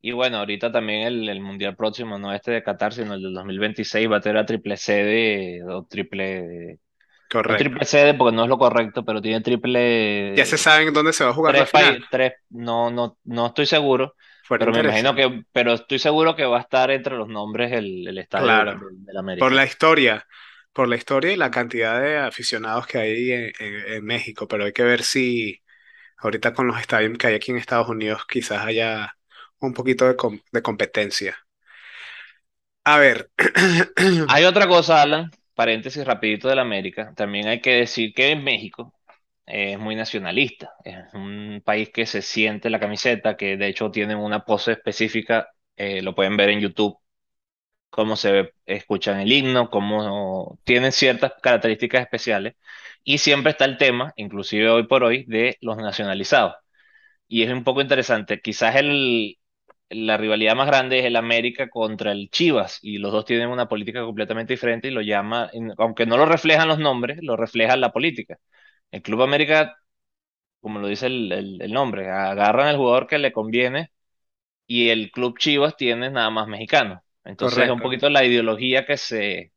Y 0.01 0.11
bueno, 0.11 0.37
ahorita 0.37 0.71
también 0.71 1.07
el, 1.07 1.29
el 1.29 1.39
Mundial 1.41 1.75
próximo, 1.77 2.17
no 2.19 2.33
este 2.33 2.51
de 2.51 2.63
Qatar, 2.63 2.93
sino 2.93 3.13
el 3.13 3.21
del 3.21 3.33
2026, 3.33 4.11
va 4.11 4.17
a 4.17 4.21
tener 4.21 4.37
a 4.37 4.45
triple 4.45 4.75
sede 4.77 5.63
o 5.63 5.85
triple, 5.85 6.79
no 7.45 7.55
Correcto. 7.55 7.57
triple 7.57 7.85
sede 7.85 8.13
porque 8.13 8.35
no 8.35 8.43
es 8.43 8.49
lo 8.49 8.57
correcto, 8.57 9.03
pero 9.05 9.21
tiene 9.21 9.41
Ya 10.35 10.45
se 10.45 10.57
triple, 10.57 10.59
saben 10.59 10.93
dónde 10.93 11.13
se 11.13 11.23
va 11.23 11.31
a 11.31 11.33
jugar 11.33 11.55
la 11.55 11.65
tres 11.65 11.67
final. 11.67 11.97
países, 11.97 12.07
tres, 12.09 12.33
no, 12.49 12.91
no, 12.91 13.17
no 13.25 13.47
estoy 13.47 13.65
seguro, 13.67 14.15
pero 14.57 14.73
me 14.73 14.81
imagino 14.81 15.15
que, 15.15 15.43
pero 15.53 15.73
estoy 15.73 15.99
seguro 15.99 16.35
que 16.35 16.45
va 16.45 16.57
a 16.59 16.61
estar 16.61 16.91
entre 16.91 17.15
los 17.17 17.27
nombres 17.29 17.71
el, 17.73 18.07
el 18.07 18.17
estadio 18.19 18.55
Claro. 18.55 18.79
del, 18.79 19.05
del 19.05 19.17
Por 19.37 19.51
América. 19.51 19.53
la 19.53 19.65
historia, 19.65 20.27
por 20.73 20.87
la 20.87 20.95
historia 20.95 21.31
y 21.33 21.35
la 21.37 21.51
cantidad 21.51 22.01
de 22.01 22.17
aficionados 22.19 22.87
que 22.87 22.97
hay 22.99 23.31
en, 23.31 23.53
en- 23.59 23.93
en 23.93 24.05
México, 24.05 24.47
pero 24.47 24.65
hay 24.65 24.73
que 24.73 24.83
ver 24.83 25.03
si 25.03 25.61
ahorita 26.17 26.53
con 26.53 26.67
los 26.67 26.79
estadios 26.79 27.17
que 27.17 27.27
hay 27.27 27.35
aquí 27.35 27.51
en 27.51 27.57
Estados 27.57 27.89
Unidos 27.89 28.25
quizás 28.29 28.65
haya 28.65 29.17
un 29.59 29.73
poquito 29.73 30.07
de, 30.07 30.15
com- 30.17 30.41
de 30.51 30.61
competencia. 30.63 31.37
A 32.85 32.97
ver, 32.99 33.29
Hay 34.25 34.43
otra 34.45 34.67
cosa, 34.67 35.01
Alan, 35.01 35.31
paréntesis 35.55 36.05
rapidito 36.05 36.47
del 36.49 36.59
América. 36.59 37.13
También 37.15 37.47
hay 37.47 37.61
que 37.61 37.71
decir 37.71 38.13
que 38.13 38.31
en 38.31 38.43
México 38.43 38.93
es 39.45 39.79
muy 39.79 39.95
nacionalista. 39.95 40.73
Es 40.83 41.13
un 41.13 41.61
país 41.65 41.89
que 41.91 42.05
se 42.05 42.21
siente 42.21 42.69
la 42.69 42.79
camiseta, 42.79 43.37
que 43.37 43.57
de 43.57 43.67
hecho 43.67 43.91
tienen 43.91 44.17
una 44.17 44.45
pose 44.45 44.73
específica. 44.73 45.49
eh, 45.75 46.01
lo 46.01 46.15
pueden 46.15 46.37
ver 46.37 46.49
en 46.49 46.59
YouTube, 46.61 46.97
cómo 47.89 48.15
se 48.15 48.53
escuchan 48.65 49.19
el 49.19 49.31
himno, 49.31 49.69
cómo 49.69 50.59
tienen 50.63 50.91
ciertas 50.91 51.33
características 51.41 52.01
especiales. 52.01 52.55
Y 53.03 53.19
siempre 53.19 53.51
está 53.51 53.65
el 53.65 53.77
tema, 53.77 54.13
inclusive 54.15 54.69
hoy 54.69 54.87
por 54.87 55.03
hoy, 55.03 55.25
de 55.25 55.57
los 55.61 55.77
nacionalizados. 55.77 56.55
Y 57.27 57.43
es 57.43 57.51
un 57.51 57.63
poco 57.63 57.81
interesante. 57.81 58.41
Quizás 58.41 58.75
el, 58.77 59.37
la 59.95 60.17
rivalidad 60.17 60.55
más 60.55 60.67
grande 60.67 60.99
es 60.99 61.05
el 61.05 61.15
América 61.15 61.69
contra 61.69 62.11
el 62.11 62.29
Chivas 62.29 62.79
y 62.81 62.97
los 62.99 63.11
dos 63.11 63.25
tienen 63.25 63.49
una 63.49 63.67
política 63.69 64.03
completamente 64.05 64.53
diferente 64.53 64.87
y 64.87 64.91
lo 64.91 65.01
llama, 65.01 65.49
aunque 65.77 66.05
no 66.05 66.17
lo 66.17 66.25
reflejan 66.25 66.67
los 66.67 66.79
nombres, 66.79 67.19
lo 67.21 67.37
refleja 67.37 67.77
la 67.77 67.91
política. 67.91 68.37
El 68.91 69.01
Club 69.03 69.23
América, 69.23 69.77
como 70.61 70.79
lo 70.79 70.87
dice 70.87 71.07
el, 71.07 71.31
el- 71.31 71.61
el 71.61 71.73
nombre, 71.73 72.09
agarran 72.11 72.67
al 72.67 72.77
jugador 72.77 73.07
que 73.07 73.19
le 73.19 73.33
conviene 73.33 73.91
y 74.67 74.89
el 74.89 75.11
Club 75.11 75.37
Chivas 75.39 75.75
tiene 75.77 76.09
nada 76.09 76.29
más 76.29 76.47
mexicanos. 76.47 76.99
Entonces 77.25 77.65
es 77.65 77.69
un 77.71 77.81
correcto. 77.81 77.83
poquito 77.83 78.09
la 78.09 78.25
ideología 78.25 78.85
que 78.85 78.97
se, 78.97 79.53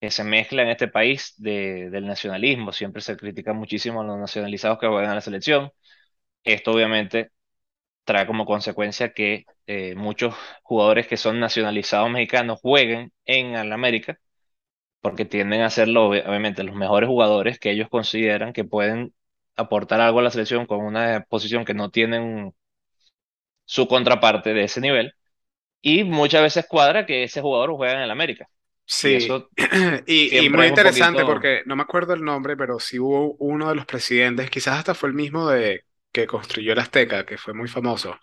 que 0.00 0.10
se 0.12 0.24
mezcla 0.24 0.62
en 0.62 0.68
este 0.70 0.88
país 0.88 1.34
de- 1.38 1.90
del 1.90 2.06
nacionalismo. 2.06 2.72
Siempre 2.72 3.02
se 3.02 3.16
critica 3.18 3.52
muchísimo 3.54 4.02
a 4.02 4.04
los 4.04 4.18
nacionalizados 4.18 4.78
que 4.80 4.88
juegan 4.88 5.10
a 5.12 5.16
la 5.16 5.20
selección. 5.22 5.72
Esto 6.44 6.72
obviamente 6.72 7.32
trae 8.04 8.26
como 8.26 8.46
consecuencia 8.46 9.12
que 9.12 9.48
eh, 9.68 9.94
muchos 9.94 10.34
jugadores 10.62 11.06
que 11.06 11.18
son 11.18 11.40
nacionalizados 11.40 12.10
mexicanos 12.10 12.58
jueguen 12.62 13.12
en 13.26 13.54
el 13.54 13.70
América, 13.70 14.18
porque 15.02 15.26
tienden 15.26 15.60
a 15.60 15.68
ser 15.68 15.90
obviamente 15.94 16.64
los 16.64 16.74
mejores 16.74 17.06
jugadores 17.06 17.58
que 17.60 17.70
ellos 17.70 17.90
consideran 17.90 18.54
que 18.54 18.64
pueden 18.64 19.12
aportar 19.56 20.00
algo 20.00 20.20
a 20.20 20.22
la 20.22 20.30
selección 20.30 20.64
con 20.64 20.80
una 20.80 21.26
posición 21.28 21.66
que 21.66 21.74
no 21.74 21.90
tienen 21.90 22.54
su 23.66 23.86
contraparte 23.88 24.54
de 24.54 24.64
ese 24.64 24.80
nivel. 24.80 25.12
Y 25.82 26.02
muchas 26.02 26.40
veces 26.40 26.66
cuadra 26.66 27.04
que 27.04 27.24
ese 27.24 27.42
jugador 27.42 27.72
juega 27.72 27.92
en 27.96 28.00
el 28.00 28.10
América. 28.10 28.48
Y 28.48 28.56
Sí, 28.86 29.14
eso 29.16 29.50
y, 30.06 30.48
muy 30.48 30.68
interesante 30.68 31.20
poquito... 31.20 31.26
porque 31.26 31.62
no 31.66 31.76
me 31.76 31.82
acuerdo 31.82 32.14
el 32.14 32.24
nombre, 32.24 32.56
pero 32.56 32.80
sí 32.80 32.98
hubo 32.98 33.34
uno 33.34 33.68
de 33.68 33.74
los 33.74 33.84
presidentes, 33.84 34.48
quizás 34.48 34.78
hasta 34.78 34.94
fue 34.94 35.10
el 35.10 35.14
mismo 35.14 35.46
de 35.46 35.84
que 36.10 36.26
construyó 36.26 36.72
el 36.72 36.78
Azteca, 36.78 37.26
que 37.26 37.36
fue 37.36 37.52
muy 37.52 37.68
famoso. 37.68 38.18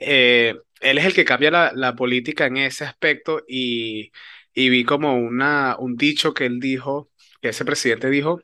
Eh, 0.00 0.56
él 0.80 0.98
es 0.98 1.04
el 1.06 1.14
que 1.14 1.24
cambia 1.26 1.50
la, 1.52 1.72
la 1.74 1.94
política 1.96 2.46
en 2.46 2.56
ese 2.58 2.84
aspecto 2.86 3.44
y, 3.48 4.12
y 4.54 4.70
vi 4.70 4.84
como 4.84 5.16
una, 5.16 5.76
un 5.78 5.96
dicho 5.96 6.34
que 6.34 6.46
él 6.46 6.60
dijo, 6.60 7.10
que 7.42 7.50
ese 7.50 7.64
presidente 7.66 8.10
dijo, 8.10 8.42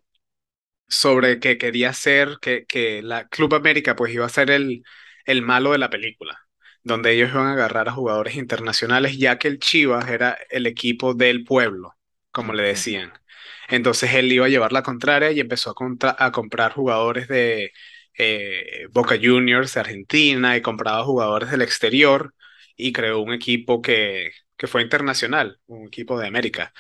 sobre 0.88 1.40
que 1.40 1.58
quería 1.58 1.92
ser, 1.92 2.38
que, 2.40 2.66
que 2.66 3.02
la 3.02 3.28
Club 3.28 3.54
América 3.54 3.96
pues 3.96 4.12
iba 4.14 4.26
a 4.26 4.28
ser 4.28 4.50
el, 4.50 4.84
el 5.24 5.42
malo 5.42 5.72
de 5.72 5.78
la 5.78 5.90
película, 5.90 6.38
donde 6.82 7.12
ellos 7.12 7.30
iban 7.32 7.46
a 7.48 7.52
agarrar 7.52 7.88
a 7.88 7.92
jugadores 7.92 8.36
internacionales, 8.36 9.18
ya 9.18 9.38
que 9.38 9.48
el 9.48 9.58
Chivas 9.58 10.08
era 10.10 10.38
el 10.50 10.66
equipo 10.66 11.14
del 11.14 11.44
pueblo, 11.44 11.96
como 12.30 12.52
le 12.52 12.62
decían. 12.62 13.12
Entonces 13.68 14.14
él 14.14 14.32
iba 14.32 14.46
a 14.46 14.48
llevar 14.48 14.72
la 14.72 14.82
contraria 14.82 15.32
y 15.32 15.40
empezó 15.40 15.70
a, 15.70 15.74
contra- 15.74 16.14
a 16.18 16.30
comprar 16.32 16.72
jugadores 16.72 17.26
de, 17.28 17.72
eh, 18.18 18.86
Boca 18.92 19.16
Juniors 19.20 19.74
de 19.74 19.80
Argentina 19.80 20.56
y 20.56 20.62
compraba 20.62 21.04
jugadores 21.04 21.50
del 21.50 21.62
exterior 21.62 22.34
y 22.76 22.92
creó 22.92 23.20
un 23.20 23.32
equipo 23.32 23.82
que, 23.82 24.30
que 24.56 24.66
fue 24.66 24.82
internacional, 24.82 25.60
un 25.66 25.86
equipo 25.88 26.18
de 26.18 26.26
América. 26.28 26.72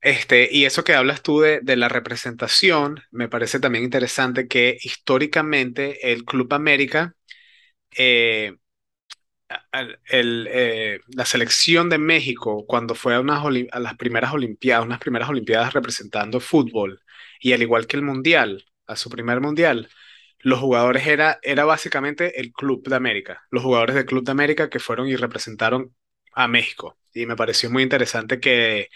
Este, 0.00 0.48
y 0.52 0.66
eso 0.66 0.84
que 0.84 0.94
hablas 0.94 1.22
tú 1.22 1.40
de, 1.40 1.60
de, 1.62 1.76
la 1.76 1.88
representación, 1.88 3.00
me 3.10 3.28
parece 3.28 3.58
también 3.58 3.84
interesante 3.84 4.46
que 4.48 4.76
históricamente 4.82 6.12
el 6.12 6.24
Club 6.24 6.52
América, 6.52 7.14
eh, 7.96 8.54
el, 10.08 10.48
eh, 10.50 11.00
la 11.08 11.24
selección 11.24 11.88
de 11.88 11.98
México, 11.98 12.64
cuando 12.66 12.94
fue 12.94 13.14
a, 13.14 13.20
unas 13.20 13.44
a 13.72 13.80
las 13.80 13.96
primeras 13.96 14.32
Olimpiadas, 14.32 14.86
unas 14.86 14.98
primeras 15.00 15.28
Olimpiadas 15.28 15.72
representando 15.72 16.40
fútbol, 16.40 17.00
y 17.40 17.52
al 17.52 17.62
igual 17.62 17.86
que 17.86 17.96
el 17.96 18.02
Mundial, 18.02 18.64
a 18.86 18.96
su 18.96 19.10
primer 19.10 19.40
Mundial, 19.40 19.88
los 20.44 20.60
jugadores 20.60 21.06
era, 21.06 21.38
era 21.42 21.64
básicamente 21.64 22.40
el 22.40 22.52
Club 22.52 22.86
de 22.86 22.96
América, 22.96 23.44
los 23.50 23.62
jugadores 23.62 23.96
del 23.96 24.04
Club 24.06 24.24
de 24.24 24.32
América 24.32 24.68
que 24.70 24.78
fueron 24.78 25.08
y 25.08 25.16
representaron 25.16 25.96
a 26.34 26.48
México. 26.48 26.98
Y 27.14 27.26
me 27.26 27.36
pareció 27.36 27.70
muy 27.70 27.82
interesante 27.82 28.40
que, 28.40 28.88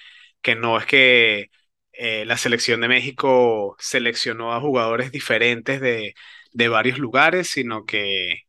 que 0.43 0.55
no 0.57 0.79
es 0.79 0.87
que 0.87 1.51
eh, 1.93 2.25
la 2.27 2.37
selección 2.37 2.81
de 2.83 2.89
México 2.89 3.77
seleccionó 3.79 4.53
a 4.55 4.61
jugadores 4.61 5.11
diferentes 5.13 5.81
de, 5.81 6.15
de 6.53 6.69
varios 6.69 6.99
lugares, 6.99 7.49
sino 7.49 7.87
que 7.87 8.43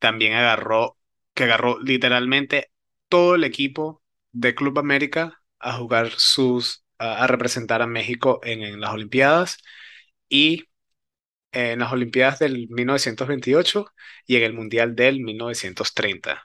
también 0.00 0.34
agarró, 0.34 0.98
que 1.34 1.44
agarró 1.44 1.78
literalmente 1.80 2.72
todo 3.08 3.36
el 3.36 3.44
equipo 3.44 4.02
de 4.32 4.54
Club 4.56 4.78
América 4.80 5.42
a 5.60 5.74
jugar 5.74 6.10
sus, 6.16 6.84
a, 6.98 7.26
representar 7.28 7.82
a 7.82 7.86
México 7.86 8.40
en, 8.42 8.62
en 8.62 8.80
las 8.80 8.92
Olimpiadas 8.92 9.58
y 10.28 10.69
en 11.52 11.80
las 11.80 11.92
Olimpiadas 11.92 12.38
del 12.40 12.68
1928 12.70 13.86
y 14.26 14.36
en 14.36 14.42
el 14.44 14.54
Mundial 14.54 14.94
del 14.96 15.20
1930. 15.20 16.42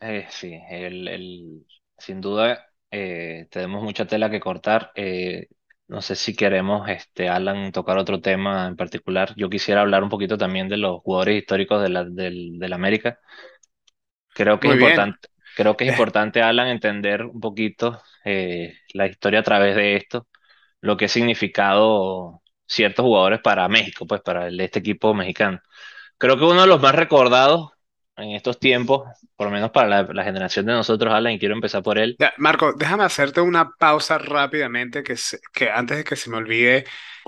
Eh, 0.00 0.26
sí, 0.30 0.52
el, 0.70 1.08
el, 1.08 1.66
sin 1.98 2.20
duda 2.20 2.66
eh, 2.90 3.48
tenemos 3.50 3.82
mucha 3.82 4.06
tela 4.06 4.30
que 4.30 4.40
cortar. 4.40 4.92
Eh, 4.94 5.48
no 5.88 6.02
sé 6.02 6.14
si 6.14 6.36
queremos, 6.36 6.88
este, 6.88 7.28
Alan, 7.28 7.72
tocar 7.72 7.98
otro 7.98 8.20
tema 8.20 8.68
en 8.68 8.76
particular. 8.76 9.34
Yo 9.36 9.50
quisiera 9.50 9.80
hablar 9.80 10.02
un 10.04 10.08
poquito 10.10 10.38
también 10.38 10.68
de 10.68 10.76
los 10.76 11.00
jugadores 11.02 11.38
históricos 11.40 11.82
de 11.82 11.88
la, 11.88 12.04
del, 12.04 12.58
del 12.58 12.72
América. 12.72 13.18
Creo 14.34 14.60
que 14.60 14.68
es 14.68 14.74
bien. 14.74 14.74
importante, 14.74 15.28
creo 15.56 15.76
que 15.76 15.84
es 15.84 15.90
importante, 15.90 16.42
Alan, 16.42 16.68
entender 16.68 17.24
un 17.24 17.40
poquito 17.40 18.00
eh, 18.24 18.74
la 18.94 19.06
historia 19.08 19.40
a 19.40 19.42
través 19.42 19.74
de 19.76 19.96
esto, 19.96 20.28
lo 20.80 20.96
que 20.96 21.06
ha 21.06 21.08
significado 21.08 22.42
ciertos 22.66 23.04
jugadores 23.04 23.40
para 23.40 23.68
México, 23.68 24.06
pues 24.06 24.20
para 24.20 24.48
este 24.48 24.78
equipo 24.80 25.14
mexicano. 25.14 25.60
Creo 26.18 26.36
que 26.36 26.44
uno 26.44 26.62
de 26.62 26.66
los 26.66 26.80
más 26.80 26.94
recordados 26.94 27.70
en 28.16 28.32
estos 28.32 28.58
tiempos, 28.58 29.08
por 29.36 29.46
lo 29.46 29.52
menos 29.52 29.70
para 29.70 30.02
la, 30.02 30.24
generación 30.24 30.66
de 30.66 30.72
nosotros, 30.72 31.14
Alan, 31.14 31.38
quiero 31.38 31.54
empezar 31.54 31.82
por 31.82 31.98
él, 31.98 32.16
Marco, 32.36 32.72
déjame 32.72 33.04
hacerte 33.04 33.40
una 33.40 33.70
pausa 33.78 34.18
rápidamente 34.18 35.02
que, 35.04 35.16
se- 35.16 35.38
que 35.52 35.70
antes 35.70 35.98
de 35.98 36.04
que 36.04 36.16
se 36.16 36.28
me 36.28 36.36
olvide, 36.36 36.84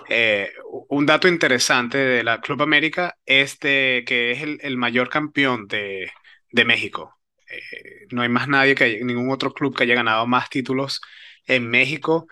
eh, 0.09 0.51
un 0.89 1.07
dato 1.07 1.29
interesante 1.29 1.99
de 1.99 2.25
la 2.25 2.41
Club 2.41 2.63
América 2.63 3.17
es 3.25 3.59
de 3.61 4.03
que 4.07 4.33
es 4.33 4.43
el, 4.43 4.77
mayor 4.77 5.09
campeón 5.09 5.67
de, 5.69 6.11
de 6.51 6.65
México. 6.65 7.17
Eh, 7.49 8.07
no 8.11 8.23
hay 8.23 8.29
más 8.29 8.49
nadie 8.49 8.75
que 8.75 9.05
ningún 9.05 9.31
otro 9.31 9.53
club 9.53 9.77
que 9.77 9.85
haya 9.85 9.95
ganado 9.95 10.27
más 10.27 10.49
títulos 10.51 11.01
en 11.47 11.69
México. 11.69 12.27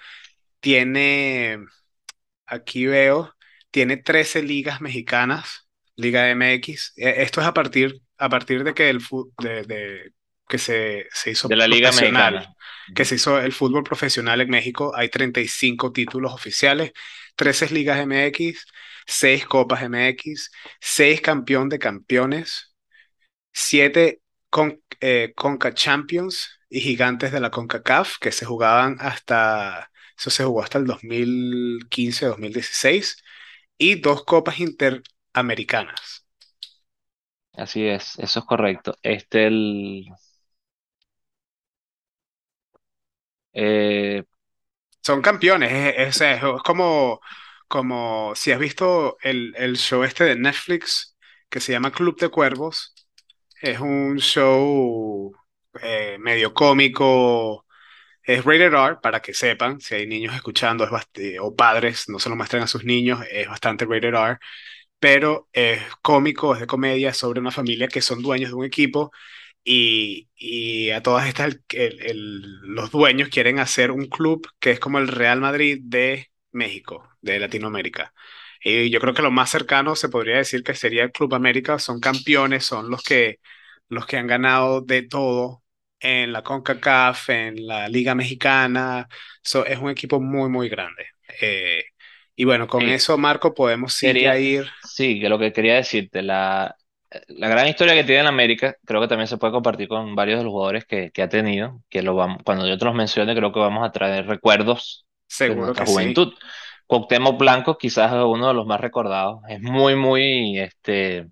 Tiene 0.60 1.58
Aquí 2.46 2.86
veo, 2.86 3.34
tiene 3.70 3.96
13 3.98 4.42
ligas 4.42 4.80
mexicanas, 4.80 5.68
Liga 5.96 6.30
MX. 6.30 6.92
Eh, 6.96 7.16
Esto 7.22 7.40
es 7.42 7.46
a 7.46 7.54
partir, 7.54 8.02
a 8.18 8.28
partir 8.28 8.64
de 8.64 8.74
que, 8.74 8.90
el, 8.90 9.00
de, 9.38 9.64
de- 9.64 10.12
que 10.48 10.58
se, 10.58 11.06
se 11.12 11.30
hizo 11.32 11.48
de 11.48 11.56
la 11.56 11.66
Liga 11.68 11.92
profesional, 11.92 12.34
Mexicana. 12.34 12.54
que 12.94 13.04
se 13.04 13.16
hizo 13.16 13.38
el 13.40 13.52
fútbol 13.52 13.84
profesional 13.84 14.40
en 14.40 14.50
México. 14.50 14.92
Hay 14.96 15.08
35 15.10 15.92
títulos 15.92 16.32
oficiales, 16.34 16.92
13 17.36 17.70
ligas 17.72 17.98
MX, 18.00 18.66
6 19.06 19.46
copas 19.46 19.82
MX, 19.82 20.50
6 20.80 21.20
campeón 21.22 21.68
de 21.68 21.78
campeones, 21.78 22.74
7 23.52 24.22
con, 24.50 24.82
eh, 25.00 25.32
Conca 25.36 25.74
Champions 25.74 26.60
y 26.68 26.80
gigantes 26.80 27.32
de 27.32 27.40
la 27.40 27.50
CONCACAF 27.50 28.18
que 28.20 28.32
se 28.32 28.44
jugaban 28.46 28.96
hasta, 29.00 29.90
eso 30.18 30.30
se 30.30 30.44
jugó 30.44 30.62
hasta 30.62 30.78
el 30.78 30.86
2015-2016 30.86 33.22
y 33.78 33.96
dos 34.00 34.24
copas 34.24 34.58
interamericanas. 34.60 36.26
Así 37.52 37.86
es, 37.86 38.18
eso 38.18 38.38
es 38.40 38.44
correcto. 38.46 38.94
Este, 39.02 39.46
el, 39.48 40.06
eh, 43.52 44.24
Son 45.02 45.22
campeones, 45.22 45.72
es, 45.72 46.22
es- 46.22 46.22
es 46.22 46.42
como, 46.64 47.20
como 47.68 48.34
si 48.36 48.52
has 48.52 48.60
visto 48.60 49.18
el, 49.22 49.54
el 49.58 49.76
show 49.78 50.04
este 50.04 50.24
de 50.24 50.36
Netflix 50.36 51.16
que 51.50 51.60
se 51.60 51.72
llama 51.72 51.92
Club 51.92 52.18
de 52.20 52.30
Cuervos, 52.30 52.94
es 53.62 53.80
un 53.80 54.18
show 54.20 55.32
eh, 55.82 56.18
medio 56.20 56.54
cómico, 56.54 57.66
es 58.28 58.44
rated 58.44 58.72
R, 58.74 58.96
para 59.02 59.20
que 59.22 59.34
sepan, 59.34 59.80
si 59.80 59.94
hay 59.96 60.06
niños 60.06 60.34
escuchando 60.34 60.84
es 60.84 60.90
eh, 61.14 61.38
o 61.40 61.54
padres, 61.56 62.08
no 62.08 62.18
se 62.18 62.28
lo 62.30 62.36
muestran 62.36 62.62
a 62.62 62.66
sus 62.68 62.84
niños, 62.84 63.20
es 63.30 63.48
bastante 63.48 63.86
rated 63.86 64.14
R, 64.14 64.38
pero 64.98 65.48
es 65.52 65.80
cómico, 66.02 66.54
es 66.54 66.60
de 66.60 66.66
comedia, 66.66 67.14
sobre 67.14 67.40
una 67.40 67.50
familia 67.52 67.88
que 67.88 68.02
son 68.02 68.22
dueños 68.22 68.50
de 68.50 68.56
un 68.56 68.64
equipo 68.64 69.12
y, 69.64 70.28
y 70.36 70.90
a 70.90 71.02
todas 71.02 71.28
estas 71.28 71.48
el- 71.48 71.62
el- 71.70 72.02
el- 72.02 72.42
los 72.62 72.90
dueños 72.90 73.28
quieren 73.28 73.58
hacer 73.58 73.90
un 73.90 74.06
club 74.08 74.46
que 74.60 74.72
es 74.72 74.80
como 74.80 74.98
el 74.98 75.08
Real 75.08 75.40
Madrid 75.40 75.80
de 75.82 76.28
México, 76.52 77.08
de 77.22 77.38
Latinoamérica. 77.40 78.14
Y 78.64 78.90
yo 78.90 79.00
creo 79.00 79.14
que 79.14 79.22
lo 79.22 79.30
más 79.30 79.50
cercano 79.50 79.94
se 79.96 80.08
podría 80.08 80.36
decir 80.38 80.62
que 80.62 80.74
sería 80.74 81.04
el 81.04 81.12
Club 81.12 81.34
América, 81.34 81.78
son 81.78 82.00
campeones, 82.00 82.64
son 82.64 82.90
los 82.90 83.02
que, 83.02 83.40
los 83.88 84.06
que 84.06 84.16
han 84.16 84.26
ganado 84.26 84.80
de 84.80 85.02
todo 85.02 85.62
en 86.00 86.32
la 86.32 86.42
CONCACAF, 86.42 87.30
en 87.30 87.66
la 87.66 87.88
Liga 87.88 88.14
Mexicana, 88.14 89.08
So, 89.42 89.64
es 89.64 89.78
un 89.78 89.90
equipo 89.90 90.20
muy, 90.20 90.48
muy 90.50 90.68
grande. 90.68 91.06
Eh, 91.40 91.84
y 92.36 92.44
bueno, 92.44 92.66
con 92.66 92.82
eso, 92.82 93.16
Marco, 93.18 93.54
podemos 93.54 93.98
quería, 93.98 94.38
ir 94.38 94.66
sí, 94.82 95.20
que 95.20 95.28
lo 95.28 95.38
que 95.38 95.52
quería 95.52 95.76
decirte, 95.76 96.22
la, 96.22 96.76
la 97.28 97.48
gran 97.48 97.66
historia 97.66 97.94
que 97.94 98.04
tiene 98.04 98.20
en 98.20 98.26
América, 98.26 98.76
creo 98.84 99.00
que 99.00 99.08
también 99.08 99.26
se 99.26 99.38
puede 99.38 99.52
compartir 99.52 99.88
con 99.88 100.14
varios 100.14 100.38
de 100.38 100.44
los 100.44 100.52
jugadores 100.52 100.84
que, 100.84 101.10
que 101.10 101.22
ha 101.22 101.28
tenido, 101.28 101.82
que 101.88 102.02
lo 102.02 102.14
vamos, 102.14 102.42
cuando 102.44 102.66
yo 102.68 102.78
te 102.78 102.84
los 102.84 102.94
mencione, 102.94 103.34
creo 103.34 103.52
que 103.52 103.60
vamos 103.60 103.86
a 103.86 103.92
traer 103.92 104.26
recuerdos 104.26 105.06
de 105.42 105.54
Seguro 105.54 105.56
nuestra 105.56 105.84
que 105.84 105.86
sí. 105.86 105.92
juventud. 105.92 106.34
Cuauhtémoc 106.86 107.38
Blanco 107.38 107.78
quizás 107.78 108.12
es 108.12 108.18
uno 108.24 108.48
de 108.48 108.54
los 108.54 108.66
más 108.66 108.80
recordados, 108.80 109.40
es 109.48 109.60
muy, 109.60 109.96
muy, 109.96 110.58
este, 110.58 111.28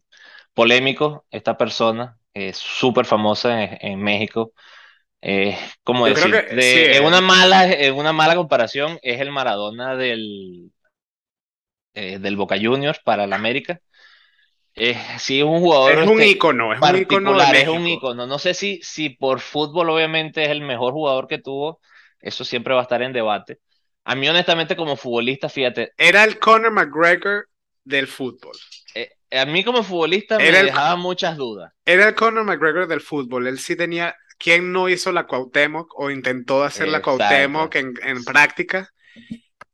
polémico 0.55 1.27
esta 1.31 1.57
persona, 1.59 2.19
es 2.37 2.57
súper 2.59 3.07
famosa 3.07 3.62
en, 3.62 3.79
en 3.81 4.01
México. 4.01 4.53
Es 5.20 5.59
como 5.83 6.07
Yo 6.07 6.14
decir, 6.14 6.33
que 6.33 6.49
sí, 6.51 6.57
de, 6.57 6.96
en 6.99 7.05
una 7.05 7.18
eh, 7.18 7.22
mala, 7.22 7.72
en 7.72 7.94
una 7.94 8.12
mala 8.12 8.37
comparación, 8.37 8.99
es 9.03 9.20
el 9.20 9.33
Maradona 9.33 9.96
del, 9.96 10.70
eh, 11.94 12.18
del 12.18 12.37
Boca 12.37 12.57
Juniors 12.61 13.01
para 13.03 13.25
el 13.25 13.33
América. 13.33 13.81
Eh, 14.75 14.96
sí, 15.18 15.38
es 15.38 15.44
un 15.44 15.61
jugador 15.61 15.92
es 16.03 16.07
un 16.07 16.20
este, 16.20 16.29
ícono, 16.29 16.72
es 16.75 16.81
un 16.81 16.96
ícono 16.96 17.40
es 17.40 17.68
un 17.68 17.87
ícono. 17.87 18.27
No 18.27 18.38
sé 18.38 18.53
si, 18.53 18.79
si 18.83 19.09
por 19.09 19.40
fútbol 19.40 19.88
obviamente 19.88 20.44
es 20.44 20.51
el 20.51 20.61
mejor 20.61 20.92
jugador 20.92 21.27
que 21.27 21.38
tuvo, 21.38 21.81
eso 22.20 22.44
siempre 22.44 22.75
va 22.75 22.81
a 22.81 22.83
estar 22.83 23.01
en 23.01 23.14
debate. 23.14 23.59
A 24.05 24.14
mí 24.14 24.29
honestamente 24.29 24.77
como 24.77 24.96
futbolista, 24.96 25.49
fíjate, 25.49 25.92
Era 25.96 26.25
el 26.25 26.38
Conor 26.38 26.72
McGregor 26.72 27.49
del 27.83 28.07
fútbol. 28.07 28.57
eh, 28.94 29.16
a 29.31 29.47
mí 29.47 29.65
como 29.65 29.83
futbolista 29.83 30.41
me 30.41 30.49
Era 30.49 30.61
el, 30.61 30.71
dejaba 30.71 30.97
muchas 30.97 31.37
dudas. 31.37 31.73
era 31.85 32.09
el 32.09 32.15
Conor 32.15 32.45
McGregor 32.45 32.87
del 32.89 33.01
fútbol. 33.01 33.47
Él 33.47 33.59
sí 33.59 33.77
tenía. 33.77 34.17
¿Quién 34.39 34.73
no 34.73 34.89
hizo 34.89 35.12
la 35.12 35.27
Cuauhtémoc 35.27 35.99
o 35.99 36.11
intentó 36.11 36.62
hacer 36.65 36.89
la 36.89 37.01
Cuauhtémoc 37.03 37.75
en, 37.77 37.95
en 38.03 38.25
práctica? 38.25 38.91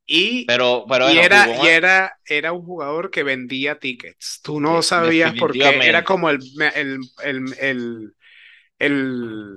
Y, 0.07 0.47
Pero, 0.47 0.85
pero 0.89 1.11
y 1.11 1.15
bueno, 1.15 1.25
era, 1.25 1.45
jugó 1.45 1.65
y 1.65 1.67
era, 1.69 2.19
era 2.27 2.53
un 2.53 2.65
jugador 2.65 3.11
que 3.11 3.23
vendía 3.23 3.79
tickets. 3.79 4.41
Tú 4.43 4.61
no 4.61 4.83
sí, 4.83 4.83
sabías 4.83 5.35
por 5.35 5.57
qué. 5.57 5.89
Era 5.89 6.05
como 6.05 6.31
el, 6.31 6.39
el, 6.75 6.99
el, 7.25 7.55
el, 7.61 8.15
el 8.79 9.57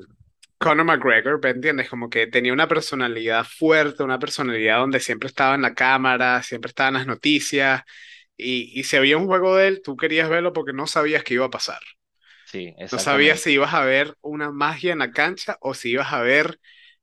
Conor 0.58 0.86
McGregor, 0.86 1.40
¿me 1.44 1.52
entiendes? 1.52 1.90
Como 1.90 2.10
que 2.10 2.28
tenía 2.28 2.54
una 2.54 2.68
personalidad 2.68 3.46
fuerte, 3.46 4.04
una 4.04 4.20
personalidad 4.20 4.80
donde 4.80 5.00
siempre 5.00 5.28
estaba 5.28 5.56
en 5.56 5.64
la 5.64 5.76
cámara, 5.76 6.44
siempre 6.44 6.70
estaba 6.70 6.90
en 6.90 6.96
las 6.96 7.08
noticias. 7.08 7.84
Y, 8.38 8.72
y 8.80 8.84
si 8.84 8.98
había 8.98 9.18
un 9.18 9.28
juego 9.28 9.56
de 9.56 9.68
él, 9.70 9.82
tú 9.84 9.98
querías 9.98 10.30
verlo 10.30 10.54
porque 10.54 10.74
no 10.74 10.88
sabías 10.88 11.24
qué 11.24 11.36
iba 11.36 11.46
a 11.46 11.50
pasar. 11.52 11.80
Sí, 12.44 12.74
No 12.92 13.00
sabías 13.00 13.40
si 13.42 13.52
ibas 13.54 13.74
a 13.74 13.84
ver 13.86 14.16
una 14.22 14.52
magia 14.52 14.94
en 14.94 15.00
la 15.00 15.12
cancha 15.12 15.58
o 15.62 15.74
si 15.74 15.92
ibas 15.92 16.14
a 16.14 16.22
ver 16.22 16.60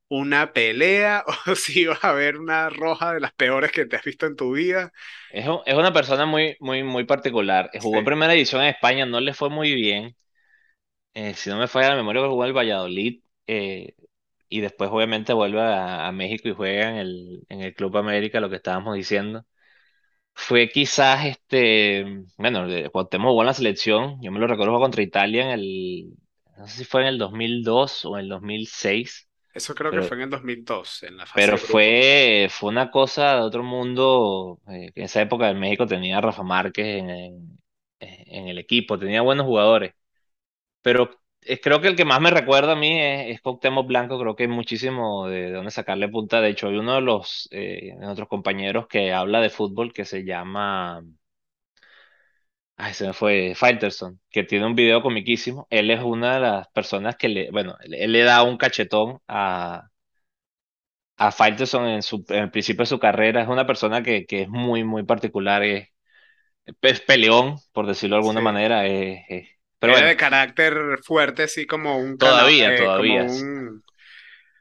una 0.09 0.53
pelea 0.53 1.25
o 1.47 1.55
si 1.57 1.83
ibas 1.83 2.05
a 2.05 2.13
ver 2.13 2.39
una 2.39 2.71
roja 2.71 3.15
de 3.15 3.21
las 3.21 3.33
peores 3.35 3.73
que 3.73 3.87
te 3.87 3.97
has 3.97 4.05
visto 4.05 4.27
en 4.27 4.37
tu 4.37 4.53
vida. 4.55 4.93
Es, 5.29 5.47
un- 5.49 5.61
es 5.67 5.75
una 5.75 5.93
persona 5.93 6.27
muy, 6.27 6.57
muy, 6.61 6.83
muy 6.83 7.05
particular. 7.05 7.71
Jugó 7.81 7.99
en 7.99 8.05
Sí, 8.05 8.05
primera 8.05 8.33
división 8.33 8.63
en 8.63 8.69
España, 8.69 9.07
no 9.07 9.21
le 9.21 9.35
fue 9.35 9.49
muy 9.51 9.75
bien. 9.75 10.17
Eh, 11.15 11.35
si 11.35 11.51
no 11.51 11.59
me 11.59 11.69
falla 11.69 11.91
la 11.91 11.97
memoria, 11.97 12.23
jugó 12.29 12.45
en 12.45 12.49
el 12.51 12.57
Valladolid. 12.57 13.23
eh, 13.47 13.95
y 14.49 14.61
después, 14.61 14.91
obviamente, 14.93 15.33
vuelve 15.35 15.61
a, 15.63 16.07
a 16.09 16.13
México 16.13 16.49
y 16.49 16.55
juega 16.55 16.91
en 16.91 16.97
el, 16.97 17.47
en 17.49 17.63
el 17.63 17.75
Club 17.75 17.97
América, 17.99 18.41
lo 18.41 18.51
que 18.51 18.57
estábamos 18.57 18.95
diciendo. 18.97 19.45
Fue 20.35 20.69
quizás 20.71 21.27
este. 21.27 22.05
Bueno, 22.37 22.67
de- 22.67 22.91
Cuauhtémoc 22.91 23.29
jugó 23.31 23.43
en 23.43 23.47
la 23.47 23.55
selección. 23.55 24.19
Yo 24.23 24.33
me 24.33 24.39
lo 24.41 24.47
recuerdo 24.47 24.79
contra 24.81 25.03
Italia 25.03 25.45
en 25.45 25.51
el. 25.61 26.15
No 26.59 26.67
sé 26.67 26.79
si 26.79 26.85
fue 26.85 27.03
en 27.03 27.09
el 27.09 27.19
2002 27.19 28.05
o 28.05 28.17
en 28.19 28.25
el 28.25 28.29
2006. 28.29 29.29
eso 29.55 29.75
creo 29.75 29.93
que 29.95 30.03
fue 30.03 30.17
en 30.19 30.25
el 30.25 30.31
2002, 30.31 31.03
en 31.05 31.17
la 31.17 31.27
fase 31.27 31.53
Pero 31.53 31.57
fue, 31.57 32.49
fue 32.51 32.69
una 32.71 32.91
cosa 32.91 33.37
de 33.37 33.41
otro 33.43 33.63
mundo. 33.63 34.61
eh, 34.69 34.93
en 34.95 35.05
esa 35.05 35.23
época 35.23 35.49
en 35.51 35.59
México 35.61 35.87
tenía 35.87 36.19
a 36.19 36.21
Rafa 36.21 36.43
Márquez 36.43 36.87
en, 37.01 37.11
en- 37.11 37.59
en 38.01 38.49
el 38.49 38.59
equipo, 38.59 38.99
tenía 38.99 39.23
buenos 39.23 39.47
jugadores. 39.47 39.95
Pero 40.83 41.11
creo 41.63 41.81
que 41.81 41.89
el 41.89 41.97
que 41.97 42.05
más 42.05 42.21
me 42.21 42.31
recuerda 42.31 42.73
a 42.73 42.77
mí 42.77 43.01
es, 43.01 43.35
es 43.37 43.41
Cuauhtémoc 43.41 43.87
Blanco. 43.87 44.19
Creo 44.19 44.37
que 44.37 44.45
hay 44.45 44.49
muchísimo 44.49 45.27
de, 45.29 45.43
de 45.43 45.53
dónde 45.53 45.71
sacarle 45.71 46.09
punta. 46.09 46.41
De 46.41 46.51
hecho, 46.51 46.69
hay 46.69 46.77
uno 46.77 46.95
de 46.95 47.01
los 47.03 47.49
eh, 47.53 47.95
de 47.99 48.05
nuestros 48.05 48.29
compañeros 48.29 48.87
que 48.89 49.13
habla 49.13 49.41
de 49.41 49.51
fútbol 49.51 49.93
que 49.93 50.05
se 50.05 50.25
llama. 50.25 51.03
Ay, 52.77 52.95
se 52.95 53.07
me 53.07 53.13
fue, 53.13 53.55
Faitelson, 53.55 54.21
que 54.31 54.43
tiene 54.45 54.67
un 54.67 54.75
video 54.75 55.03
comiquísimo. 55.03 55.67
Él 55.71 55.91
es 55.91 56.01
una 56.03 56.35
de 56.35 56.41
las 56.41 56.69
personas 56.69 57.17
que 57.17 57.29
le, 57.29 57.51
bueno, 57.51 57.77
él, 57.83 58.13
le 58.13 58.23
da 58.25 58.43
un 58.43 58.57
cachetón 58.57 59.21
a 59.29 59.89
a 61.17 61.31
Faitelson 61.33 61.87
en, 61.89 62.03
su, 62.03 62.25
en 62.29 62.45
el 62.45 62.51
principio 62.51 62.83
de 62.83 62.87
su 62.87 62.99
carrera. 62.99 63.43
Es 63.43 63.49
una 63.49 63.67
persona 63.67 64.03
que, 64.03 64.27
que 64.27 64.43
es 64.43 64.49
muy, 64.49 64.85
muy 64.85 65.05
particular. 65.05 65.63
Es, 65.63 65.89
es 66.83 67.01
peleón, 67.03 67.57
por 67.73 67.87
decirlo 67.87 68.17
de 68.17 68.21
alguna 68.21 68.41
Sí. 68.41 68.45
manera. 68.45 68.87
es- 68.87 69.21
es- 69.29 69.49
pero 69.83 69.95
Era 69.95 70.01
bueno, 70.01 70.09
de 70.09 70.17
carácter 70.17 70.75
fuerte, 71.05 71.45
así 71.45 71.67
como 71.67 71.99
un 71.99 72.17
cana, 72.17 72.49
todavía, 72.49 72.75
eh, 72.75 72.93
como 72.95 73.15
todavía. 73.15 73.27
un 73.27 73.83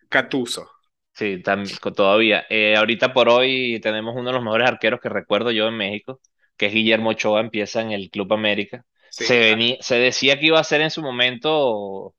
catuso. 0.10 0.70
Sí, 1.14 1.42
tam- 1.44 1.78
co- 1.80 1.92
todavía. 1.94 2.46
Eh, 2.50 2.76
ahorita 2.76 3.14
por 3.14 3.30
hoy 3.30 3.80
tenemos 3.82 4.16
uno 4.16 4.30
de 4.30 4.34
los 4.34 4.44
mejores 4.44 4.68
arqueros 4.68 5.00
que 5.02 5.10
recuerdo 5.10 5.52
yo 5.52 5.68
en 5.68 5.78
México, 5.78 6.20
que 6.58 6.68
es 6.68 6.74
Guillermo 6.74 7.10
Ochoa, 7.12 7.42
empieza 7.42 7.82
en 7.82 7.92
el 7.92 8.10
Club 8.10 8.34
América. 8.34 8.86
Sí, 9.10 9.26
Se 9.28 9.38
claro. 9.40 9.52
venía, 9.52 9.78
se 9.82 9.96
decía 9.96 10.40
que 10.40 10.48
iba 10.48 10.60
a 10.60 10.64
ser 10.64 10.82
en 10.82 10.90
su 10.90 11.02
momento, 11.02 12.16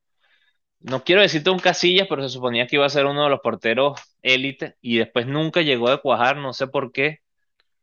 no 0.81 1.05
quiero 1.05 1.23
decirte 1.23 1.51
un 1.51 1.61
Casillas, 1.61 2.09
pero 2.11 2.23
se 2.25 2.31
suponía 2.31 2.69
que 2.69 2.77
iba 2.77 2.87
a 2.87 2.91
ser 2.91 3.07
uno 3.07 3.25
de 3.25 3.31
los 3.31 3.41
porteros 3.41 4.01
élite 4.23 4.77
y 4.83 4.99
después 4.99 5.27
nunca 5.29 5.63
llegó 5.63 5.91
a 5.91 6.03
cuajar, 6.03 6.39
no 6.39 6.55
sé 6.55 6.69
por 6.69 6.93
qué, 6.93 7.21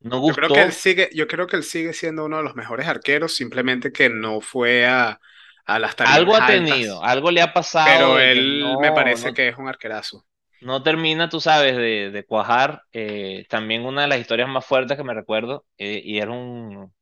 no 0.01 0.21
Yo 0.25 0.33
creo 0.33 0.51
que 0.51 0.61
él 0.61 0.71
sigue, 0.73 1.09
yo 1.13 1.27
creo 1.27 1.47
que 1.47 1.55
él 1.57 1.63
sigue 1.63 1.93
siendo 1.93 2.25
uno 2.25 2.37
de 2.37 2.43
los 2.43 2.55
mejores 2.55 2.87
arqueros, 2.87 3.35
simplemente 3.35 3.91
que 3.91 4.09
no 4.09 4.41
fue 4.41 4.85
a, 4.87 5.19
a 5.65 5.79
las 5.79 5.95
tarimas 5.95 6.25
Algo 6.25 6.35
ha 6.35 6.45
tenido, 6.45 7.03
algo 7.03 7.31
le 7.31 7.41
ha 7.41 7.53
pasado 7.53 7.79
pero 7.83 8.19
él 8.19 8.77
me 8.79 8.91
no, 8.91 8.93
parece 8.93 9.33
no, 9.33 9.33
que 9.33 9.47
es 9.49 9.57
un 9.57 9.67
arquerazo. 9.67 10.25
no 10.59 10.83
termina, 10.83 11.29
tú 11.29 11.39
sabes, 11.39 11.75
de, 11.77 12.11
de 12.11 12.25
cuajar. 12.25 12.83
Eh, 12.91 13.45
también 13.49 13.85
una 13.85 14.01
de 14.03 14.07
las 14.07 14.19
historias 14.19 14.49
más 14.49 14.65
fuertes 14.65 14.97
que 14.97 15.03
me 15.03 15.13
recuerdo, 15.13 15.65
eh, 15.77 16.01
y 16.03 16.19
era 16.19 16.31
un 16.31 16.93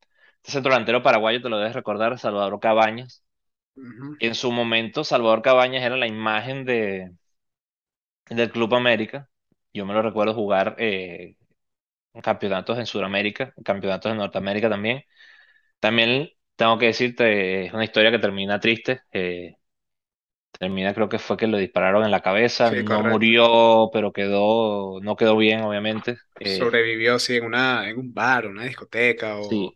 este 0.42 0.52
centro 0.54 0.72
delantero 0.72 1.04
paraguayo, 1.04 1.42
te 1.42 1.50
lo 1.50 1.58
debes 1.58 1.76
recordar, 1.76 2.18
Salvador 2.20 2.60
Cabañas. 2.60 3.24
En 4.20 4.36
su 4.36 4.52
momento, 4.52 5.04
Salvador 5.04 5.42
Cabañas 5.42 5.84
era 5.84 5.98
la 5.98 6.08
imagen 6.08 6.66
de, 6.66 7.12
del 8.30 8.52
Club 8.52 8.76
América. 8.76 9.30
Yo 9.74 9.86
me 9.86 9.94
lo 9.94 10.02
recuerdo 10.02 10.34
jugar 10.34 10.76
eh, 10.80 11.36
campeonatos 12.24 12.78
en 12.80 12.86
Sudamérica, 12.86 13.54
campeonatos 13.64 14.12
en 14.12 14.18
Norteamérica 14.20 14.70
también. 14.70 15.04
También 15.80 16.30
tengo 16.56 16.78
que 16.80 16.88
decirte, 16.88 17.68
es 17.68 17.74
una 17.74 17.86
historia 17.86 18.12
que 18.12 18.20
termina 18.20 18.60
triste. 18.60 19.02
eh, 19.14 19.56
Termina, 20.60 20.94
creo 20.96 21.08
que 21.10 21.20
fue 21.20 21.38
que 21.38 21.46
lo 21.48 21.58
dispararon 21.58 22.04
en 22.04 22.10
la 22.12 22.22
cabeza, 22.22 22.72
Sí, 22.72 22.84
no 22.84 23.04
correcto. 23.04 23.04
murió, 23.04 23.90
pero 23.94 24.12
quedó, 24.12 25.00
no 25.02 25.16
quedó 25.16 25.38
bien, 25.38 25.62
obviamente. 25.62 26.18
Eh, 26.40 26.82
Sobrevivió, 26.82 27.20
sí, 27.20 27.36
en 27.38 27.46
una, 27.46 27.90
en 27.90 27.98
un 28.00 28.14
bar, 28.14 28.48
una 28.48 28.64
discoteca 28.64 29.38
o 29.40 29.76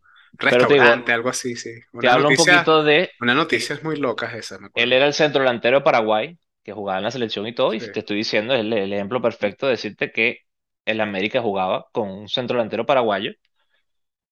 sí, 0.50 0.66
te 0.66 0.74
digo, 0.74 0.96
restaurante, 0.96 1.12
algo 1.14 1.30
así, 1.30 1.56
sí. 1.56 1.72
te 2.00 2.08
Una 2.08 2.10
hablo 2.10 2.30
un 2.30 2.36
poquito 2.36 2.84
de 2.84 3.10
una 3.20 3.34
noticia 3.36 3.76
es 3.76 3.84
muy 3.84 3.98
loca 3.98 4.36
esa, 4.38 4.60
me 4.60 4.70
él 4.74 4.94
era 4.94 5.06
el 5.08 5.14
centro 5.14 5.42
delantero 5.42 5.78
de 5.80 5.84
Paraguay, 5.84 6.38
que 6.64 6.74
jugaba 6.74 6.98
en 7.00 7.04
la 7.06 7.12
selección 7.12 7.48
y 7.48 7.54
todo, 7.56 7.74
y 7.74 7.80
Sí, 7.80 7.88
te 7.90 8.00
estoy 8.00 8.18
diciendo, 8.18 8.54
es 8.54 8.62
el, 8.62 8.74
el 8.74 8.94
ejemplo 8.94 9.22
perfecto 9.22 9.66
de 9.68 9.72
decirte 9.74 10.12
que 10.12 10.40
el 10.86 11.02
América 11.02 11.42
jugaba 11.42 11.88
con 11.92 12.10
un 12.10 12.28
centro 12.30 12.58
delantero 12.58 12.86
paraguayo, 12.86 13.32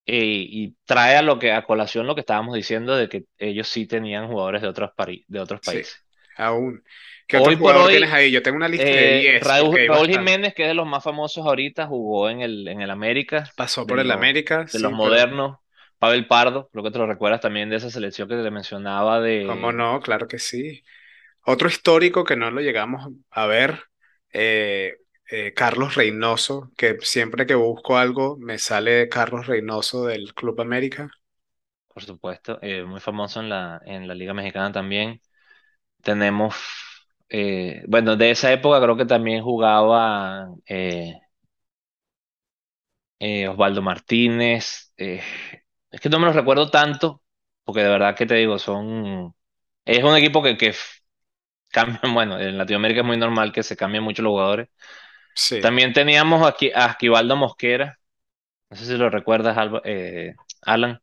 eh, 0.05 0.45
y 0.49 0.75
trae 0.85 1.17
a 1.17 1.21
lo 1.21 1.37
que, 1.39 1.51
a 1.51 1.63
colación 1.65 2.07
lo 2.07 2.15
que 2.15 2.21
estábamos 2.21 2.55
diciendo 2.55 2.95
de 2.95 3.09
que 3.09 3.25
ellos 3.37 3.67
sí 3.67 3.85
tenían 3.87 4.27
jugadores 4.27 4.61
de 4.61 4.67
otros, 4.67 4.91
de 5.27 5.39
otros 5.39 5.61
sí, 5.61 5.63
países. 5.63 6.03
aún. 6.35 6.83
¿Qué 7.27 7.37
otro 7.37 7.51
Hoy 7.51 7.57
por 7.57 7.75
jugador 7.75 7.87
tienes 7.89 8.11
hoy, 8.11 8.13
ahí? 8.13 8.31
Yo 8.31 8.41
tengo 8.41 8.57
una 8.57 8.67
lista 8.67 8.97
de 8.97 9.13
Eh, 9.13 9.13
10 9.13 9.59
porque 9.59 9.87
Raúl. 9.87 10.09
Jiménez, 10.09 10.53
que 10.55 10.63
es 10.63 10.67
de 10.69 10.73
los 10.73 10.87
más 10.87 11.03
famosos 11.03 11.45
ahorita, 11.45 11.87
jugó 11.87 12.29
en 12.29 12.41
el, 12.41 12.67
en 12.67 12.81
el 12.81 12.89
América, 12.89 13.53
Pasó 13.55 13.85
por 13.85 13.99
el 13.99 14.07
los, 14.07 14.17
América, 14.17 14.65
de 14.71 14.79
los 14.79 14.91
sí, 14.91 14.97
pero 14.97 14.97
modernos. 14.97 15.57
Pavel 15.99 16.27
Pardo, 16.27 16.69
creo 16.71 16.83
que 16.83 16.91
te 16.91 16.97
lo 16.99 17.07
recuerdas 17.07 17.41
también 17.41 17.69
de 17.69 17.75
esa 17.75 17.89
selección 17.91 18.29
que 18.29 18.35
te 18.35 18.51
mencionaba 18.51 19.19
¿cómo 19.45 19.71
de, 19.71 19.73
no? 19.73 19.99
Claro 20.01 20.27
que 20.27 20.39
sí. 20.39 20.83
Otro 21.43 21.67
histórico 21.67 22.23
que 22.23 22.35
no 22.35 22.51
lo 22.51 22.61
llegamos 22.61 23.11
a 23.31 23.45
ver, 23.47 23.83
eh, 24.31 24.95
eh, 25.31 25.53
Carlos 25.53 25.95
Reynoso, 25.95 26.71
que 26.77 26.97
siempre 27.01 27.45
que 27.45 27.55
busco 27.55 27.97
algo 27.97 28.37
me 28.37 28.57
sale 28.59 29.09
Carlos 29.09 29.47
Reynoso 29.47 30.05
del 30.05 30.33
Club 30.33 30.59
América. 30.61 31.09
por 31.87 32.03
supuesto, 32.05 32.59
eh, 32.63 32.83
muy 32.85 32.99
famoso 33.01 33.41
en 33.41 33.49
la, 33.49 33.81
en 33.85 34.07
la 34.07 34.15
Liga 34.15 34.33
Mexicana 34.33 34.71
también. 34.71 35.21
Tenemos, 36.03 36.55
eh, 37.29 37.83
bueno, 37.87 38.15
de 38.17 38.31
esa 38.31 38.51
época 38.53 38.81
creo 38.81 38.97
que 38.97 39.05
también 39.05 39.43
jugaba 39.43 40.49
Osvaldo 43.49 43.81
Martínez. 43.81 44.93
es 44.97 46.01
que 46.01 46.09
no 46.09 46.19
me 46.19 46.25
los 46.27 46.35
recuerdo 46.35 46.69
tanto, 46.69 47.23
porque 47.63 47.81
de 47.83 47.89
verdad 47.89 48.15
que 48.15 48.25
te 48.25 48.35
digo, 48.35 48.59
son, 48.59 49.35
es 49.85 50.03
un 50.03 50.15
equipo 50.15 50.43
que, 50.43 50.57
que 50.57 50.73
cambian, 51.71 52.01
bueno, 52.13 52.39
en 52.39 52.57
Latinoamérica 52.57 53.01
es 53.01 53.07
muy 53.07 53.17
normal 53.17 53.51
que 53.53 53.63
se 53.63 53.77
cambien 53.77 54.03
mucho 54.03 54.21
los 54.21 54.31
jugadores. 54.31 54.69
Sí, 55.33 55.59
También 55.59 55.93
teníamos 55.93 56.47
aquí 56.47 56.71
a 56.73 56.87
Esquivaldo 56.87 57.35
Mosquera, 57.35 57.99
no 58.69 58.77
sé 58.77 58.85
si 58.85 58.97
lo 58.97 59.09
recuerdas, 59.09 59.57
Alba- 59.57 59.81
eh, 59.85 60.35
Alan, 60.63 61.01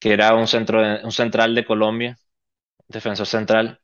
que 0.00 0.12
era 0.14 0.34
un 0.34 0.46
centro 0.48 0.82
de- 0.82 1.04
un 1.04 1.12
central 1.12 1.54
de 1.54 1.64
Colombia, 1.66 2.16
defensor 2.88 3.26
central, 3.26 3.80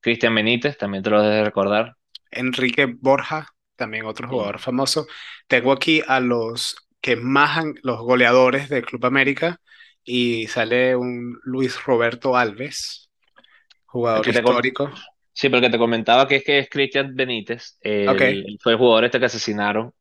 Cristian 0.02 0.36
Benítez, 0.36 0.78
también 0.78 1.04
te 1.04 1.10
lo 1.12 1.22
debes 1.24 1.46
recordar. 1.46 1.96
Enrique 2.32 2.86
Borja, 2.88 3.48
también 3.76 4.06
otro 4.06 4.28
Sí. 4.28 4.34
jugador 4.36 4.60
famoso. 4.60 5.08
Tengo 5.48 5.72
aquí 5.74 6.02
a 6.08 6.20
los 6.22 6.78
que 7.02 7.16
más 7.18 7.58
han, 7.58 7.76
los 7.84 8.00
goleadores 8.02 8.70
del 8.70 8.86
Club 8.86 9.06
América 9.06 9.62
y 10.06 10.48
sale 10.48 10.96
un 10.96 11.40
Luis 11.44 11.84
Roberto 11.86 12.36
Alves, 12.38 13.10
jugador 13.86 14.30
histórico. 14.30 14.92
sí, 15.34 15.50
pero 15.50 15.62
que 15.62 15.70
te 15.70 15.78
comentaba 15.78 16.28
que 16.28 16.38
es 16.38 16.44
que 16.44 16.60
es 16.60 16.70
Cristian 16.70 17.16
Benítez, 17.16 17.78
el, 17.82 18.46
el- 18.46 18.60
fue 18.62 18.74
el 18.74 18.78
jugador 18.80 19.06
este 19.06 19.20
que 19.20 19.26
asesinaron, 19.26 19.94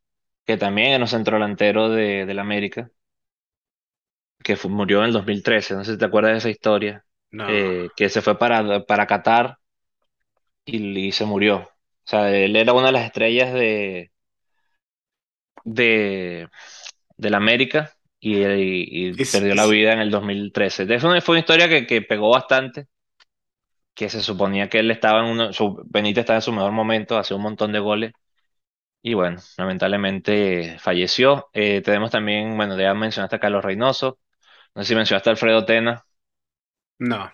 que 0.47 0.57
también 0.57 0.93
era 0.93 1.05
un 1.05 1.09
centro 1.09 1.37
delantero 1.37 1.91
de, 1.91 2.27
del 2.27 2.39
América. 2.41 2.91
que 4.43 4.57
murió 4.69 4.99
en 5.01 5.07
el 5.07 5.13
2013, 5.13 5.75
no 5.75 5.85
sé 5.85 5.93
si 5.93 5.99
te 5.99 6.05
acuerdas 6.05 6.33
de 6.33 6.39
esa 6.39 6.51
historia, 6.51 7.05
no. 7.33 7.45
eh, 7.47 7.93
que 7.97 8.09
se 8.09 8.23
fue 8.23 8.39
para, 8.39 8.85
para 8.85 9.07
Qatar 9.07 9.59
y, 10.65 10.99
y 11.09 11.13
se 11.13 11.25
murió. 11.25 11.57
O 11.59 11.69
sea, 12.07 12.31
él 12.37 12.57
era 12.57 12.73
una 12.73 12.87
de 12.87 12.93
las 12.93 13.05
estrellas 13.07 13.53
de, 13.55 14.13
de, 15.65 16.49
del 17.17 17.35
América 17.35 17.95
y, 18.25 19.13
perdió 19.33 19.55
la 19.55 19.67
vida 19.67 19.93
en 19.93 20.01
el 20.01 20.11
2013. 20.11 20.87
De 20.87 20.97
eso 20.97 21.09
fue 21.21 21.35
una 21.35 21.41
historia 21.41 21.69
que, 21.69 21.87
que 21.87 22.03
pegó 22.03 22.31
bastante, 22.31 22.89
que 23.95 24.09
se 24.09 24.21
suponía 24.21 24.69
que 24.69 24.81
él 24.81 24.91
estaba 24.91 25.21
en 25.21 25.27
uno, 25.27 25.53
su, 25.53 25.83
Benítez 25.87 26.23
estaba 26.23 26.39
en 26.39 26.43
su 26.43 26.53
mejor 26.53 26.73
momento, 26.73 27.19
hacía 27.19 27.37
un 27.37 27.43
montón 27.43 27.73
de 27.73 27.79
goles. 27.81 28.13
Y 29.03 29.15
bueno, 29.15 29.39
lamentablemente 29.59 30.79
falleció. 30.81 31.51
Eh, 31.53 31.83
tenemos 31.83 32.11
también, 32.11 32.57
bueno, 32.57 32.79
ya 32.79 32.95
mencionaste 32.95 33.37
a 33.37 33.41
Carlos 33.41 33.65
Reynoso, 33.65 34.19
no 34.75 34.83
sé 34.83 34.89
si 34.91 34.95
mencionaste 34.97 35.31
a 35.31 35.33
Alfredo 35.33 35.65
Tena, 35.67 36.05
no. 36.99 37.31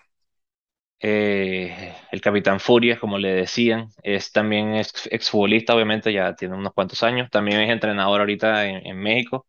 Eh, 1.03 1.95
el 2.11 2.21
Capitán 2.21 2.59
Furia, 2.59 2.99
como 2.99 3.17
le 3.17 3.33
decían, 3.33 3.89
es 4.03 4.31
también 4.31 4.75
ex, 4.75 5.07
exfutbolista, 5.11 5.73
obviamente, 5.75 6.13
ya 6.13 6.35
tiene 6.35 6.55
unos 6.55 6.73
cuantos 6.73 7.01
años. 7.03 7.29
También 7.31 7.61
es 7.61 7.69
entrenador 7.71 8.19
ahorita 8.21 8.65
en, 8.67 8.85
en 8.85 8.97
México. 8.99 9.47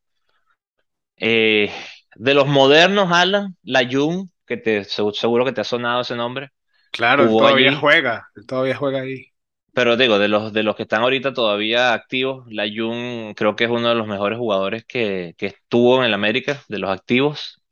Eh, 1.22 1.70
De 2.16 2.34
los 2.34 2.46
modernos, 2.48 3.10
Alan, 3.12 3.56
la 3.62 3.88
Jun, 3.90 4.30
que 4.46 4.56
te, 4.58 4.82
segu- 4.82 5.14
seguro 5.14 5.44
que 5.44 5.52
te 5.52 5.60
ha 5.62 5.64
sonado 5.64 6.02
ese 6.02 6.16
nombre, 6.16 6.50
Claro, 6.90 7.24
él 7.26 7.36
todavía 7.36 7.72
allí. 7.72 7.74
juega, 7.74 8.28
él 8.36 8.46
todavía 8.46 8.76
juega 8.76 9.00
ahí. 9.00 9.32
Pero 9.74 9.96
digo, 9.96 10.18
de 10.18 10.28
los, 10.28 10.52
de 10.52 10.62
los 10.62 10.76
que 10.76 10.82
están 10.82 11.02
ahorita 11.02 11.32
todavía 11.32 11.94
activos, 11.94 12.44
la 12.50 12.64
Jun 12.74 13.32
creo 13.34 13.56
que 13.56 13.64
es 13.64 13.70
uno 13.70 13.88
de 13.88 13.94
los 13.94 14.06
mejores 14.06 14.38
jugadores 14.38 14.84
que, 14.86 15.34
que 15.38 15.46
estuvo 15.46 15.98
en 15.98 16.04
el 16.04 16.14
América, 16.14 16.62
de 16.68 16.78
los 16.78 16.90
activos. 16.90 17.62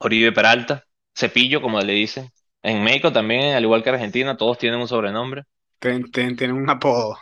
Oribe 0.00 0.32
Peralta, 0.32 0.84
Cepillo, 1.16 1.62
como 1.62 1.80
le 1.80 1.94
dicen. 1.94 2.30
En 2.62 2.84
México 2.84 3.10
también, 3.12 3.54
al 3.54 3.62
igual 3.64 3.82
que 3.82 3.88
Argentina, 3.90 4.36
todos 4.36 4.58
tienen 4.58 4.80
un 4.80 4.88
sobrenombre. 4.88 5.44
Ten- 5.80 6.10
ten- 6.10 6.34
tiene 6.36 6.54
un 6.54 6.70
apodo. 6.70 7.18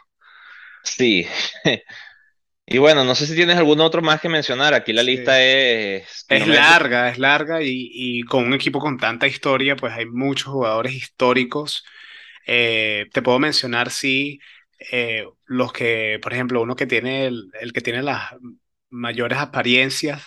Sí. 0.82 1.26
Y 2.73 2.79
bueno, 2.79 3.05
no 3.05 3.14
sé 3.16 3.27
si 3.27 3.35
tienes 3.35 3.57
algún 3.57 3.81
otro 3.81 4.01
más 4.03 4.21
que 4.21 4.29
mencionar. 4.29 4.75
Aquí 4.75 4.93
la 4.93 5.03
Sí. 5.03 5.11
lista 5.11 5.43
es 5.43 6.27
Es 6.29 6.47
larga, 6.47 7.11
es 7.11 7.18
larga 7.18 7.62
y, 7.62 7.91
y 7.93 8.23
con 8.23 8.45
un 8.47 8.55
equipo 8.55 8.79
con 8.81 8.99
tanta 8.99 9.27
historia, 9.27 9.77
pues 9.77 9.93
hay 9.95 10.07
muchos 10.07 10.49
jugadores 10.53 10.95
históricos. 10.95 11.85
Eh, 12.47 13.09
te 13.12 13.23
puedo 13.23 13.39
mencionar, 13.41 13.91
sí, 13.91 14.41
eh, 14.93 15.27
los 15.47 15.73
que, 15.73 16.18
por 16.23 16.33
ejemplo, 16.33 16.62
uno 16.62 16.77
que 16.77 16.87
tiene 16.87 17.27
el, 17.27 17.51
el 17.61 17.73
que 17.73 17.81
tiene 17.83 18.03
las 18.03 18.33
mayores 18.91 19.39
apariencias 19.39 20.23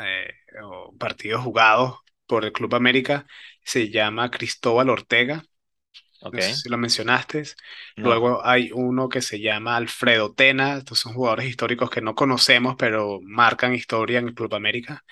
eh, 0.00 0.34
o 0.64 0.96
partidos 0.98 1.42
jugados 1.44 1.98
por 2.26 2.44
el 2.44 2.52
Club 2.52 2.74
América, 2.76 3.26
se 3.64 3.90
llama 3.90 4.30
Cristóbal 4.30 4.90
Ortega. 4.90 5.44
No 6.30 6.40
sé 6.40 6.52
Ok, 6.52 6.62
si 6.62 6.68
lo 6.70 6.78
mencionaste. 6.78 7.44
no. 7.96 8.16
Luego 8.16 8.44
hay 8.46 8.70
uno 8.72 9.08
que 9.08 9.20
se 9.22 9.40
llama 9.40 9.76
Alfredo 9.76 10.32
Tena. 10.34 10.78
Estos 10.78 10.98
son 10.98 11.14
jugadores 11.14 11.46
históricos 11.46 11.90
que 11.90 12.00
no 12.00 12.14
conocemos, 12.14 12.76
pero 12.78 13.20
marcan 13.22 13.74
historia 13.74 14.18
en 14.20 14.28
el 14.28 14.34
Club 14.34 14.54
América. 14.54 15.04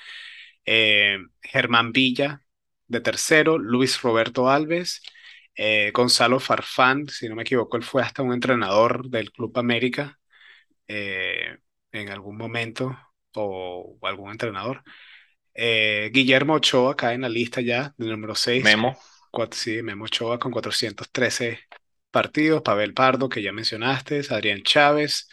Eh, 0.64 1.18
Germán 1.42 1.92
Villa, 1.92 2.42
de 2.88 3.00
tercero. 3.00 3.58
Luis 3.58 4.02
Roberto 4.02 4.50
Alves. 4.50 5.02
eh, 5.56 5.90
Gonzalo 5.94 6.40
Farfán, 6.40 7.08
si 7.08 7.28
no 7.28 7.36
me 7.36 7.42
equivoco, 7.42 7.76
él 7.76 7.82
fue 7.84 8.02
hasta 8.02 8.22
un 8.22 8.32
entrenador 8.32 9.08
del 9.10 9.32
Club 9.32 9.58
América 9.58 10.18
eh, 10.88 11.58
en 11.92 12.08
algún 12.10 12.36
momento, 12.38 12.96
o 13.36 13.98
algún 14.02 14.30
entrenador. 14.32 14.82
Guillermo 16.12 16.54
Ochoa 16.54 16.96
cae 16.96 17.14
en 17.14 17.22
la 17.22 17.28
lista 17.28 17.60
ya, 17.60 17.94
del 17.98 18.10
número 18.10 18.34
6 18.34 18.76
Memo. 18.76 18.96
Cuat- 19.30 19.54
sí, 19.54 19.82
Memo 19.82 20.04
Ochoa 20.04 20.38
con 20.38 20.52
413 20.52 21.60
partidos, 22.10 22.62
Pavel 22.62 22.94
Pardo, 22.94 23.28
que 23.28 23.42
ya 23.42 23.52
mencionaste, 23.52 24.22
Adrián 24.30 24.62
Chávez, 24.62 25.28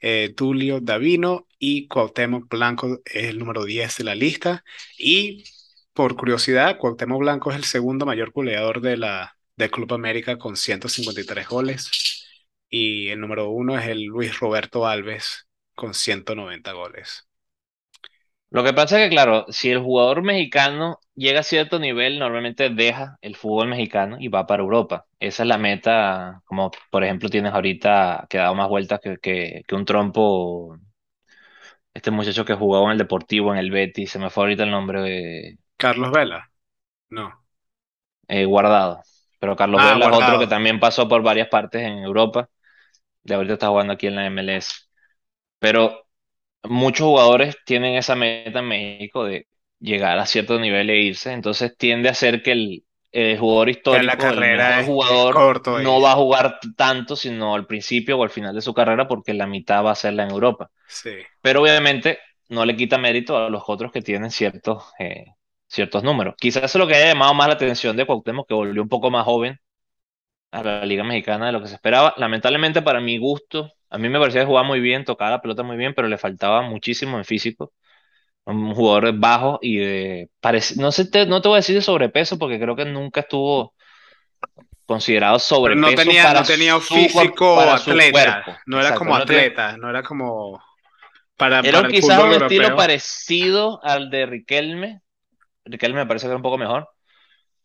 eh, 0.00 0.34
Tulio 0.36 0.80
Davino 0.80 1.48
y 1.58 1.88
Cuauhtémoc 1.88 2.48
Blanco 2.50 3.00
es 3.04 3.24
el 3.26 3.38
número 3.38 3.64
10 3.64 3.96
de 3.98 4.04
la 4.04 4.14
lista. 4.14 4.64
Y 4.98 5.44
por 5.94 6.16
curiosidad, 6.16 6.78
Cuauhtémoc 6.78 7.20
Blanco 7.20 7.50
es 7.50 7.56
el 7.56 7.64
segundo 7.64 8.06
mayor 8.06 8.32
goleador 8.32 8.80
de 8.80 8.96
la, 8.96 9.36
del 9.56 9.70
Club 9.70 9.92
América 9.94 10.38
con 10.38 10.56
153 10.56 11.48
goles. 11.48 11.90
Y 12.70 13.08
el 13.10 13.20
número 13.20 13.50
uno 13.50 13.78
es 13.78 13.86
el 13.88 14.04
Luis 14.04 14.38
Roberto 14.40 14.86
Alves 14.86 15.46
con 15.74 15.94
190 15.94 16.72
goles. 16.72 17.28
Lo 18.52 18.62
que 18.64 18.72
pasa 18.74 18.98
es 19.00 19.04
que, 19.08 19.10
claro, 19.14 19.46
si 19.48 19.70
el 19.70 19.78
jugador 19.80 20.22
mexicano 20.22 20.98
llega 21.14 21.40
a 21.40 21.42
cierto 21.42 21.78
nivel, 21.78 22.18
normalmente 22.18 22.68
deja 22.70 23.16
el 23.22 23.34
fútbol 23.36 23.68
mexicano 23.68 24.16
y 24.20 24.28
va 24.28 24.46
para 24.46 24.62
Europa. 24.62 25.06
Esa 25.20 25.42
es 25.44 25.48
la 25.48 25.56
meta, 25.58 26.42
como 26.44 26.70
por 26.90 27.02
ejemplo 27.04 27.30
tienes 27.30 27.52
ahorita 27.54 28.26
que 28.28 28.38
ha 28.38 28.42
dado 28.42 28.54
más 28.54 28.68
vueltas 28.68 29.00
que, 29.00 29.16
que, 29.18 29.62
que 29.66 29.74
un 29.74 29.86
trompo, 29.86 30.76
este 31.94 32.10
muchacho 32.10 32.44
que 32.44 32.54
jugaba 32.54 32.86
en 32.86 32.92
el 32.92 32.98
Deportivo, 32.98 33.52
en 33.52 33.58
el 33.58 33.70
Betis, 33.70 34.10
se 34.10 34.18
me 34.18 34.30
fue 34.30 34.44
ahorita 34.44 34.64
el 34.64 34.70
nombre, 34.70 35.48
eh, 35.50 35.58
Carlos 35.76 36.10
Vela, 36.12 36.50
no. 37.10 37.44
eh, 38.28 38.44
Guardado. 38.44 39.02
Pero 39.38 39.56
Carlos 39.56 39.82
Ah, 39.82 39.82
Vela 39.82 40.06
es 40.06 40.12
otro 40.12 40.38
que 40.38 40.46
también 40.46 40.78
pasó 40.80 41.08
por 41.08 41.22
varias 41.22 41.48
partes 41.48 41.82
en 41.82 41.98
Europa, 41.98 42.48
de 43.24 43.34
ahorita 43.34 43.54
está 43.54 43.68
jugando 43.68 43.94
aquí 43.94 44.06
en 44.08 44.16
la 44.16 44.26
MLS. 44.26 44.74
Pero 45.60 46.01
muchos 46.64 47.06
jugadores 47.06 47.56
tienen 47.64 47.94
esa 47.94 48.14
meta 48.14 48.60
en 48.60 48.68
México 48.68 49.24
de 49.24 49.46
llegar 49.78 50.18
a 50.18 50.26
cierto 50.26 50.58
nivel 50.58 50.90
e 50.90 51.00
irse, 51.02 51.32
entonces 51.32 51.76
tiende 51.76 52.08
a 52.08 52.14
ser 52.14 52.42
que 52.42 52.52
el, 52.52 52.84
el 53.10 53.38
jugador 53.38 53.68
la 53.68 53.70
histórico, 53.72 54.12
el 54.12 54.18
carrera 54.18 54.80
es 54.80 54.86
jugador, 54.86 55.34
corto 55.34 55.78
no 55.80 56.00
va 56.00 56.12
a 56.12 56.16
jugar 56.16 56.58
tanto, 56.76 57.16
sino 57.16 57.54
al 57.54 57.66
principio 57.66 58.18
o 58.18 58.22
al 58.22 58.30
final 58.30 58.54
de 58.54 58.62
su 58.62 58.74
carrera, 58.74 59.08
porque 59.08 59.34
la 59.34 59.46
mitad 59.46 59.84
va 59.84 59.92
a 59.92 59.94
serla 59.94 60.24
en 60.24 60.30
Europa. 60.30 60.70
Sí. 60.86 61.10
Pero 61.40 61.62
obviamente 61.62 62.18
no 62.48 62.64
le 62.64 62.76
quita 62.76 62.98
mérito 62.98 63.36
a 63.36 63.50
los 63.50 63.64
otros 63.66 63.92
que 63.92 64.02
tienen 64.02 64.30
ciertos, 64.30 64.84
eh, 64.98 65.26
ciertos 65.66 66.02
números. 66.04 66.34
Quizás 66.38 66.64
eso 66.64 66.78
es 66.78 66.80
lo 66.84 66.86
que 66.86 66.94
haya 66.96 67.08
llamado 67.08 67.34
más 67.34 67.48
la 67.48 67.54
atención 67.54 67.96
de 67.96 68.06
Cuauhtémoc, 68.06 68.48
que 68.48 68.54
volvió 68.54 68.82
un 68.82 68.88
poco 68.88 69.10
más 69.10 69.24
joven 69.24 69.58
a 70.50 70.62
la 70.62 70.84
Liga 70.86 71.04
Mexicana 71.04 71.46
de 71.46 71.52
lo 71.52 71.60
que 71.60 71.68
se 71.68 71.74
esperaba. 71.74 72.14
Lamentablemente 72.16 72.82
para 72.82 73.00
mi 73.00 73.18
gusto, 73.18 73.72
a 73.92 73.98
mí 73.98 74.08
me 74.08 74.18
parecía 74.18 74.42
que 74.42 74.46
jugaba 74.46 74.66
muy 74.68 74.80
bien, 74.80 75.04
tocaba 75.04 75.32
la 75.32 75.42
pelota 75.42 75.62
muy 75.62 75.76
bien, 75.76 75.94
pero 75.94 76.08
le 76.08 76.18
faltaba 76.18 76.62
muchísimo 76.62 77.18
en 77.18 77.24
físico. 77.24 77.72
Un 78.46 78.74
jugador 78.74 79.18
bajo 79.18 79.58
y 79.62 79.78
de... 79.78 80.30
parec- 80.42 80.76
no 80.78 80.92
sé, 80.92 81.06
te- 81.06 81.26
no 81.26 81.42
te 81.42 81.48
voy 81.48 81.56
a 81.56 81.60
decir 81.60 81.76
de 81.76 81.82
sobrepeso 81.82 82.38
porque 82.38 82.60
creo 82.60 82.76
que 82.76 82.84
nunca 82.86 83.20
estuvo 83.22 83.74
considerado 84.86 85.38
Pero 85.60 85.76
no 85.76 85.94
sobrepeso 85.94 85.94
tenía, 85.94 86.28
no 86.30 86.44
para 86.44 86.44
tenía 86.44 86.80
su, 86.80 87.10
físico 87.10 87.46
para 87.52 87.74
atleta, 87.74 88.52
no 88.66 88.80
era 88.80 88.94
Exacto. 88.94 88.94
como 88.94 89.14
atleta, 89.16 89.76
no 89.76 89.88
era 89.90 90.02
como 90.02 90.60
para, 91.36 91.70
era 91.70 91.86
para 91.86 91.88
quizás 91.88 92.22
un 92.24 92.32
estilo 92.32 92.74
europeo. 92.74 92.74
parecido 92.74 93.82
al 93.84 94.10
de 94.10 94.26
Riquelme. 94.26 95.00
Riquelme 95.66 96.00
me 96.00 96.06
parece 96.06 96.26
que 96.26 96.28
era 96.30 96.36
un 96.36 96.42
poco 96.42 96.58
mejor. 96.58 96.88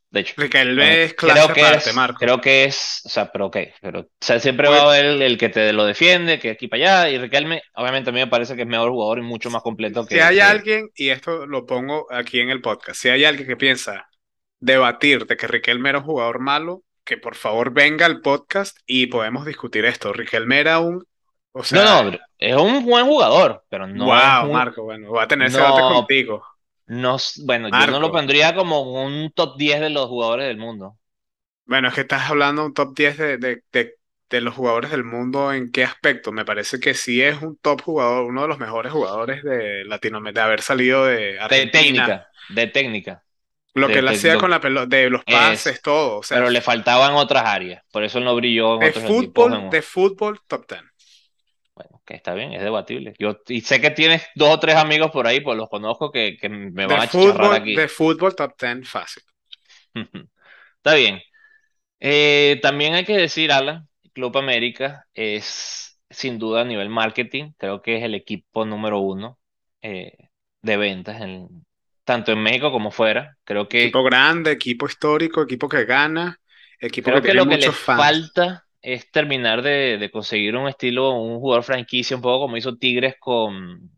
De 0.10 0.22
hecho, 0.22 0.36
bueno, 0.76 0.96
Riquelme 0.96 1.04
es 1.04 1.14
creo 1.24 1.52
clase 1.52 1.52
que 1.52 1.74
aparte, 1.74 1.76
es, 1.76 1.94
Marco. 1.94 2.18
creo 2.18 2.40
que 2.42 2.66
es, 2.66 3.02
o 3.06 3.10
sea, 3.10 3.32
pero 3.32 3.48
ok, 3.48 3.58
pero 3.82 4.00
o 4.02 4.08
sea, 4.22 4.40
siempre 4.40 4.70
va 4.70 4.78
Pues, 4.78 4.84
a 4.84 4.90
haber 4.90 5.06
el, 5.06 5.22
el 5.22 5.38
que 5.38 5.50
te 5.50 5.74
lo 5.74 5.86
defiende, 5.86 6.40
que 6.40 6.52
aquí 6.52 6.68
para 6.68 7.04
allá, 7.06 7.10
y 7.12 7.18
Riquelme, 7.20 7.62
obviamente 7.76 8.10
a 8.10 8.14
mí 8.14 8.20
me 8.20 8.28
parece 8.28 8.56
que 8.56 8.62
es 8.64 8.68
mejor 8.68 8.92
jugador 8.92 9.20
y 9.20 9.22
mucho 9.24 9.50
más 9.50 9.62
completo 9.64 10.08
si 10.08 10.20
que, 10.20 10.20
hay 10.20 10.40
que 10.40 10.42
alguien, 10.42 10.90
y 10.96 11.10
esto 11.10 11.46
lo 11.48 11.66
pongo 11.66 12.08
aquí 12.12 12.40
en 12.40 12.50
el 12.50 12.62
podcast, 12.62 13.00
si 13.02 13.10
hay 13.10 13.26
alguien 13.26 13.48
que 13.48 13.58
piensa 13.58 14.08
debatir 14.60 15.26
de 15.28 15.38
que 15.38 15.48
Riquelme 15.48 15.90
era 15.90 16.00
un 16.00 16.06
jugador 16.06 16.40
malo, 16.40 16.84
que 17.04 17.18
por 17.18 17.36
favor 17.36 17.72
venga 17.74 18.06
al 18.06 18.22
podcast 18.22 18.78
y 18.86 19.08
podemos 19.08 19.46
discutir 19.46 19.86
esto. 19.86 20.14
Riquelme 20.14 20.60
era 20.60 20.80
un, 20.80 21.04
o 21.54 21.64
No, 21.70 21.84
sea, 21.84 22.04
no, 22.04 22.18
es 22.38 22.56
un 22.56 22.86
buen 22.86 23.06
jugador, 23.06 23.66
pero 23.70 23.88
no 23.88 24.08
wow, 24.08 24.42
un, 24.42 24.50
Marco, 24.50 24.84
bueno, 24.84 25.10
voy 25.10 25.24
a 25.24 25.28
tener 25.28 25.48
ese 25.48 25.58
debate 25.62 25.84
contigo. 25.84 26.44
No, 26.88 27.18
bueno, 27.46 27.70
yo 27.70 27.88
no 27.88 28.00
lo 28.00 28.12
pondría 28.12 28.56
como 28.56 28.82
un 29.04 29.32
top 29.32 29.58
10 29.58 29.80
de 29.82 29.90
los 29.90 30.08
jugadores 30.08 30.48
del 30.48 30.58
mundo. 30.58 30.98
Bueno, 31.66 31.90
es 31.90 31.94
que 31.96 32.02
estás 32.02 32.30
hablando 32.30 32.62
de 32.62 32.68
un 32.70 32.74
top 32.74 32.96
10 32.96 33.18
de, 33.18 33.38
de, 33.38 33.64
de, 33.74 33.96
de 34.30 34.42
los 34.42 34.56
jugadores 34.56 34.90
del 34.92 35.04
mundo. 35.04 35.52
¿En 35.54 35.72
qué 35.72 35.84
aspecto? 35.84 36.32
Me 36.32 36.46
parece 36.46 36.80
que 36.80 36.94
sí 36.94 37.22
es 37.22 37.42
un 37.42 37.58
top 37.58 37.82
jugador, 37.82 38.24
uno 38.26 38.44
de 38.44 38.48
los 38.48 38.60
mejores 38.60 38.92
jugadores 38.94 39.44
de 39.44 39.84
Latinoamérica, 39.86 40.42
de 40.42 40.46
haber 40.46 40.62
salido 40.62 41.06
de 41.06 41.40
De 41.50 41.66
Argentina. 41.66 41.68
técnica, 41.68 42.28
de 42.48 42.68
técnica, 42.68 43.24
Lo 43.76 43.92
que 43.92 44.00
de, 44.00 44.00
él 44.00 44.08
de 44.08 44.10
hacía 44.10 44.38
con 44.38 44.50
lo 44.50 44.52
la 44.52 44.60
pelota, 44.60 44.94
de 44.98 45.10
los 45.10 45.24
pases, 45.26 45.82
es, 45.82 45.82
todo. 45.82 46.18
O 46.20 46.24
sea, 46.24 46.42
pero 46.42 46.50
le 46.50 46.62
faltaban 46.62 47.16
otras 47.16 47.46
áreas, 47.46 47.84
por 47.92 48.04
eso 48.04 48.20
él 48.20 48.26
no 48.26 48.36
brilló 48.36 48.76
en 48.78 48.84
de 48.84 48.90
otros 48.90 49.06
equipos. 49.06 49.52
fútbol, 49.52 49.54
en- 49.54 49.76
de 49.76 49.82
fútbol, 49.84 50.40
top 50.48 50.68
10. 50.70 50.84
Que 52.08 52.16
está 52.16 52.36
bien, 52.36 52.54
es 52.54 52.64
debatible. 52.64 53.16
Yo 53.20 53.38
y 53.50 53.62
sé 53.62 53.82
que 53.82 53.92
tienes 53.92 54.24
dos 54.36 54.52
o 54.56 54.60
tres 54.62 54.78
amigos 54.78 55.12
por 55.12 55.28
ahí, 55.28 55.42
pues 55.42 55.58
los 55.58 55.70
conozco 55.70 56.12
que, 56.12 56.38
que 56.42 56.50
me 56.50 56.88
De 56.92 56.98
van 56.98 57.10
a 57.10 57.12
fútbol, 57.12 57.56
aquí. 57.56 57.82
de 57.82 57.88
fútbol, 57.88 58.36
top 58.36 58.58
10, 58.66 58.90
fácil. 58.96 59.24
Está 60.78 60.96
bien. 60.96 61.20
Eh, 62.02 62.60
también 62.64 62.96
hay 62.96 63.06
que 63.06 63.18
decir, 63.18 63.52
Alan, 63.54 63.88
Club 64.14 64.38
América 64.38 65.08
es 65.14 66.00
sin 66.10 66.40
duda 66.40 66.62
a 66.62 66.66
nivel 66.66 66.90
marketing, 66.90 67.54
creo 67.58 67.82
que 67.82 67.98
es 67.98 68.04
el 68.04 68.16
equipo 68.16 68.66
número 68.66 69.00
uno 69.02 69.40
eh, 69.82 70.30
de 70.62 70.78
ventas, 70.78 71.22
en- 71.22 71.66
tanto 72.06 72.32
en 72.34 72.44
México 72.44 72.72
como 72.72 72.92
fuera. 72.92 73.38
Creo 73.46 73.70
que, 73.70 73.94
Equipo 73.94 74.04
grande, 74.04 74.52
equipo 74.52 74.86
histórico, 74.88 75.42
equipo 75.42 75.70
que 75.70 75.86
gana, 75.86 76.40
equipo 76.80 77.12
que 77.12 77.22
creo 77.22 77.24
que 77.24 77.34
tiene 77.34 77.40
lo 77.40 77.48
que 77.48 77.58
le 77.58 77.72
muchos 77.72 77.78
fans. 77.78 78.12
falta 78.12 78.67
es 78.82 79.12
terminar 79.12 79.62
de, 79.62 79.98
de 79.98 80.12
conseguir 80.12 80.56
un 80.56 80.68
estilo, 80.68 81.12
un 81.14 81.40
jugador 81.40 81.64
franquicia, 81.64 82.16
un 82.16 82.22
poco 82.22 82.42
como 82.46 82.58
hizo 82.58 82.78
Tigres 82.78 83.16
con, 83.20 83.92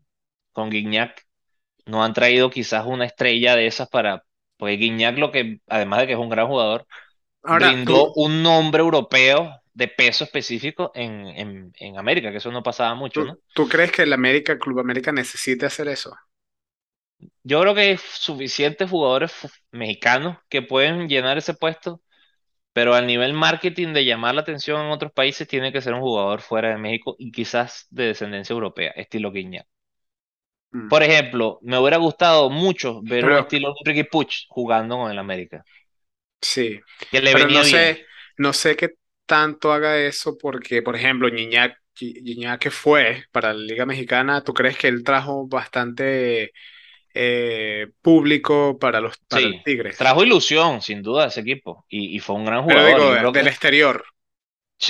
con 0.52 0.70
Guiñac. 0.70 1.26
No 1.86 2.04
han 2.04 2.14
traído 2.14 2.50
quizás 2.50 2.86
una 2.86 3.06
estrella 3.06 3.56
de 3.56 3.66
esas 3.66 3.88
para, 3.88 4.24
pues 4.58 4.78
Guiñac 4.78 5.18
lo 5.18 5.32
que, 5.32 5.60
además 5.68 6.00
de 6.00 6.06
que 6.08 6.12
es 6.14 6.18
un 6.18 6.30
gran 6.30 6.48
jugador 6.48 6.86
Ahora, 7.42 7.82
brindó 7.82 7.84
¿tú, 7.84 8.14
un 8.14 8.42
nombre 8.42 8.82
europeo 8.82 9.60
de 9.74 9.88
peso 9.88 10.24
específico 10.24 10.92
en, 10.94 11.26
en, 11.28 11.72
en 11.78 11.98
América, 11.98 12.30
que 12.32 12.38
eso 12.38 12.52
no 12.52 12.62
pasaba 12.62 12.94
mucho, 12.94 13.22
tú, 13.22 13.26
¿no? 13.26 13.38
tú 13.54 13.68
crees 13.68 13.92
que 13.92 14.02
el 14.02 14.12
América, 14.12 14.58
Club 14.58 14.80
América 14.80 15.12
necesite 15.12 15.66
hacer 15.66 15.88
eso? 15.88 16.14
Yo 17.42 17.60
creo 17.60 17.74
que 17.74 17.80
hay 17.82 17.96
suficientes 17.98 18.90
jugadores 18.90 19.32
mexicanos 19.72 20.38
que 20.48 20.62
pueden 20.62 21.08
llenar 21.08 21.38
ese 21.38 21.54
puesto, 21.54 22.00
pero 22.80 22.94
al 22.94 23.06
nivel 23.06 23.34
marketing 23.34 23.92
de 23.92 24.06
llamar 24.06 24.34
la 24.34 24.40
atención 24.40 24.80
en 24.80 24.90
otros 24.90 25.12
países 25.12 25.46
tiene 25.46 25.70
que 25.70 25.82
ser 25.82 25.92
un 25.92 26.00
jugador 26.00 26.40
fuera 26.40 26.70
de 26.70 26.78
México 26.78 27.14
y 27.18 27.30
quizás 27.30 27.86
de 27.90 28.06
descendencia 28.06 28.54
europea, 28.54 28.90
estilo 28.92 29.30
Guiñac. 29.30 29.66
Mm. 30.72 30.88
Por 30.88 31.02
ejemplo, 31.02 31.58
me 31.60 31.78
hubiera 31.78 31.98
gustado 31.98 32.48
mucho 32.48 33.02
ver 33.02 33.26
un 33.26 33.32
Pero 33.32 33.36
estilo 33.36 33.74
Ricky 33.84 34.04
Puch 34.04 34.46
jugando 34.48 34.96
con 34.96 35.10
el 35.10 35.18
América, 35.18 35.62
sí, 36.40 36.80
que 37.10 37.20
le 37.20 37.32
pero 37.32 37.48
no 37.50 37.60
venía 37.60 37.62
bien. 37.62 37.96
sé, 37.96 38.06
no 38.38 38.54
sé 38.54 38.76
qué 38.76 38.94
tanto 39.26 39.74
haga 39.74 39.98
eso 39.98 40.38
porque, 40.38 40.80
por 40.80 40.96
ejemplo, 40.96 41.28
Gignac 41.28 41.76
que 42.58 42.70
fue 42.70 43.24
para 43.30 43.52
la 43.52 43.60
Liga 43.60 43.84
Mexicana, 43.84 44.42
¿tú 44.42 44.54
crees 44.54 44.78
que 44.78 44.88
él 44.88 45.04
trajo 45.04 45.46
bastante 45.46 46.52
eh, 47.14 47.88
público 48.02 48.78
para 48.78 49.00
los 49.00 49.18
para 49.28 49.48
los 49.48 49.56
Sí, 49.56 49.64
Tigres? 49.64 49.96
trajo 49.96 50.24
ilusión, 50.24 50.82
sin 50.82 51.02
duda, 51.02 51.26
ese 51.26 51.40
equipo, 51.40 51.84
y, 51.88 52.16
y 52.16 52.18
fue 52.20 52.36
un 52.36 52.44
gran 52.44 52.64
Pero 52.64 52.84
jugador. 52.84 53.02
digo, 53.10 53.32
del 53.32 53.46
que 53.46 53.48
exterior. 53.48 54.02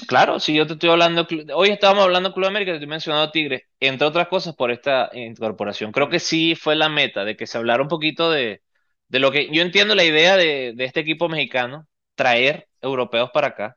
Claro, 0.06 0.38
si 0.38 0.54
yo 0.54 0.66
te 0.68 0.74
estoy 0.74 0.88
hablando, 0.90 1.26
hoy 1.54 1.70
estábamos 1.70 2.04
hablando 2.04 2.28
de 2.28 2.34
Club 2.34 2.46
América, 2.46 2.70
te 2.72 2.76
estoy 2.76 2.86
mencionando 2.88 3.32
Tigres, 3.32 3.62
entre 3.80 4.06
otras 4.06 4.28
cosas 4.28 4.54
por 4.54 4.70
esta 4.70 5.10
incorporación. 5.12 5.90
Creo 5.90 6.08
que 6.08 6.20
sí 6.20 6.54
fue 6.54 6.76
la 6.76 6.88
meta 6.88 7.24
de 7.24 7.36
que 7.36 7.46
se 7.46 7.58
hablara 7.58 7.82
un 7.82 7.88
poquito 7.88 8.30
de, 8.30 8.62
de 9.08 9.18
lo 9.18 9.32
que 9.32 9.48
yo 9.52 9.62
entiendo 9.62 9.94
la 9.96 10.04
idea 10.04 10.36
de, 10.36 10.72
de 10.76 10.84
este 10.84 11.00
equipo 11.00 11.28
mexicano, 11.28 11.88
traer 12.14 12.68
europeos 12.80 13.30
para 13.32 13.48
acá, 13.48 13.76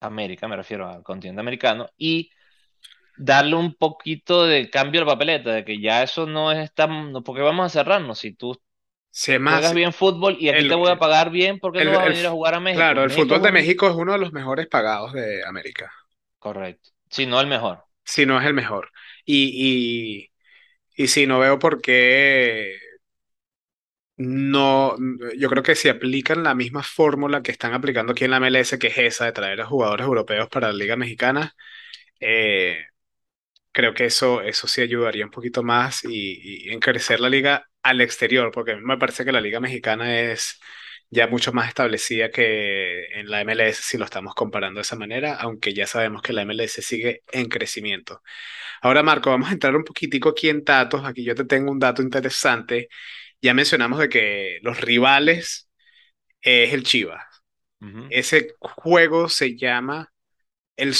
América, 0.00 0.48
me 0.48 0.56
refiero 0.56 0.88
al 0.88 1.02
continente 1.04 1.40
americano, 1.40 1.88
y 1.98 2.30
darle 3.16 3.56
un 3.56 3.74
poquito 3.74 4.44
de 4.46 4.70
cambio 4.70 5.00
al 5.02 5.06
papeleta, 5.06 5.52
de 5.52 5.64
que 5.64 5.80
ya 5.80 6.02
eso 6.02 6.26
no 6.26 6.52
es 6.52 6.72
tan, 6.74 7.12
porque 7.24 7.42
vamos 7.42 7.66
a 7.66 7.68
cerrarnos, 7.70 8.18
si 8.20 8.32
tú 8.34 8.60
Si 9.10 9.38
más, 9.38 9.64
juegas 9.64 9.74
bien 9.74 9.92
fútbol 9.94 10.36
y 10.40 10.48
aquí 10.50 10.66
te 10.66 10.74
el, 10.74 10.76
voy 10.76 10.90
a 10.92 10.98
pagar 10.98 11.30
bien, 11.30 11.60
¿por 11.60 11.72
qué 11.72 11.82
el, 11.82 11.86
no 11.86 11.94
vas 11.94 12.04
a 12.04 12.06
el- 12.06 12.14
venir 12.14 12.26
a 12.26 12.32
jugar 12.32 12.54
a 12.54 12.60
claro, 12.70 13.02
México? 13.02 13.04
el 13.04 13.10
México 13.10 13.38
fútbol 13.38 13.40
de. 13.40 13.52
México 13.52 13.88
es 13.88 13.94
uno 13.96 14.12
de 14.12 14.18
los 14.18 14.32
mejores 14.32 14.66
pagados 14.68 15.12
de 15.12 15.44
América, 15.44 15.92
Correcto, 16.38 16.90
si 17.10 17.26
no 17.26 17.40
el 17.42 17.46
mejor. 17.46 17.84
si 18.04 18.26
no 18.26 18.40
es 18.40 18.46
el 18.46 18.54
mejor. 18.54 18.90
Y, 19.24 20.30
y, 20.96 21.04
y 21.04 21.08
sí, 21.08 21.26
no 21.28 21.40
veo 21.40 21.58
por 21.58 21.80
qué 21.82 22.76
no, 24.16 24.96
yo 25.38 25.48
creo 25.50 25.62
que 25.62 25.74
si 25.74 25.88
aplican 25.88 26.42
la 26.42 26.54
misma 26.54 26.82
fórmula 26.82 27.42
que 27.42 27.52
están 27.52 27.74
aplicando 27.74 28.12
aquí 28.12 28.24
en 28.24 28.30
la 28.30 28.38
MLS, 28.38 28.78
que 28.78 28.86
es 28.88 28.98
esa 28.98 29.26
de 29.26 29.32
traer 29.32 29.60
a 29.60 29.66
jugadores 29.66 30.06
europeos 30.06 30.48
para 30.48 30.68
la 30.68 30.74
Liga 30.74 30.96
Mexicana, 30.96 31.54
eh, 32.20 32.86
creo 33.76 33.92
que 33.92 34.06
eso, 34.06 34.40
eso 34.40 34.66
sí 34.68 34.80
ayudaría 34.80 35.26
un 35.26 35.30
poquito 35.30 35.62
más 35.62 36.02
y, 36.04 36.66
y 36.66 36.70
en 36.70 36.80
crecer 36.80 37.20
la 37.20 37.28
liga 37.28 37.68
al 37.82 38.00
exterior, 38.00 38.50
porque 38.50 38.72
a 38.72 38.76
mí 38.76 38.82
me 38.82 38.96
parece 38.96 39.22
que 39.22 39.32
la 39.32 39.40
Liga 39.42 39.60
Mexicana 39.60 40.18
es 40.18 40.58
ya 41.10 41.26
mucho 41.26 41.52
más 41.52 41.68
establecida 41.68 42.30
que 42.30 43.04
en 43.20 43.28
la 43.30 43.42
MLS 43.42 43.82
si 43.82 43.98
lo 43.98 44.06
estamos 44.06 44.34
comparando 44.34 44.78
de 44.78 44.82
esa 44.82 44.96
manera, 44.96 45.34
aunque 45.34 45.74
ya 45.74 45.86
sabemos 45.86 46.22
que 46.22 46.32
la 46.32 46.42
MLS 46.42 46.82
sigue 46.82 47.22
en 47.30 47.50
crecimiento. 47.50 48.22
Ahora, 48.80 49.02
Marco, 49.02 49.28
vamos 49.30 49.50
a 49.50 49.52
entrar 49.52 49.76
un 49.76 49.84
poquitico 49.84 50.30
aquí 50.30 50.48
en 50.48 50.64
datos. 50.64 51.04
Aquí 51.04 51.22
yo 51.22 51.34
te 51.34 51.44
tengo 51.44 51.70
un 51.70 51.78
dato 51.78 52.00
interesante. 52.02 52.88
Ya 53.42 53.52
mencionamos 53.52 53.98
de 53.98 54.08
que 54.08 54.58
los 54.62 54.80
rivales 54.80 55.68
es 56.40 56.72
el 56.72 56.82
Chivas. 56.84 57.24
Ese 58.08 58.54
juego 58.58 59.28
se 59.28 59.54
llama 59.56 60.12
el 60.76 60.94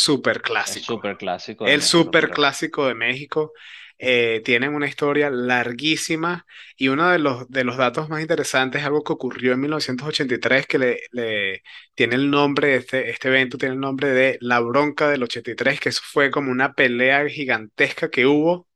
El 0.68 0.74
Superclásico. 0.74 0.82
super 0.82 1.16
clásico 1.16 1.66
de 1.66 1.72
El 1.72 1.82
México, 1.82 2.14
correcto. 2.14 2.52
Superclásico 2.52 2.86
de 2.86 2.94
México. 2.94 3.52
Eh, 3.98 4.42
tienen 4.44 4.74
una 4.74 4.88
historia 4.88 5.30
larguísima 5.30 6.46
y 6.76 6.88
uno 6.88 7.10
de 7.10 7.18
los, 7.18 7.48
de 7.50 7.64
los 7.64 7.76
datos 7.78 8.08
más 8.10 8.20
interesantes 8.22 8.82
es 8.82 8.86
algo 8.86 9.02
que 9.04 9.12
ocurrió 9.14 9.52
en 9.54 9.60
1983 9.60 10.66
que 10.66 10.78
le, 10.78 11.00
le 11.12 11.62
tiene 11.94 12.16
el 12.16 12.30
nombre, 12.30 12.76
este, 12.76 13.10
este 13.10 13.28
evento 13.28 13.58
tiene 13.58 13.74
el 13.74 13.80
nombre 13.80 14.10
de 14.10 14.38
La 14.42 14.60
Bronca 14.60 15.08
del 15.10 15.22
83, 15.24 15.80
que 15.80 15.88
eso 15.90 16.02
fue 16.04 16.30
como 16.30 16.52
una 16.52 16.74
pelea 16.74 17.28
gigantesca 17.28 18.10
que 18.10 18.26
hubo 18.26 18.68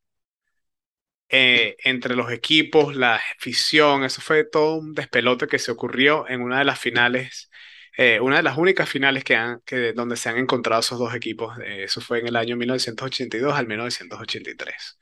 eh, 1.28 1.76
entre 1.84 2.16
los 2.16 2.30
equipos, 2.32 2.96
la 2.96 3.16
afición, 3.16 4.04
eso 4.04 4.20
fue 4.20 4.44
todo 4.44 4.76
un 4.76 4.94
despelote 4.94 5.46
que 5.46 5.58
se 5.58 5.70
ocurrió 5.72 6.28
en 6.28 6.42
una 6.42 6.58
de 6.58 6.64
las 6.64 6.80
finales, 6.80 7.49
eh, 7.96 8.20
una 8.20 8.36
de 8.36 8.42
las 8.42 8.58
únicas 8.58 8.88
finales 8.88 9.24
que 9.24 9.36
han, 9.36 9.60
que, 9.64 9.92
donde 9.92 10.16
se 10.16 10.28
han 10.28 10.38
encontrado 10.38 10.80
esos 10.80 10.98
dos 10.98 11.14
equipos. 11.14 11.58
eh, 11.60 11.84
eso 11.84 12.00
fue 12.00 12.20
en 12.20 12.28
el 12.28 12.36
año 12.36 12.56
1982 12.56 13.54
al 13.54 13.66
1983. 13.66 14.98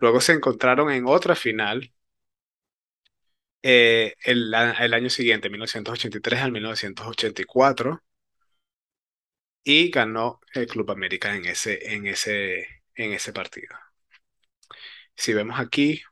Luego 0.00 0.20
se 0.20 0.32
encontraron 0.34 0.90
en 0.92 1.06
otra 1.06 1.34
final 1.36 1.92
eh, 3.62 4.14
el, 4.24 4.52
el 4.54 4.94
año 4.94 5.10
siguiente, 5.10 5.50
1983 5.50 6.40
al 6.40 6.52
1984, 6.52 8.02
y 9.64 9.90
ganó 9.90 10.40
el 10.54 10.66
Club 10.66 10.90
América 10.90 11.34
en 11.34 11.44
ese, 11.46 11.94
en 11.94 12.06
ese, 12.06 12.66
en 12.94 13.12
ese 13.12 13.32
partido. 13.32 13.76
Si 15.16 15.32
vemos 15.32 15.58
aquí, 15.58 16.02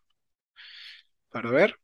para 1.30 1.51
ver. 1.51 1.76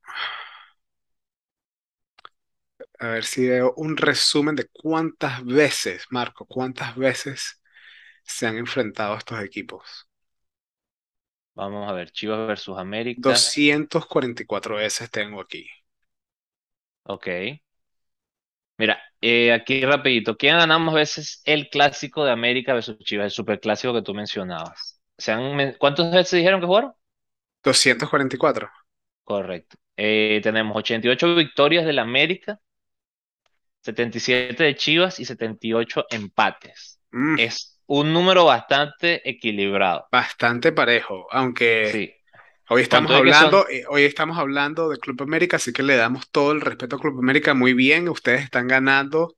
A 2.99 3.09
ver 3.09 3.25
si 3.25 3.49
veo 3.49 3.75
un 3.77 3.97
resumen 3.97 4.57
de 4.57 4.67
cuántas 4.69 5.45
veces, 5.45 6.07
Marco, 6.11 6.47
cuántas 6.47 6.97
veces 6.97 7.63
se 8.25 8.47
han 8.47 8.57
enfrentado 8.57 9.17
estos 9.17 9.41
equipos. 9.41 10.09
Vamos 11.55 11.89
a 11.91 11.93
ver, 11.95 12.11
Chivas 12.11 12.47
versus 12.47 12.77
América. 12.79 13.21
244 13.23 14.77
veces 14.77 15.11
tengo 15.11 15.41
aquí. 15.41 15.67
Ok. 17.05 17.29
Mira, 18.79 18.99
eh, 19.21 19.53
aquí 19.53 19.83
rapidito. 19.85 20.37
¿Quién 20.37 20.57
más 20.57 20.95
veces 20.95 21.43
el 21.47 21.71
clásico 21.71 22.25
de 22.25 22.33
América 22.33 22.75
versus 22.75 22.99
Chivas, 22.99 23.27
el 23.27 23.31
superclásico 23.31 23.95
que 23.95 24.03
tú 24.03 24.13
mencionabas? 24.15 25.01
¿Se 25.17 25.33
han 25.33 25.75
¿Cuántas 25.79 26.13
veces 26.13 26.39
dijeron 26.39 26.61
que 26.61 26.67
jugaron? 26.67 26.93
244. 27.63 28.71
Correcto. 29.25 29.77
Eh, 29.97 30.41
tenemos 30.43 30.77
88 30.77 31.35
victorias 31.35 31.87
del 31.87 31.99
América, 31.99 32.61
77 33.87 34.65
de 34.65 34.77
Chivas 34.77 35.21
y 35.21 35.25
78 35.25 36.07
empates. 36.11 37.01
Mm, 37.13 37.37
Es 37.37 37.81
un 37.87 38.13
número 38.13 38.45
bastante 38.47 39.29
equilibrado. 39.29 40.09
bastante 40.11 40.73
parejo, 40.73 41.27
aunque 41.31 41.91
Sí. 41.93 42.13
hoy 42.69 42.83
estamos 42.83 43.11
son, 43.11 43.19
hablando, 43.19 43.69
eh, 43.69 43.85
hoy 43.89 44.05
estamos 44.05 44.39
hablando 44.39 44.89
de 44.91 44.99
Club 44.99 45.23
América, 45.23 45.57
así 45.57 45.73
que 45.73 45.83
le 45.83 45.97
damos 45.97 46.31
todo 46.31 46.53
el 46.53 46.61
respeto 46.61 46.97
a 46.97 47.01
Club 47.01 47.19
América. 47.19 47.55
Muy 47.55 47.75
bien, 47.75 48.09
ustedes 48.09 48.43
están 48.45 48.69
ganando 48.69 49.37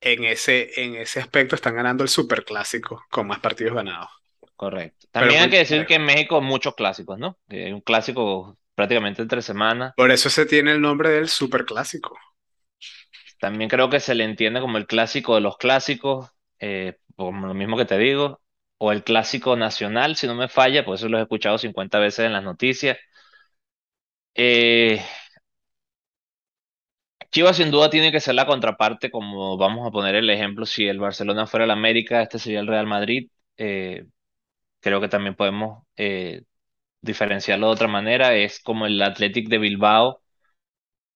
en 0.00 0.24
ese, 0.24 0.82
en 0.82 0.96
ese 0.96 1.20
aspecto, 1.20 1.54
están 1.54 1.74
ganando 1.76 2.02
el 2.02 2.08
superclásico 2.10 3.04
con 3.10 3.26
más 3.26 3.40
partidos 3.40 3.74
ganados. 3.74 4.10
correcto. 4.56 5.06
Pero 5.12 5.12
También 5.12 5.42
hay 5.42 5.50
que 5.50 5.58
decir 5.58 5.76
parejo. 5.78 5.86
que 5.86 5.94
en 5.96 6.04
México 6.04 6.36
hay 6.36 6.42
muchos 6.42 6.74
clásicos, 6.74 7.18
¿no? 7.18 7.38
Eh, 7.48 7.66
Hay 7.66 7.72
un 7.72 7.80
clásico 7.80 8.58
prácticamente 8.74 9.22
entre 9.22 9.42
semanas. 9.42 9.94
Por 9.94 10.10
eso 10.10 10.28
se 10.28 10.44
tiene 10.46 10.72
el 10.72 10.80
nombre 10.82 11.08
del 11.10 11.28
superclásico. 11.30 12.18
También 13.42 13.68
creo 13.70 13.90
que 13.90 14.00
se 14.00 14.14
le 14.16 14.24
entiende 14.24 14.60
como 14.62 14.78
el 14.78 14.86
clásico 14.86 15.34
de 15.34 15.40
los 15.42 15.56
clásicos, 15.58 16.30
eh, 16.60 16.98
como 17.16 17.46
lo 17.48 17.54
mismo 17.54 17.76
que 17.76 17.84
te 17.86 17.98
digo, 17.98 18.40
o 18.78 18.92
el 18.92 19.02
clásico 19.04 19.56
nacional, 19.56 20.16
si 20.16 20.26
no 20.28 20.34
me 20.36 20.48
falla, 20.48 20.84
por 20.84 20.94
eso 20.96 21.08
lo 21.08 21.18
he 21.18 21.22
escuchado 21.22 21.58
50 21.58 21.98
veces 21.98 22.26
en 22.26 22.32
las 22.34 22.44
noticias. 22.44 22.98
Eh, 24.34 25.00
Chivas 27.30 27.56
sin 27.56 27.70
duda 27.70 27.88
tiene 27.90 28.12
que 28.12 28.20
ser 28.20 28.34
la 28.34 28.46
contraparte, 28.46 29.10
como 29.10 29.56
vamos 29.56 29.86
a 29.86 29.90
poner 29.90 30.14
el 30.16 30.28
ejemplo, 30.30 30.66
si 30.66 30.86
el 30.86 30.98
Barcelona 31.00 31.46
fuera 31.46 31.64
el 31.64 31.70
América, 31.70 32.20
este 32.22 32.38
sería 32.38 32.60
el 32.60 32.66
Real 32.66 32.86
Madrid. 32.86 33.30
Eh, 33.56 34.06
creo 34.80 35.00
que 35.00 35.08
también 35.08 35.36
podemos 35.36 35.84
eh, 35.96 36.44
diferenciarlo 37.02 37.68
de 37.68 37.72
otra 37.74 37.88
manera, 37.88 38.34
es 38.36 38.60
como 38.60 38.86
el 38.86 39.02
Athletic 39.02 39.48
de 39.48 39.58
Bilbao 39.58 40.22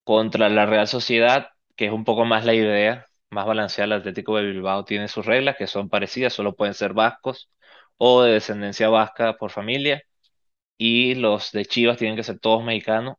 contra 0.05 0.49
la 0.51 0.67
Real 0.67 0.89
Sociedad, 0.89 1.49
que 1.77 1.87
es 1.87 1.93
un 1.93 2.05
poco 2.05 2.25
más 2.25 2.45
la 2.45 2.55
idea, 2.55 3.07
más 3.31 3.47
balanceada. 3.47 3.87
El 3.97 4.01
Atlético 4.01 4.37
de 4.37 4.45
Bilbao 4.45 4.85
tiene 4.85 5.09
sus 5.09 5.27
reglas 5.27 5.57
que 5.57 5.67
son 5.67 5.89
parecidas, 5.89 6.33
solo 6.35 6.57
pueden 6.57 6.75
ser 6.75 6.95
vascos 6.95 7.51
o 7.99 8.23
de 8.23 8.33
descendencia 8.35 8.89
vasca 8.89 9.37
por 9.39 9.51
familia, 9.51 10.03
y 10.79 11.15
los 11.17 11.53
de 11.53 11.67
Chivas 11.67 11.99
tienen 11.99 12.17
que 12.17 12.25
ser 12.25 12.39
todos 12.41 12.65
mexicanos 12.65 13.17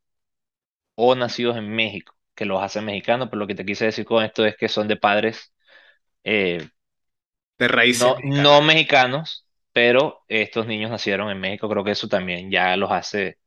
o 0.96 1.16
nacidos 1.16 1.58
en 1.58 1.70
México, 1.76 2.16
que 2.36 2.46
los 2.46 2.62
hacen 2.62 2.86
mexicanos, 2.86 3.28
pero 3.30 3.40
lo 3.40 3.48
que 3.48 3.56
te 3.56 3.66
quise 3.66 3.86
decir 3.86 4.06
con 4.06 4.24
esto 4.24 4.46
es 4.46 4.56
que 4.58 4.68
son 4.70 4.88
de 4.88 4.98
padres 4.98 5.54
eh, 6.24 6.70
De 7.60 7.68
raíces 7.68 8.16
no, 8.16 8.20
no 8.24 8.62
mexicanos, 8.62 9.48
pero 9.74 10.24
estos 10.28 10.68
niños 10.68 10.92
nacieron 10.92 11.30
en 11.30 11.40
México, 11.40 11.70
creo 11.70 11.84
que 11.84 11.92
eso 11.92 12.08
también 12.08 12.52
ya 12.52 12.76
los 12.78 12.92
hace 12.92 13.40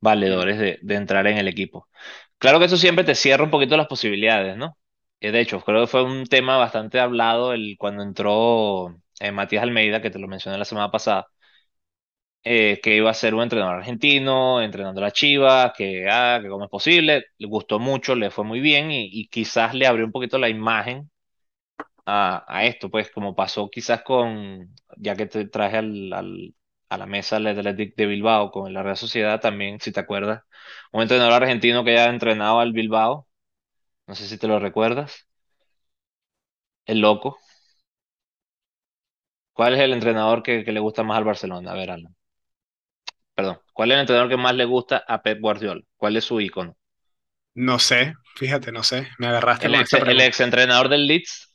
valedores 0.00 0.58
de, 0.58 0.78
de 0.82 0.94
entrar 0.96 1.26
en 1.26 1.38
el 1.38 1.48
equipo. 1.48 1.88
Claro 2.38 2.58
que 2.58 2.66
eso 2.66 2.76
siempre 2.76 3.04
te 3.04 3.14
cierra 3.14 3.42
un 3.44 3.50
poquito 3.50 3.76
las 3.76 3.88
posibilidades, 3.88 4.56
¿no? 4.56 4.78
Eh, 5.20 5.32
De 5.32 5.40
hecho, 5.40 5.60
creo 5.60 5.80
que 5.82 5.86
fue 5.88 6.02
un 6.04 6.24
tema 6.26 6.56
bastante 6.56 7.00
hablado 7.00 7.52
el, 7.52 7.76
cuando 7.78 8.02
entró 8.04 8.96
eh, 9.20 9.32
Matías 9.32 9.62
Almeida, 9.64 10.00
que 10.00 10.10
te 10.10 10.18
lo 10.20 10.28
mencioné 10.28 10.56
la 10.58 10.64
semana 10.64 10.90
pasada, 10.90 11.26
eh, 12.44 12.80
que 12.82 12.96
iba 12.96 13.10
a 13.10 13.14
ser 13.14 13.34
un 13.34 13.42
entrenador 13.42 13.76
argentino, 13.76 14.62
entrenando 14.62 15.00
a 15.00 15.04
la 15.04 15.10
Chivas, 15.12 15.72
que, 15.76 16.06
ah, 16.10 16.38
que 16.42 16.48
cómo 16.48 16.64
es 16.64 16.70
posible, 16.70 17.26
le 17.38 17.46
gustó 17.46 17.78
mucho, 17.78 18.14
le 18.14 18.30
fue 18.30 18.44
muy 18.44 18.60
bien 18.60 18.90
y, 18.90 19.28
quizás 19.28 19.74
le 19.74 19.86
abrió 19.86 20.06
un 20.06 20.12
poquito 20.12 20.38
la 20.38 20.48
imagen 20.48 21.10
a, 22.06 22.64
esto, 22.64 22.90
pues 22.90 23.10
como 23.10 23.34
pasó 23.36 23.68
quizás 23.70 24.02
con, 24.02 24.74
ya 24.96 25.14
que 25.16 25.26
te 25.26 25.46
traje 25.48 25.78
al, 25.78 26.54
a 26.88 26.98
la 26.98 27.06
mesa 27.06 27.36
del 27.36 27.48
Athletic 27.48 27.96
de 27.96 28.06
Bilbao 28.06 28.50
con 28.50 28.72
la 28.72 28.82
Real 28.82 28.96
Sociedad 28.96 29.40
también, 29.40 29.80
si 29.80 29.92
te 29.92 30.00
acuerdas. 30.00 30.42
Un 30.92 31.02
entrenador 31.02 31.34
argentino 31.42 31.84
que 31.84 31.94
ya 31.94 32.06
entrenado 32.06 32.60
al 32.60 32.72
Bilbao, 32.72 33.28
no 34.06 34.14
sé 34.16 34.28
si 34.28 34.38
te 34.38 34.48
lo 34.48 34.58
recuerdas. 34.60 35.28
El 36.86 36.98
loco. 37.02 37.38
¿Cuál 39.52 39.74
es 39.74 39.80
el 39.80 39.92
entrenador 39.92 40.42
que, 40.42 40.64
que 40.64 40.72
le 40.72 40.80
gusta 40.80 41.02
más 41.02 41.18
al 41.18 41.24
Barcelona? 41.24 41.72
A 41.72 41.74
ver, 41.74 41.90
Alan. 41.90 42.16
Perdón. 43.34 43.58
¿Cuál 43.72 43.90
es 43.90 43.94
el 43.94 44.00
entrenador 44.02 44.28
que 44.28 44.36
más 44.36 44.54
le 44.54 44.66
gusta 44.66 45.02
a 45.08 45.22
Pep 45.22 45.40
Guardiola? 45.40 45.80
¿Cuál 45.96 46.16
es 46.18 46.24
su 46.24 46.40
ícono? 46.42 46.76
No 47.54 47.78
sé, 47.78 48.14
fíjate, 48.36 48.72
no 48.72 48.82
sé. 48.82 49.06
Me 49.18 49.26
agarraste 49.26 49.66
El 49.66 49.74
ex, 49.74 49.92
el 49.92 50.20
ex 50.20 50.40
entrenador 50.40 50.88
del 50.88 51.06
Leeds. 51.06 51.47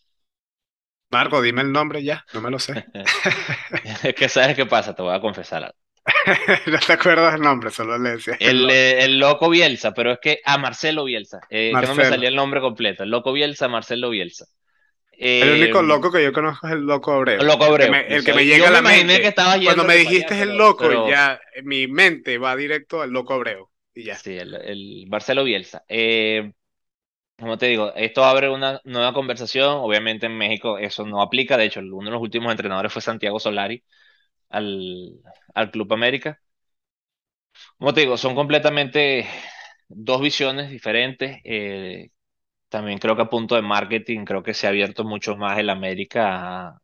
Marco, 1.14 1.42
dime 1.42 1.62
el 1.62 1.72
nombre 1.72 2.04
ya, 2.04 2.26
no 2.34 2.42
me 2.42 2.50
lo 2.52 2.60
sé. 2.60 2.86
Es 4.04 4.14
que 4.16 4.28
sabes 4.30 4.56
qué 4.56 4.66
pasa, 4.66 4.94
te 4.96 5.02
voy 5.02 5.16
a 5.16 5.20
confesar 5.22 5.64
algo. 5.64 5.78
No 6.68 6.80
te 6.86 6.94
acuerdas 6.94 7.36
el 7.36 7.42
nombre, 7.42 7.70
solo 7.72 7.98
le 7.98 8.12
decía 8.12 8.36
el 8.40 8.70
eh, 8.70 9.04
el 9.06 9.20
loco 9.20 9.50
Bielsa, 9.50 9.94
pero 9.94 10.12
es 10.14 10.20
que 10.22 10.42
a 10.44 10.58
Marcelo 10.58 11.06
Bielsa, 11.06 11.40
eh, 11.50 11.72
que 11.80 11.88
no 11.88 11.96
me 11.96 12.06
salía 12.06 12.28
el 12.30 12.36
nombre 12.36 12.60
completo. 12.60 13.04
El 13.04 13.10
loco 13.10 13.32
Bielsa, 13.32 13.68
Marcelo 13.70 14.10
Bielsa. 14.10 14.46
El 15.12 15.48
Eh, 15.50 15.54
único 15.64 15.82
loco 15.84 16.12
que 16.12 16.24
yo 16.24 16.34
conozco 16.34 16.68
es 16.68 16.74
el 16.74 16.82
loco 16.82 17.14
Abreu. 17.14 17.40
el 17.40 17.48
loco 17.48 17.64
El 17.66 17.78
que 17.78 17.84
Abreu. 17.86 17.92
me, 17.92 18.08
el 18.16 18.26
que 18.26 18.34
me 18.34 18.46
llega 18.46 18.66
a 18.68 18.70
me 18.70 18.74
la 18.74 18.80
imaginé 18.80 19.20
mente. 19.20 19.22
que 19.30 19.66
Cuando 19.66 19.84
me 19.86 19.96
dijiste 19.96 20.34
allá, 20.34 20.44
el 20.44 20.58
loco, 20.58 20.86
pero- 20.88 21.08
ya 21.10 21.40
mi 21.64 21.88
mente 21.88 22.38
va 22.38 22.56
directo 22.56 23.02
al 23.02 23.12
loco 23.12 23.34
Abreu. 23.36 23.70
Y 23.94 24.04
ya. 24.04 24.16
Sí, 24.16 24.36
el, 24.36 24.56
el 24.56 25.06
Marcelo 25.08 25.44
Bielsa. 25.44 25.84
Eh, 25.88 26.52
como 27.40 27.58
te 27.58 27.68
digo, 27.68 27.94
esto 27.96 28.24
abre 28.24 28.50
una 28.50 28.80
nueva 28.86 29.14
conversación. 29.14 29.78
Obviamente 29.78 30.28
en 30.28 30.38
México 30.38 30.78
eso 30.78 31.06
no 31.06 31.22
aplica. 31.22 31.58
De 31.58 31.66
hecho, 31.66 31.80
uno 31.82 32.06
de 32.06 32.12
los 32.12 32.22
últimos 32.22 32.52
entrenadores 32.52 32.94
fue 32.94 33.02
Santiago 33.02 33.40
Solari 33.40 33.84
al, 34.50 35.22
al 35.56 35.72
Club 35.72 35.94
América. 35.94 36.42
Como 37.78 37.94
te 37.94 38.02
digo, 38.02 38.18
son 38.18 38.36
completamente 38.36 39.28
dos 39.88 40.22
visiones 40.22 40.70
diferentes. 40.70 41.38
Eh, 41.44 42.10
también 42.70 43.00
creo 43.00 43.16
que 43.16 43.24
a 43.24 43.30
punto 43.30 43.56
de 43.56 43.62
marketing, 43.62 44.26
creo 44.26 44.44
que 44.44 44.54
se 44.54 44.68
ha 44.68 44.72
abierto 44.72 45.04
mucho 45.06 45.36
más 45.38 45.60
el 45.60 45.70
América 45.70 46.68
a, 46.70 46.82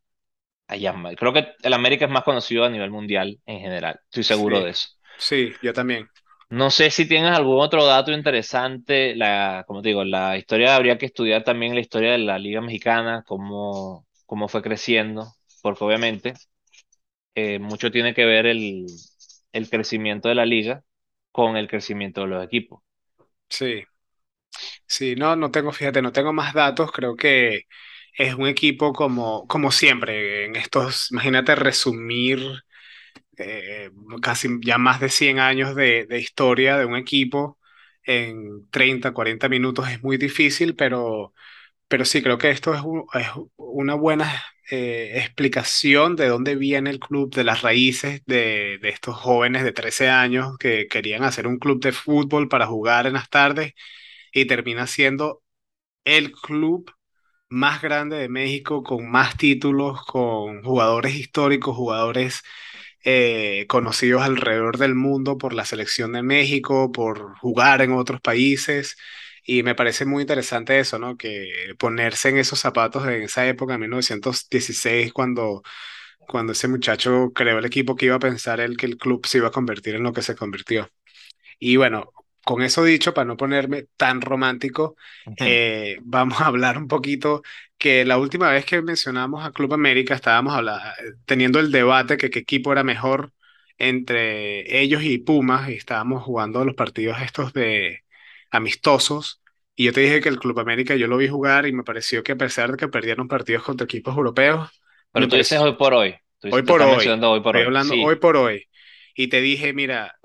a 0.68 0.76
llamar. 0.76 1.16
Creo 1.16 1.32
que 1.32 1.48
el 1.62 1.72
América 1.74 2.06
es 2.06 2.12
más 2.12 2.24
conocido 2.24 2.64
a 2.64 2.70
nivel 2.70 2.90
mundial 2.90 3.40
en 3.46 3.60
general. 3.60 4.00
Estoy 4.06 4.24
seguro 4.24 4.62
Sí. 4.62 4.64
de 4.64 4.70
eso. 4.72 4.88
Sí, 5.16 5.58
yo 5.62 5.72
también. 5.72 6.10
No 6.50 6.70
sé 6.70 6.90
si 6.90 7.06
tienes 7.06 7.30
algún 7.36 7.60
otro 7.60 7.84
dato 7.86 8.12
interesante. 8.12 9.14
La, 9.16 9.64
como 9.66 9.82
te 9.82 9.88
digo, 9.90 10.04
la 10.04 10.36
historia 10.36 10.74
habría 10.76 10.98
que 10.98 11.06
estudiar 11.06 11.44
también 11.44 11.74
la 11.74 11.80
historia 11.80 12.12
de 12.12 12.18
la 12.18 12.38
Liga 12.38 12.60
Mexicana, 12.60 13.22
cómo, 13.26 14.06
cómo 14.26 14.48
fue 14.48 14.62
creciendo, 14.62 15.32
porque 15.62 15.84
obviamente 15.84 16.34
eh, 17.34 17.58
mucho 17.58 17.90
tiene 17.90 18.14
que 18.14 18.24
ver 18.24 18.46
el, 18.46 18.86
el 19.52 19.70
crecimiento 19.70 20.28
de 20.28 20.34
la 20.36 20.46
liga 20.46 20.84
con 21.32 21.56
el 21.56 21.68
crecimiento 21.68 22.22
de 22.22 22.26
los 22.28 22.44
equipos. 22.44 22.82
Sí. 23.48 23.84
Sí, 24.86 25.14
no, 25.16 25.36
no 25.36 25.50
tengo, 25.50 25.72
fíjate, 25.72 26.02
no 26.02 26.12
tengo 26.12 26.32
más 26.32 26.54
datos. 26.54 26.92
Creo 26.92 27.16
que 27.16 27.62
es 28.16 28.34
un 28.34 28.46
equipo 28.48 28.92
como, 28.92 29.46
como 29.46 29.70
siempre. 29.72 30.46
En 30.46 30.56
estos, 30.56 31.10
imagínate 31.10 31.54
resumir 31.54 32.40
casi 34.22 34.48
ya 34.62 34.78
más 34.78 35.00
de 35.00 35.08
100 35.08 35.38
años 35.38 35.74
de, 35.74 36.06
de 36.06 36.18
historia 36.20 36.76
de 36.78 36.84
un 36.86 36.96
equipo 36.96 37.58
en 38.04 38.68
30, 38.70 39.12
40 39.12 39.48
minutos 39.48 39.88
es 39.88 40.02
muy 40.02 40.16
difícil, 40.16 40.74
pero, 40.76 41.34
pero 41.88 42.04
sí, 42.04 42.22
creo 42.22 42.38
que 42.38 42.50
esto 42.50 42.74
es, 42.74 42.80
es 43.22 43.28
una 43.56 43.94
buena 43.94 44.32
eh, 44.70 45.12
explicación 45.16 46.16
de 46.16 46.28
dónde 46.28 46.56
viene 46.56 46.90
el 46.90 47.00
club, 47.00 47.34
de 47.34 47.44
las 47.44 47.62
raíces 47.62 48.22
de, 48.26 48.78
de 48.80 48.88
estos 48.90 49.16
jóvenes 49.16 49.64
de 49.64 49.72
13 49.72 50.08
años 50.08 50.56
que 50.58 50.86
querían 50.88 51.24
hacer 51.24 51.46
un 51.46 51.58
club 51.58 51.80
de 51.82 51.92
fútbol 51.92 52.48
para 52.48 52.66
jugar 52.66 53.06
en 53.06 53.14
las 53.14 53.28
tardes 53.30 53.74
y 54.32 54.46
termina 54.46 54.86
siendo 54.86 55.42
el 56.04 56.32
club 56.32 56.90
más 57.48 57.82
grande 57.82 58.16
de 58.18 58.28
México, 58.28 58.82
con 58.82 59.10
más 59.10 59.36
títulos, 59.36 60.02
con 60.06 60.62
jugadores 60.62 61.14
históricos, 61.16 61.76
jugadores 61.76 62.42
eh, 63.04 63.66
conocidos 63.68 64.22
alrededor 64.22 64.78
del 64.78 64.94
mundo 64.94 65.38
por 65.38 65.52
la 65.54 65.64
selección 65.64 66.12
de 66.12 66.22
México, 66.22 66.92
por 66.92 67.36
jugar 67.38 67.82
en 67.82 67.92
otros 67.92 68.20
países. 68.20 68.96
Y 69.44 69.62
me 69.62 69.74
parece 69.74 70.04
muy 70.04 70.22
interesante 70.22 70.78
eso, 70.78 70.98
¿no? 70.98 71.16
Que 71.16 71.74
ponerse 71.78 72.28
en 72.28 72.38
esos 72.38 72.60
zapatos 72.60 73.06
en 73.06 73.22
esa 73.22 73.46
época, 73.48 73.74
en 73.74 73.80
1916, 73.80 75.12
cuando, 75.12 75.62
cuando 76.28 76.52
ese 76.52 76.68
muchacho 76.68 77.32
creó 77.34 77.58
el 77.58 77.64
equipo 77.66 77.96
que 77.96 78.06
iba 78.06 78.16
a 78.16 78.18
pensar 78.20 78.60
él 78.60 78.76
que 78.76 78.86
el 78.86 78.96
club 78.98 79.26
se 79.26 79.38
iba 79.38 79.48
a 79.48 79.50
convertir 79.52 79.94
en 79.96 80.02
lo 80.04 80.12
que 80.12 80.22
se 80.22 80.36
convirtió. 80.36 80.90
Y 81.58 81.76
bueno, 81.76 82.12
con 82.44 82.62
eso 82.62 82.84
dicho, 82.84 83.14
para 83.14 83.24
no 83.26 83.36
ponerme 83.36 83.84
tan 83.96 84.20
romántico, 84.20 84.96
eh, 85.36 85.98
vamos 86.04 86.40
a 86.40 86.46
hablar 86.46 86.78
un 86.78 86.88
poquito 86.88 87.42
que 87.78 88.04
la 88.04 88.18
última 88.18 88.50
vez 88.50 88.64
que 88.66 88.82
mencionamos 88.82 89.44
a 89.44 89.52
Club 89.52 89.74
América 89.74 90.14
estábamos 90.14 90.54
habla- 90.54 90.94
teniendo 91.24 91.60
el 91.60 91.72
debate 91.72 92.16
que 92.16 92.30
qué 92.30 92.40
equipo 92.40 92.72
era 92.72 92.84
mejor 92.84 93.32
entre 93.78 94.80
ellos 94.82 95.02
y 95.02 95.18
Pumas 95.18 95.68
y 95.70 95.74
estábamos 95.74 96.22
jugando 96.22 96.64
los 96.64 96.74
partidos 96.74 97.18
estos 97.22 97.52
de 97.54 98.04
amistosos 98.50 99.42
y 99.74 99.84
yo 99.84 99.92
te 99.92 100.00
dije 100.00 100.20
que 100.20 100.28
el 100.28 100.38
Club 100.38 100.58
América 100.60 100.94
yo 100.96 101.06
lo 101.06 101.16
vi 101.16 101.28
jugar 101.28 101.66
y 101.66 101.72
me 101.72 101.84
pareció 101.84 102.22
que 102.22 102.32
a 102.32 102.36
pesar 102.36 102.72
de 102.72 102.76
que 102.76 102.88
perdieron 102.88 103.28
partidos 103.28 103.62
contra 103.62 103.84
equipos 103.84 104.14
europeos, 104.16 104.70
Pero 105.12 105.28
tú 105.28 105.36
dices 105.36 105.58
hoy 105.60 105.74
por 105.76 105.94
hoy. 105.94 106.16
Tú 106.38 106.48
hoy 106.48 106.62
por 106.62 106.82
hoy, 106.82 107.18
hoy 107.30 107.40
por 107.40 107.56
hoy. 107.56 107.74
Sí. 107.80 108.02
hoy 108.02 108.16
por 108.16 108.36
hoy 108.36 108.66
y 109.14 109.28
te 109.28 109.40
dije, 109.40 109.72
mira, 109.72 110.06
eh, 110.08 110.19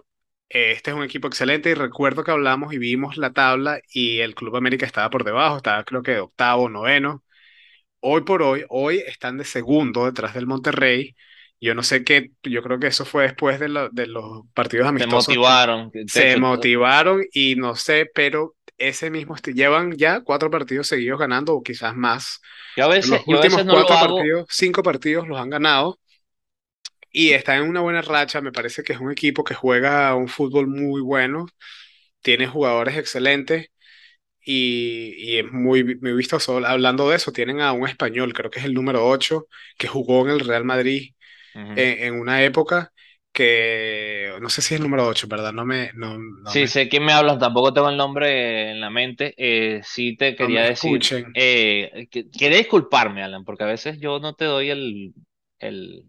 Este 0.49 0.91
es 0.91 0.95
un 0.97 1.03
equipo 1.03 1.27
excelente 1.27 1.69
y 1.71 1.73
recuerdo 1.73 2.23
que 2.23 2.31
hablamos 2.31 2.73
y 2.73 2.77
vimos 2.77 3.17
la 3.17 3.33
tabla 3.33 3.81
y 3.91 4.19
el 4.19 4.35
Club 4.35 4.55
América 4.55 4.85
estaba 4.85 5.09
por 5.09 5.23
debajo, 5.23 5.57
estaba 5.57 5.83
creo 5.83 6.03
que 6.03 6.11
de 6.13 6.19
octavo, 6.21 6.69
noveno. 6.69 7.23
Hoy 8.01 8.23
por 8.23 8.43
hoy, 8.43 8.65
hoy 8.69 8.99
están 9.07 9.37
de 9.37 9.45
segundo 9.45 10.05
detrás 10.05 10.33
del 10.35 10.47
Monterrey. 10.47 11.15
Yo 11.61 11.75
no 11.75 11.83
sé 11.83 12.03
qué, 12.05 12.31
yo 12.43 12.63
creo 12.63 12.79
que 12.79 12.87
eso 12.87 13.05
fue 13.05 13.23
después 13.23 13.59
de, 13.59 13.69
lo- 13.69 13.89
de 13.89 14.07
los 14.07 14.43
partidos 14.53 14.87
amistosos. 14.87 15.37
motivaron. 15.39 15.91
De 15.91 16.01
Se 16.05 16.35
hecho, 16.35 16.37
motivaron 16.37 17.23
y 17.33 17.55
no 17.57 17.75
sé, 17.75 18.07
pero 18.13 18.55
ese 18.77 19.11
mismo, 19.11 19.35
llevan 19.37 19.93
ya 19.97 20.21
cuatro 20.21 20.51
partidos 20.51 20.87
seguidos 20.87 21.19
ganando 21.19 21.55
o 21.55 21.63
quizás 21.63 21.95
más. 21.95 22.41
Yo 22.75 22.85
a 22.85 22.87
veces, 22.87 23.09
Los 23.09 23.27
yo 23.27 23.37
a 23.37 23.41
últimos 23.41 23.43
veces 23.43 23.65
no 23.65 23.75
lo 23.75 23.85
cuatro 23.85 23.97
partidos, 23.99 24.47
cinco 24.49 24.83
partidos 24.83 25.27
los 25.27 25.39
han 25.39 25.49
ganado 25.49 25.99
y 27.15 27.31
están 27.33 27.63
en 27.63 27.69
una 27.69 27.81
buena 27.81 28.01
racha. 28.01 28.41
Me 28.41 28.51
parece 28.51 28.83
que 28.83 28.93
es 28.93 28.99
un 28.99 29.11
equipo 29.11 29.43
que 29.43 29.55
juega 29.55 30.15
un 30.15 30.27
fútbol 30.27 30.67
muy 30.67 31.01
bueno, 31.01 31.47
tiene 32.21 32.47
jugadores 32.47 32.97
excelentes 32.97 33.69
y, 34.45 35.13
y 35.17 35.39
es 35.39 35.51
muy, 35.51 35.83
muy 36.01 36.13
vistoso. 36.13 36.57
Hablando 36.65 37.09
de 37.09 37.17
eso, 37.17 37.31
tienen 37.33 37.61
a 37.61 37.73
un 37.73 37.87
español, 37.87 38.33
creo 38.33 38.51
que 38.51 38.59
es 38.59 38.65
el 38.65 38.73
número 38.75 39.07
8, 39.07 39.47
que 39.77 39.87
jugó 39.87 40.25
en 40.25 40.31
el 40.33 40.39
Real 40.41 40.65
Madrid 40.65 41.13
Ujú. 41.55 41.75
en, 41.75 42.03
en 42.15 42.19
una 42.21 42.43
época 42.43 42.93
que 43.33 44.35
no 44.41 44.49
sé 44.49 44.61
si 44.61 44.75
es 44.75 44.79
el 44.81 44.87
número 44.87 45.07
8, 45.07 45.27
¿verdad? 45.29 45.53
No 45.53 45.65
me, 45.65 45.91
no, 45.95 46.17
no 46.19 46.55
Sí, 46.55 46.67
me, 46.67 46.67
sé 46.67 46.87
quién 46.89 47.03
me 47.03 47.11
hablas, 47.13 47.39
tampoco 47.39 47.73
tengo 47.73 47.89
el 47.89 47.97
nombre 47.97 48.69
en 48.71 48.79
la 48.79 48.89
mente. 48.91 49.33
Eh, 49.37 49.81
sí 49.83 50.15
te 50.15 50.35
no 50.37 50.49
quería 50.49 50.61
me 50.61 50.63
decir, 50.63 51.07
escuchen. 51.07 51.33
eh, 51.33 52.07
que- 52.11 52.29
quería 52.29 52.59
disculparme, 52.59 53.23
Alan, 53.23 53.43
porque 53.43 53.63
a 53.63 53.67
veces 53.67 53.99
yo 53.99 54.19
no 54.19 54.35
te 54.35 54.45
doy 54.45 54.69
el, 54.69 55.13
el, 55.59 56.05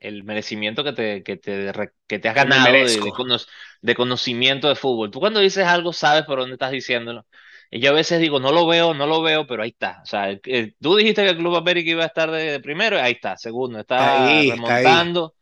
el 0.00 0.24
merecimiento 0.24 0.84
que 0.84 0.92
te, 0.92 1.22
que 1.22 1.36
te, 1.36 1.72
que 2.06 2.18
te 2.18 2.28
has 2.28 2.34
ganado 2.34 2.82
de, 2.82 3.02
de, 3.02 3.12
merezco. 3.12 3.12
cono- 3.12 3.36
de 3.82 3.94
conocimiento 3.94 4.68
de 4.68 4.74
fútbol. 4.76 5.10
Tú 5.10 5.20
cuando 5.20 5.40
dices 5.40 5.66
algo 5.66 5.92
sabes 5.92 6.24
por 6.24 6.38
dónde 6.40 6.54
estás 6.54 6.70
diciéndolo. 6.72 7.26
Y 7.70 7.80
yo 7.80 7.90
a 7.90 7.94
veces 7.94 8.20
digo, 8.20 8.40
no 8.40 8.52
lo 8.52 8.66
veo, 8.66 8.94
no 8.94 9.06
lo 9.06 9.20
veo, 9.22 9.46
pero 9.46 9.62
ahí 9.62 9.70
está. 9.70 10.00
O 10.02 10.06
sea, 10.06 10.30
el- 10.30 10.40
el- 10.44 10.76
tú 10.80 10.96
dijiste 10.96 11.22
que 11.24 11.30
el 11.30 11.36
Club 11.38 11.56
América 11.56 11.90
iba 11.90 12.04
a 12.04 12.06
estar 12.06 12.30
de, 12.30 12.52
de 12.52 12.60
primero, 12.60 12.96
y 12.96 13.00
ahí 13.00 13.12
está, 13.12 13.36
segundo, 13.36 13.80
Está 13.90 14.06
está 14.06 14.12
ahí, 14.12 14.50
está 14.50 14.76
ahí. 14.76 14.96
remontando 14.96 15.34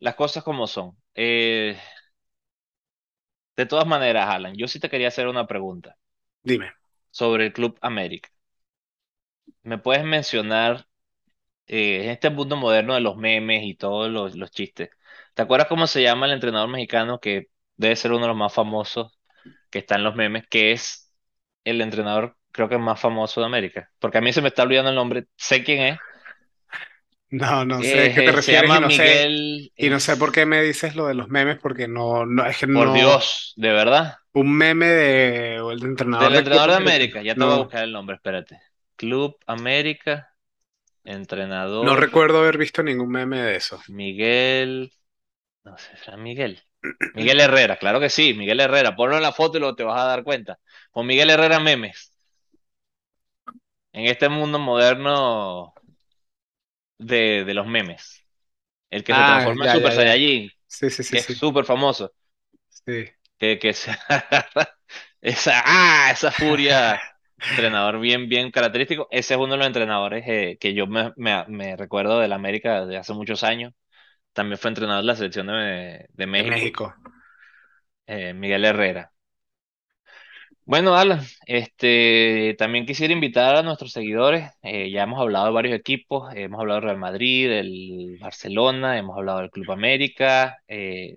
las 0.00 0.14
cosas 0.16 0.44
como 0.44 0.66
son. 0.66 0.96
Eh, 1.14 1.78
de 3.58 3.66
todas 3.66 3.86
maneras, 3.86 4.26
Alan, 4.30 4.54
yo 4.56 4.66
sí 4.68 4.80
te 4.80 4.88
quería 4.88 5.08
hacer 5.08 5.28
una 5.28 5.46
pregunta 5.46 5.96
Dime. 6.42 6.72
sobre 7.10 7.44
el 7.46 7.52
Club 7.52 7.76
América. 7.82 8.30
¿Me 9.62 9.78
puedes 9.78 10.04
mencionar 10.04 10.87
eh, 11.68 12.04
en 12.04 12.10
este 12.10 12.30
mundo 12.30 12.56
moderno 12.56 12.94
de 12.94 13.00
los 13.00 13.16
memes 13.16 13.62
y 13.64 13.74
todos 13.76 14.10
los, 14.10 14.36
los 14.36 14.50
chistes? 14.50 14.90
¿Te 15.34 15.42
acuerdas 15.42 15.68
cómo 15.68 15.86
se 15.86 16.02
llama 16.02 16.26
el 16.26 16.32
entrenador 16.32 16.68
mexicano 16.68 17.20
que 17.20 17.48
debe 17.76 17.96
ser 17.96 18.12
uno 18.12 18.22
de 18.22 18.28
los 18.28 18.36
más 18.36 18.52
famosos 18.54 19.18
que 19.70 19.80
está 19.80 19.96
en 19.96 20.04
los 20.04 20.16
memes, 20.16 20.46
que 20.48 20.72
es 20.72 21.14
el 21.64 21.80
entrenador 21.82 22.36
creo 22.52 22.68
que 22.68 22.78
más 22.78 23.00
famoso 23.00 23.40
de 23.40 23.46
América? 23.46 23.90
Porque 24.00 24.18
a 24.18 24.20
mí 24.22 24.32
se 24.32 24.42
me 24.42 24.48
está 24.48 24.62
olvidando 24.64 24.90
el 24.90 24.96
nombre, 24.96 25.26
sé 25.36 25.64
quién 25.64 25.82
es. 25.82 26.00
No, 27.30 27.64
no 27.64 27.82
sé 27.82 28.08
a 28.08 28.12
qué 28.12 28.22
te 28.22 28.32
Eh, 28.32 28.32
refieres 28.32 28.72
y 28.72 28.78
no 28.78 28.90
sé, 28.90 29.34
y 29.76 29.90
no 29.90 30.00
sé 30.00 30.16
por 30.16 30.32
es, 30.32 30.32
qué 30.32 30.46
me 30.46 30.62
dices 30.62 30.96
lo 30.96 31.06
de 31.08 31.14
los 31.14 31.28
memes, 31.28 31.58
porque 31.60 31.86
no, 31.88 32.24
no, 32.26 32.46
es 32.46 32.56
que 32.58 32.66
por 32.70 32.92
no, 32.92 32.92
Dios, 32.92 33.52
de 33.56 33.72
verdad. 33.72 34.18
un 34.32 34.56
meme 34.56 34.86
de, 34.86 35.60
o 35.60 35.72
el 35.72 35.82
entrenador 35.84 36.32
Del 36.32 36.34
entrenador 36.36 36.70
de 36.70 36.76
América. 36.76 36.76
América, 36.76 37.22
ya 37.22 37.36
te 37.36 37.44
voy 37.44 37.54
a 37.54 37.56
buscar 37.58 37.84
el 37.84 37.92
nombre, 37.92 38.16
espérate. 38.16 38.60
Club 38.96 39.38
América, 39.46 40.27
no 41.80 41.96
entrenador 41.96 41.96
recuerdo 41.96 42.38
haber 42.38 42.56
visto 42.56 42.82
ningún 42.84 43.10
meme 43.10 43.40
de 43.42 43.56
eso. 43.56 43.80
Miguel 43.86 44.92
No 45.64 45.78
sé, 45.78 45.96
será 45.98 46.16
Miguel. 46.18 46.62
Miguel 47.14 47.40
Herrera, 47.40 47.78
claro 47.78 48.00
que 48.00 48.10
sí, 48.10 48.34
Miguel 48.34 48.60
Herrera. 48.60 48.96
Ponlo 48.96 49.16
en 49.16 49.22
la 49.22 49.32
foto 49.32 49.58
y 49.58 49.60
lo 49.60 49.74
te 49.76 49.84
vas 49.84 50.00
a 50.00 50.04
dar 50.06 50.24
cuenta. 50.24 50.58
Con 50.92 51.06
Miguel 51.06 51.30
Herrera 51.30 51.60
memes. 51.60 52.14
En 53.92 54.06
este 54.06 54.30
mundo 54.30 54.58
moderno 54.58 55.76
de, 56.98 57.44
de 57.44 57.54
los 57.54 57.66
memes. 57.66 58.24
El 58.90 59.04
que 59.04 59.14
se 59.14 59.24
Ah, 59.24 59.24
transforma 59.24 59.66
en 59.66 59.70
ya, 59.70 59.72
Super 59.72 59.92
ya. 59.92 59.92
Saiyajin, 59.92 60.50
Sí, 60.66 60.90
sí, 60.90 61.02
sí, 61.04 61.16
que 61.16 61.20
es 61.20 61.26
sí. 61.26 61.34
súper 61.38 61.64
famoso. 61.64 62.12
Sí. 62.68 63.08
Que, 63.38 63.58
que 63.58 63.72
se 63.72 63.92
esa, 65.20 65.62
ah, 65.64 66.10
esa 66.12 66.30
furia. 66.32 67.00
Entrenador 67.46 68.00
bien, 68.00 68.28
bien 68.28 68.50
característico. 68.50 69.08
Ese 69.10 69.34
es 69.34 69.40
uno 69.40 69.52
de 69.52 69.58
los 69.58 69.66
entrenadores 69.66 70.24
eh, 70.28 70.58
que 70.60 70.74
yo 70.74 70.86
me, 70.86 71.12
me- 71.16 71.44
me 71.48 71.76
recuerdo 71.76 72.18
de 72.20 72.28
la 72.28 72.34
América 72.36 72.84
de 72.86 72.96
hace 72.98 73.14
muchos 73.14 73.42
años. 73.44 73.72
También 74.34 74.58
fue 74.58 74.70
entrenador 74.70 75.02
de 75.02 75.06
la 75.08 75.16
selección 75.16 75.48
de, 75.48 76.06
de 76.12 76.26
De 76.36 76.44
México, 76.46 76.46
México. 76.46 76.94
eh, 78.06 78.32
Miguel 78.34 78.64
Herrera. 78.64 79.12
Bueno, 80.64 80.94
Alan, 80.96 81.20
este, 81.46 82.54
también 82.58 82.84
quisiera 82.84 83.12
invitar 83.14 83.56
a 83.56 83.62
nuestros 83.62 83.92
seguidores. 83.92 84.50
eh, 84.62 84.90
ya 84.90 85.02
hemos 85.04 85.18
hablado 85.20 85.46
de 85.46 85.52
varios 85.52 85.74
equipos, 85.78 86.30
hemos 86.34 86.60
hablado 86.60 86.80
del 86.80 86.84
Real 86.90 86.98
Madrid, 86.98 87.48
del 87.48 88.18
Barcelona, 88.20 88.98
hemos 88.98 89.16
hablado 89.16 89.38
del 89.40 89.50
Club 89.50 89.70
América, 89.72 90.58
eh, 90.68 91.16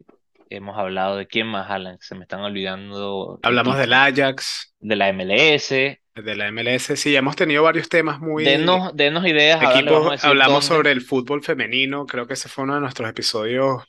hemos 0.49 0.78
hablado 0.78 1.17
de 1.17 1.28
quién 1.28 1.47
más, 1.47 1.69
Alan, 1.69 1.97
se 1.99 2.15
me 2.15 2.22
están 2.24 2.41
olvidando 2.41 3.39
Hablamos 3.43 3.78
del 3.78 3.93
Ajax, 3.93 4.74
de 4.80 4.95
la 4.95 5.09
MLS. 5.09 6.01
De 6.16 6.36
la 6.36 6.47
MLS. 6.47 6.95
Sí, 6.97 7.16
hemos 7.16 7.36
tenido 7.36 7.64
varios 7.64 7.89
temas 7.89 8.20
muy 8.20 8.45
Denos, 8.45 8.95
denos 8.95 9.26
ideas, 9.26 9.62
a 9.64 9.72
equipos. 9.72 10.12
decir 10.12 10.22
Hablamos 10.22 10.43
dónde. 10.43 10.66
sobre 10.66 10.91
el 10.91 11.01
fútbol 11.01 11.43
femenino. 11.43 12.05
Creo 12.05 12.28
que 12.28 12.34
ese 12.34 12.49
fue 12.49 12.64
uno 12.66 12.76
de 12.76 12.82
nuestros 12.82 13.09
episodios 13.09 13.84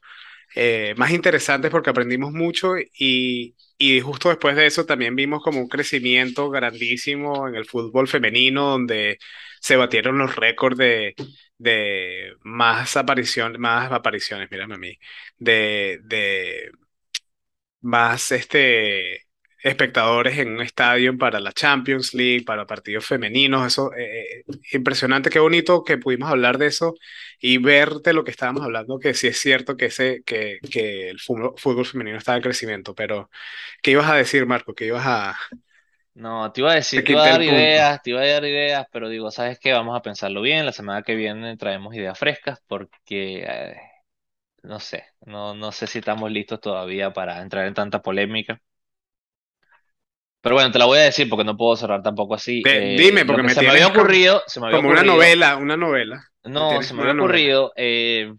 eh, 0.54 0.94
más 0.98 1.10
interesantes 1.12 1.70
porque 1.70 1.90
aprendimos 1.90 2.32
mucho 2.32 2.74
y, 2.78 3.56
y 3.78 4.00
justo 4.00 4.28
después 4.30 4.56
de 4.56 4.66
eso 4.66 4.86
también 4.86 5.16
vimos 5.16 5.42
como 5.42 5.60
un 5.60 5.68
crecimiento 5.68 6.50
grandísimo 6.50 7.48
en 7.48 7.56
el 7.56 7.66
fútbol 7.66 8.08
femenino 8.08 8.70
donde 8.70 9.18
se 9.60 9.76
batieron 9.76 10.18
los 10.18 10.36
récords 10.36 10.78
de, 10.78 11.14
de 11.58 12.34
más 12.42 12.96
aparición, 12.96 13.60
más 13.60 13.92
apariciones, 13.92 14.50
mírame 14.50 14.74
a 14.74 14.78
mí, 14.78 14.98
de, 15.38 16.00
de 16.04 16.72
más 17.80 18.32
este, 18.32 19.22
espectadores 19.62 20.38
en 20.38 20.48
un 20.54 20.60
estadio 20.62 21.16
para 21.18 21.40
la 21.40 21.52
Champions 21.52 22.14
League, 22.14 22.44
para 22.44 22.66
partidos 22.66 23.06
femeninos. 23.06 23.66
Eso, 23.66 23.92
eh, 23.94 24.40
eh, 24.40 24.44
impresionante, 24.72 25.30
qué 25.30 25.38
bonito 25.38 25.84
que 25.84 25.98
pudimos 25.98 26.30
hablar 26.30 26.58
de 26.58 26.66
eso 26.66 26.94
y 27.40 27.58
ver 27.58 27.94
de 27.96 28.12
lo 28.12 28.24
que 28.24 28.30
estábamos 28.32 28.62
hablando, 28.64 28.98
que 28.98 29.14
sí 29.14 29.28
es 29.28 29.38
cierto 29.40 29.76
que, 29.76 29.86
ese, 29.86 30.22
que, 30.24 30.58
que 30.70 31.10
el 31.10 31.20
fútbol, 31.20 31.54
fútbol 31.56 31.86
femenino 31.86 32.18
está 32.18 32.36
en 32.36 32.42
crecimiento. 32.42 32.94
Pero, 32.94 33.30
¿qué 33.82 33.92
ibas 33.92 34.10
a 34.10 34.16
decir, 34.16 34.46
Marco? 34.46 34.74
¿Qué 34.74 34.86
ibas 34.86 35.04
a...? 35.06 35.36
No, 36.14 36.52
te 36.52 36.60
iba 36.60 36.72
a 36.72 36.74
decir, 36.74 37.04
Te 37.04 37.12
iba 37.12 37.24
a 37.24 37.28
dar 37.30 37.42
punto. 37.42 37.42
ideas, 37.42 38.02
te 38.02 38.10
iba 38.10 38.20
a 38.20 38.26
dar 38.26 38.44
ideas, 38.44 38.86
pero 38.92 39.08
digo, 39.08 39.30
¿sabes 39.30 39.58
qué? 39.58 39.72
Vamos 39.72 39.96
a 39.96 40.02
pensarlo 40.02 40.42
bien. 40.42 40.66
La 40.66 40.72
semana 40.72 41.02
que 41.02 41.14
viene 41.14 41.56
traemos 41.56 41.94
ideas 41.94 42.18
frescas 42.18 42.62
porque, 42.66 43.44
eh, 43.46 43.76
no 44.62 44.80
sé, 44.80 45.04
no, 45.22 45.54
no 45.54 45.72
sé 45.72 45.86
si 45.88 46.00
estamos 46.00 46.30
listos 46.32 46.60
todavía 46.60 47.12
para 47.12 47.42
entrar 47.42 47.66
en 47.66 47.74
tanta 47.74 48.02
polémica. 48.02 48.60
Pero 50.42 50.56
bueno, 50.56 50.70
te 50.72 50.78
la 50.80 50.86
voy 50.86 50.98
a 50.98 51.02
decir 51.02 51.28
porque 51.30 51.44
no 51.44 51.56
puedo 51.56 51.76
cerrar 51.76 52.02
tampoco 52.02 52.34
así. 52.34 52.66
De- 52.70 52.80
Eh, 52.80 52.96
dime, 52.96 53.24
porque 53.26 53.42
que 53.42 53.48
me 53.48 53.54
se 53.54 53.62
me 53.62 53.70
había 53.70 53.86
ocurrido, 53.88 54.42
se 54.46 54.60
me 54.60 54.66
había 54.66 54.78
como 54.78 54.90
una 54.90 55.02
ocurrido, 55.02 55.04
novela, 55.04 55.56
una 55.56 55.76
novela. 55.76 56.24
No, 56.44 56.82
se 56.82 56.94
me 56.94 57.02
había 57.02 57.12
una 57.12 57.14
ocurrido 57.14 57.72
eh, 57.76 58.32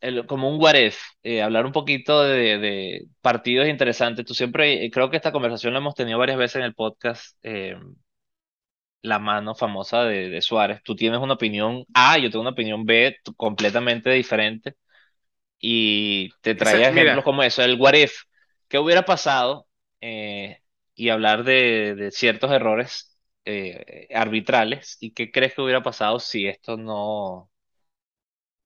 el- 0.00 0.26
como 0.26 0.50
un 0.50 0.62
what 0.62 0.76
if, 0.76 0.98
eh, 1.24 1.42
hablar 1.42 1.66
un 1.66 1.72
poquito 1.72 2.22
de, 2.24 2.58
de 2.58 3.06
partidos 3.22 3.68
interesantes. 3.68 4.26
Tú 4.26 4.34
siempre, 4.34 4.84
eh, 4.86 4.90
creo 4.90 5.10
que 5.10 5.16
esta 5.18 5.32
conversación 5.32 5.72
la 5.74 5.80
hemos 5.80 5.94
tenido 5.96 6.18
varias 6.18 6.38
veces 6.38 6.56
en 6.58 6.62
el 6.64 6.74
podcast. 6.74 7.36
eh, 7.44 7.76
la 9.02 9.18
mano 9.18 9.54
famosa 9.54 10.04
de, 10.04 10.28
de 10.28 10.42
Suárez. 10.42 10.80
Tú 10.84 10.94
tienes 10.96 11.20
una 11.20 11.34
opinión 11.34 11.84
A, 11.94 12.18
yo 12.18 12.30
tengo 12.30 12.42
una 12.42 12.50
opinión 12.52 12.84
B 12.84 13.16
completamente 13.36 14.10
diferente 14.10 14.74
y 15.60 16.30
te 16.42 16.56
traía 16.56 16.90
ejemplos 16.90 17.24
mira, 17.24 17.24
como 17.24 17.44
eso, 17.44 17.62
el 17.64 17.80
what 17.80 17.94
if, 17.94 18.12
¿qué 18.68 18.78
hubiera 18.80 19.04
pasado? 19.04 19.66
Eh, 20.02 20.58
y 21.06 21.10
hablar 21.10 21.44
de, 21.44 21.94
de 21.96 22.10
ciertos 22.12 22.50
errores 22.52 23.18
eh, 23.44 24.08
arbitrales 24.14 24.96
y 25.00 25.12
qué 25.14 25.30
crees 25.32 25.54
que 25.54 25.62
hubiera 25.62 25.82
pasado 25.82 26.20
si 26.20 26.46
esto 26.48 26.76
no, 26.76 27.50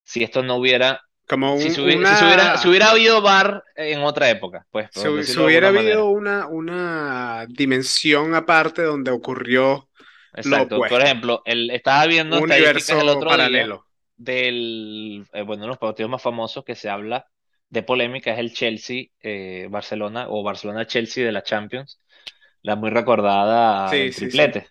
si 0.05 0.22
esto 0.24 0.43
no 0.43 0.57
hubiera, 0.57 1.01
como 1.28 1.55
si 1.55 1.70
un- 1.70 1.70
se 1.70 1.80
hubiera, 1.82 2.05
si 2.05 2.16
se 2.16 2.24
hubiera, 2.24 2.57
si 2.57 2.68
una... 2.68 2.68
hubiera 2.68 2.91
habido 2.91 3.20
VAR 3.22 3.64
en 3.76 4.03
otra 4.03 4.30
época, 4.30 4.66
pues, 4.70 4.91
Si, 4.91 5.09
si 5.24 5.39
hubiera 5.41 5.68
habido 5.68 5.70
manera. 5.72 6.11
una, 6.11 6.47
una 6.49 7.47
dimensión 7.49 8.34
aparte 8.34 8.82
donde 8.82 9.11
ocurrió 9.11 9.89
lo 10.43 10.68
Exacto. 10.68 10.87
Por 10.87 11.01
ejemplo, 11.03 11.43
el, 11.45 11.70
estaba 11.70 12.07
viendo 12.07 12.37
un 12.37 12.39
estadísticas 12.39 12.99
el 12.99 13.09
otro 13.09 13.37
día 13.37 13.66
paralelo. 13.66 13.87
del, 14.16 15.26
eh, 15.32 15.43
bueno, 15.43 15.55
uno 15.55 15.62
de 15.62 15.68
los 15.68 15.78
partidos 15.78 16.11
más 16.11 16.22
famosos 16.22 16.64
que 16.64 16.74
se 16.74 16.89
habla 16.91 17.26
de 17.68 17.82
polémica 17.82 18.32
es 18.32 18.39
el 18.39 18.53
Chelsea-Barcelona 18.53 20.26
o 20.28 20.43
Barcelona-Chelsea 20.43 21.24
de 21.24 21.32
la 21.32 21.43
Champions, 21.43 22.01
la 22.67 22.77
muy 22.77 22.91
recordada 22.91 23.95
Sí, 23.95 23.99
del 23.99 24.12
sí, 24.12 24.31
sí. 24.31 24.45
triplete. 24.51 24.69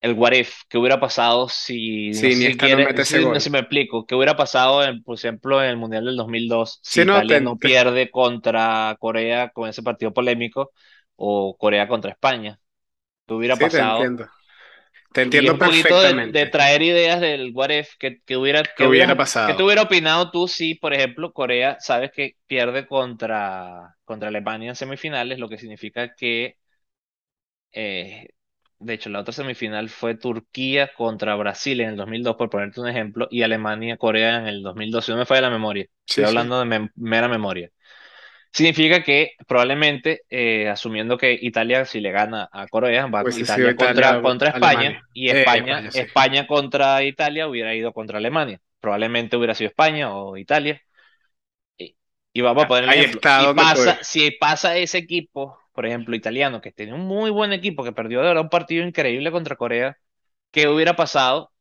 El 0.00 0.14
what 0.14 0.32
if, 0.32 0.62
¿qué 0.68 0.78
hubiera 0.78 1.00
pasado 1.00 1.48
si, 1.48 2.10
Sí, 2.10 2.34
si 2.34 2.54
no 2.54 2.68
no 2.70 2.78
me 3.50 3.58
explico, 3.58 4.06
qué 4.06 4.14
hubiera 4.14 4.36
pasado, 4.36 4.82
en, 4.84 5.02
por 5.02 5.16
ejemplo, 5.16 5.62
en 5.62 5.68
el 5.70 5.76
Mundial 5.76 6.04
del 6.06 6.16
2002 6.16 6.80
si 6.82 7.02
Italia 7.02 7.24
te, 7.26 7.40
no 7.40 7.56
te- 7.58 7.72
pierde 7.72 8.10
contra 8.10 8.96
Corea 8.98 9.50
con 9.50 9.68
ese 9.68 9.82
partido 9.82 10.12
polémico 10.14 10.72
o 11.16 11.56
Corea 11.58 11.86
contra 11.88 12.10
España? 12.12 12.58
¿Qué 13.26 13.34
hubiera 13.34 13.58
sí, 13.68 13.70
te 15.12 15.22
pasado? 15.22 15.36
entiendo. 15.38 15.52
Y 15.52 15.54
un 15.54 15.60
poquito 15.62 16.00
de, 16.00 16.14
de 16.24 16.46
perfectamente. 16.46 16.46
traer 16.46 16.82
ideas 16.82 17.20
del 17.20 17.52
what 17.54 17.70
if, 17.70 17.94
que, 17.98 18.20
que 18.22 18.36
hubiera, 18.36 18.72
¿Qué 18.76 18.84
que 18.84 18.88
hubiera 18.88 19.16
hubieras, 19.16 19.18
que 19.44 19.54
te 19.54 19.62
pasado? 19.62 19.64
hubiera 19.64 19.82
opinado 19.82 20.30
tú 20.30 20.48
si, 20.48 20.74
por 20.74 20.94
ejemplo, 20.94 21.32
Corea, 21.32 21.76
sabes 21.80 22.10
que 22.12 22.36
pierde 22.46 22.86
contra, 22.86 23.96
contra 24.04 24.28
Alemania 24.28 24.70
en 24.70 24.76
semifinales, 24.76 25.38
lo 25.38 25.48
que 25.48 25.58
significa 25.58 26.14
que, 26.14 26.56
eh, 27.72 28.28
de 28.80 28.94
hecho, 28.94 29.10
la 29.10 29.20
otra 29.20 29.32
semifinal 29.32 29.88
fue 29.88 30.14
Turquía 30.16 30.90
contra 30.96 31.34
Brasil 31.34 31.80
en 31.80 31.90
el 31.90 31.96
2002, 31.96 32.36
por 32.36 32.50
ponerte 32.50 32.80
un 32.80 32.88
ejemplo, 32.88 33.26
y 33.30 33.42
Alemania-Corea 33.42 34.38
en 34.38 34.46
el 34.46 34.62
2012. 34.62 35.06
Si 35.06 35.12
no 35.12 35.18
me 35.18 35.26
falla 35.26 35.42
la 35.42 35.50
memoria, 35.50 35.86
estoy 36.06 36.24
sí. 36.24 36.24
hablando 36.24 36.60
de 36.64 36.88
mera 36.94 37.28
memoria. 37.28 37.70
Significa 38.52 39.02
que 39.02 39.32
probablemente, 39.46 40.22
eh, 40.30 40.68
asumiendo 40.68 41.18
que 41.18 41.38
Italia, 41.40 41.84
si 41.84 42.00
le 42.00 42.10
gana 42.10 42.48
a 42.52 42.66
Corea, 42.66 43.06
va 43.06 43.20
sido 43.30 43.40
Italia 43.40 43.74
contra, 43.76 44.10
Italia, 44.10 44.22
contra 44.22 44.48
España 44.50 44.88
Alemania. 44.88 45.02
y 45.12 45.28
Eh, 45.28 45.40
España, 45.40 45.90
España, 45.92 46.46
contra 46.46 47.02
Italia 47.04 47.48
hubiera 47.48 47.74
ido 47.74 47.92
contra 47.92 48.18
Alemania. 48.18 48.60
Probablemente 48.80 49.36
hubiera 49.36 49.54
sido 49.54 49.68
España 49.68 50.14
o 50.14 50.36
Italia. 50.36 50.80
Y, 51.76 51.96
y 52.32 52.40
vamos 52.40 52.64
a 52.64 52.68
poner 52.68 52.84
el 52.84 52.90
Ahí 52.90 53.00
ejemplo. 53.00 53.20
está 53.20 53.40
Si 53.40 53.54
pasa, 53.54 53.98
si 54.02 54.30
pasa 54.32 54.76
ese 54.76 54.98
equipo, 54.98 55.58
por 55.72 55.86
ejemplo, 55.86 56.16
italiano, 56.16 56.60
que 56.60 56.72
tiene 56.72 56.94
un 56.94 57.02
muy 57.02 57.30
buen 57.30 57.52
equipo, 57.52 57.84
que 57.84 57.92
perdió 57.92 58.20
de 58.20 58.28
verdad 58.28 58.42
un 58.44 58.50
partido 58.50 58.84
increíble 58.84 59.30
contra 59.30 59.56
Corea, 59.56 59.98
¿qué 60.50 60.68
hubiera 60.68 60.96
pasado 60.96 61.52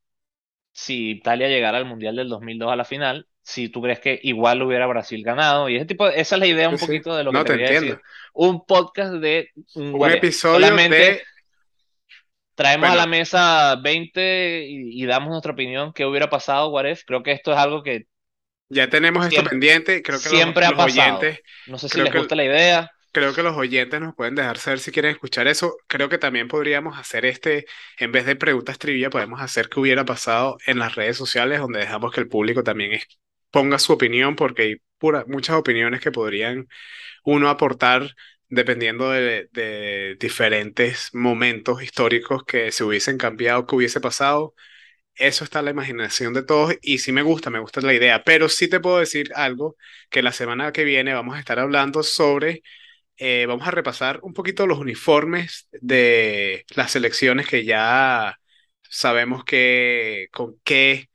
si 0.73 1.11
Italia 1.11 1.47
llegara 1.47 1.77
al 1.77 1.85
Mundial 1.85 2.15
del 2.15 2.29
2002 2.29 2.71
a 2.71 2.75
la 2.75 2.85
final, 2.85 3.27
si 3.47 3.69
tú 3.69 3.81
crees 3.81 3.99
que 3.99 4.19
igual 4.23 4.61
hubiera 4.61 4.87
Brasil 4.87 5.23
ganado, 5.23 5.69
y 5.69 5.75
ese 5.77 5.85
tipo, 5.85 6.07
esa 6.07 6.35
es 6.35 6.39
la 6.39 6.47
idea 6.47 6.69
un 6.69 6.77
sí. 6.77 6.85
poquito 6.85 7.15
de 7.15 7.23
lo 7.23 7.33
que 7.33 7.39
No, 7.39 7.43
te 7.43 7.51
te 7.51 7.53
quería 7.53 7.69
decir. 7.69 7.77
entiendo. 7.77 8.03
Un 8.33 8.65
podcast 8.65 9.13
de 9.15 9.49
un 9.75 9.93
Un 9.99 10.09
episodio 10.11 10.59
Solamente 10.59 10.97
de, 10.97 11.21
traemos 12.55 12.89
a 12.89 12.95
la 12.95 13.05
mesa 13.07 13.75
20 13.81 14.65
y, 14.67 15.03
y 15.03 15.05
damos 15.05 15.29
nuestra 15.29 15.51
opinión, 15.53 15.93
qué 15.93 16.05
hubiera 16.05 16.29
pasado, 16.29 16.71
if. 16.89 17.03
Creo 17.05 17.23
que 17.23 17.31
esto 17.31 17.51
es 17.51 17.57
algo 17.57 17.83
que 17.83 18.07
ya 18.69 18.89
tenemos 18.89 19.25
esto 19.25 19.43
pendiente. 19.43 20.01
Creo 20.03 20.21
que 20.21 20.29
los, 20.29 20.33
siempre 20.35 20.65
ha 20.65 20.69
los 20.69 20.77
pasado. 20.77 21.17
oyentes, 21.19 21.39
No 21.65 21.77
sé 21.77 21.89
si 21.89 22.01
les 22.01 22.11
que 22.11 22.17
gusta 22.19 22.35
la 22.35 22.45
idea. 22.45 22.91
Creo 23.11 23.33
que 23.33 23.41
los 23.43 23.57
oyentes 23.57 23.99
nos 23.99 24.15
pueden 24.15 24.35
dejar 24.35 24.57
saber 24.59 24.79
si 24.79 24.91
quieren 24.91 25.11
escuchar 25.11 25.47
eso. 25.47 25.77
Creo 25.87 26.07
que 26.09 26.17
también 26.19 26.47
podríamos 26.47 26.97
hacer 26.99 27.25
este, 27.25 27.65
en 27.97 28.11
vez 28.11 28.25
de 28.25 28.35
preguntas 28.35 28.77
trivia, 28.79 29.09
podemos 29.09 29.41
hacer 29.41 29.69
qué 29.69 29.79
hubiera 29.79 30.05
pasado 30.05 30.57
en 30.67 30.77
las 30.79 30.95
redes 30.95 31.17
sociales, 31.17 31.59
donde 31.59 31.79
dejamos 31.79 32.11
que 32.13 32.21
el 32.21 32.27
público 32.29 32.63
también 32.63 32.93
es- 32.93 33.07
ponga 33.51 33.79
su 33.79 33.93
opinión, 33.93 34.35
porque 34.35 34.61
hay 34.63 34.75
pura- 34.97 35.25
muchas 35.27 35.55
opiniones 35.57 36.01
que 36.01 36.11
podrían 36.11 36.67
uno 37.23 37.49
aportar 37.49 38.15
dependiendo 38.49 39.11
de, 39.11 39.49
diferentes 40.19 41.09
momentos 41.13 41.83
históricos 41.83 42.43
que 42.45 42.71
se 42.71 42.83
hubiesen 42.83 43.17
cambiado, 43.17 43.65
que 43.67 43.75
hubiese 43.75 44.01
pasado. 44.01 44.55
Eso 45.15 45.43
está 45.43 45.59
a 45.59 45.61
la 45.63 45.71
imaginación 45.71 46.33
de 46.33 46.43
todos 46.43 46.75
y 46.81 46.99
sí 46.99 47.11
me 47.11 47.23
gusta, 47.23 47.49
me 47.49 47.59
gusta 47.59 47.81
la 47.81 47.93
idea, 47.93 48.23
pero 48.23 48.49
sí 48.49 48.67
te 48.69 48.79
puedo 48.79 48.99
decir 48.99 49.31
algo 49.35 49.75
que 50.09 50.21
la 50.21 50.31
semana 50.31 50.71
que 50.71 50.83
viene 50.83 51.13
vamos 51.13 51.35
a 51.35 51.39
estar 51.39 51.59
hablando 51.59 52.03
sobre 52.03 52.61
eh, 53.17 53.45
vamos 53.47 53.67
a 53.67 53.71
repasar 53.71 54.19
un 54.23 54.33
poquito 54.33 54.67
los 54.67 54.79
uniformes 54.79 55.67
de 55.73 56.65
las 56.75 56.91
selecciones 56.91 57.47
que 57.47 57.65
ya 57.65 58.39
sabemos 58.83 59.43
que 59.45 60.27
con 60.31 60.59
qué 60.63 61.09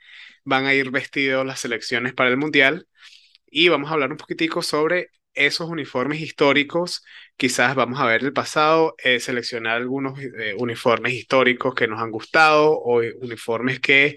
van 0.44 0.66
a 0.66 0.74
ir 0.74 0.90
vestidos 0.90 1.46
las 1.46 1.60
selecciones 1.60 2.14
para 2.14 2.30
el 2.30 2.36
Mundial. 2.36 2.86
y 3.50 3.68
vamos 3.68 3.90
a 3.90 3.94
hablar 3.94 4.10
un 4.12 4.18
poquitico 4.18 4.62
sobre 4.62 5.10
esos 5.34 5.68
uniformes 5.70 6.20
históricos. 6.20 7.04
Quizás 7.36 7.74
vamos 7.74 8.00
a 8.00 8.06
ver 8.06 8.22
el 8.24 8.32
pasado, 8.32 8.94
eh, 9.02 9.20
seleccionar 9.20 9.76
algunos 9.76 10.18
eh, 10.20 10.54
uniformes 10.58 11.14
históricos 11.14 11.74
que 11.74 11.88
nos 11.88 12.00
han 12.00 12.10
gustado 12.10 12.72
o 12.72 13.02
uniformes 13.20 13.80
que 13.80 14.16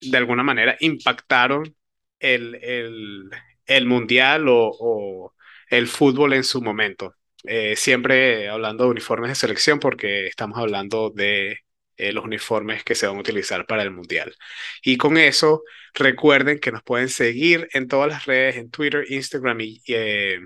de 0.00 0.16
alguna 0.18 0.42
manera 0.42 0.76
impactaron 0.80 1.74
el, 2.18 2.56
el, 2.56 3.30
el 3.66 3.86
mundial 3.86 4.46
o, 4.48 5.32
el 5.70 5.88
fútbol 5.88 6.34
en 6.34 6.44
su 6.44 6.62
momento. 6.62 7.14
Eh, 7.44 7.76
siempre 7.76 8.48
hablando 8.48 8.84
de 8.84 8.90
uniformes 8.90 9.30
de 9.30 9.34
selección 9.34 9.78
porque 9.80 10.26
estamos 10.26 10.58
hablando 10.58 11.10
de 11.10 11.58
eh, 11.96 12.12
los 12.12 12.24
uniformes 12.24 12.84
que 12.84 12.94
se 12.94 13.06
van 13.06 13.16
a 13.16 13.20
utilizar 13.20 13.66
para 13.66 13.82
el 13.82 13.90
mundial. 13.90 14.34
Y 14.82 14.96
con 14.96 15.16
eso, 15.16 15.62
recuerden 15.94 16.58
que 16.60 16.72
nos 16.72 16.82
pueden 16.82 17.08
seguir 17.08 17.68
en 17.72 17.88
todas 17.88 18.08
las 18.08 18.26
redes, 18.26 18.56
en 18.56 18.70
Twitter, 18.70 19.04
Instagram 19.08 19.60
y 19.60 19.82
eh, 19.88 20.40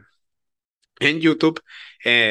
en 1.00 1.20
YouTube. 1.20 1.62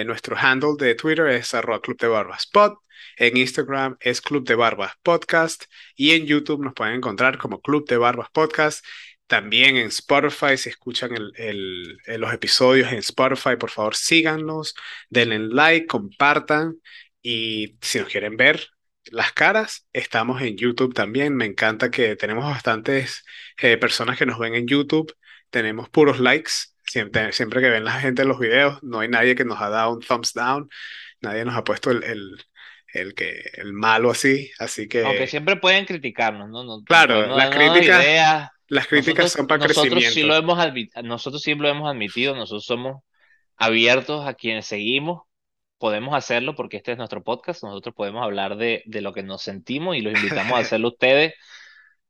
nuestro 0.06 0.36
handle 0.38 0.76
de 0.78 0.96
Twitter 0.96 1.28
es 1.28 1.54
arroba 1.54 1.82
Club 1.82 1.98
de 2.00 2.08
Barbas 2.08 2.48
Pod. 2.48 2.78
En 3.18 3.38
Instagram 3.38 3.98
es 4.00 4.22
Club 4.22 4.46
de 4.46 4.56
Barbas 4.56 4.94
Podcast. 5.04 5.66
Y 5.96 6.12
en 6.12 6.26
YouTube 6.26 6.64
nos 6.64 6.74
pueden 6.74 6.96
encontrar 6.96 7.38
como 7.38 7.62
Club 7.62 7.88
de 7.88 7.98
Barbas 7.98 8.30
Podcast. 8.32 8.86
También 9.28 9.76
en 9.76 9.88
Spotify, 9.88 10.58
si 10.58 10.70
escuchan 10.70 11.12
el, 11.14 11.98
los 12.06 12.34
episodios 12.34 12.92
en 12.94 13.00
Spotify, 13.00 13.58
por 13.60 13.70
favor 13.70 13.94
síganos, 13.96 14.74
denle 15.10 15.40
like, 15.40 15.86
compartan 15.86 16.78
y 17.22 17.78
si 17.82 18.00
nos 18.00 18.08
quieren 18.08 18.38
ver 18.38 18.70
las 19.12 19.32
caras, 19.34 19.88
estamos 19.94 20.42
en 20.42 20.58
YouTube 20.58 20.94
también. 20.94 21.36
Me 21.36 21.46
encanta 21.46 21.92
que 21.92 22.16
tenemos 22.16 22.46
bastantes 22.46 23.24
eh, 23.58 23.78
personas 23.78 24.18
que 24.18 24.26
nos 24.26 24.40
ven 24.40 24.56
en 24.56 24.68
YouTube, 24.68 25.14
tenemos 25.50 25.90
puros 25.90 26.20
likes. 26.20 26.52
Siempre, 26.86 27.34
siempre 27.34 27.62
que 27.62 27.70
ven 27.70 27.84
la 27.84 28.00
gente 28.00 28.24
los 28.24 28.40
videos, 28.40 28.82
no 28.82 29.00
hay 29.00 29.10
nadie 29.10 29.36
que 29.36 29.44
nos 29.44 29.62
ha 29.62 29.70
dado 29.70 29.94
un 29.94 30.02
thumbs 30.02 30.34
down, 30.34 30.70
nadie 31.20 31.44
nos 31.44 31.56
ha 31.56 31.64
puesto 31.64 31.92
el, 31.92 32.04
el 32.04 32.38
el 32.94 33.14
que 33.14 33.42
el 33.56 33.74
malo 33.74 34.12
así, 34.12 34.50
así 34.60 34.88
que 34.88 35.04
aunque 35.04 35.28
siempre 35.28 35.58
pueden 35.58 35.86
criticarnos, 35.86 36.50
¿no? 36.50 36.84
claro, 36.84 37.36
las 37.36 37.54
críticas 37.54 38.50
las 38.70 38.88
críticas 38.88 39.32
son 39.32 39.48
para 39.48 39.68
nosotros 39.68 39.86
crecimiento. 39.86 40.14
Sí 40.14 40.24
lo 40.24 40.36
hemos 40.36 40.58
nosotros 41.04 41.42
sí 41.42 41.56
lo 41.56 41.70
hemos 41.70 41.90
admitido, 41.90 42.36
nosotros 42.36 42.66
somos 42.66 43.04
abiertos 43.56 44.28
a 44.28 44.34
quienes 44.34 44.66
seguimos, 44.66 45.24
podemos 45.78 46.16
hacerlo 46.16 46.56
porque 46.56 46.78
este 46.78 46.94
es 46.94 46.98
nuestro 46.98 47.24
podcast, 47.24 47.64
nosotros 47.64 47.96
podemos 47.96 48.24
hablar 48.24 48.58
de, 48.58 48.84
de 48.86 49.02
lo 49.02 49.14
que 49.14 49.24
nos 49.24 49.42
sentimos 49.42 49.96
y 49.96 50.02
los 50.02 50.14
invitamos 50.14 50.54
a 50.54 50.62
hacerlo 50.62 50.88
ustedes. 50.90 51.34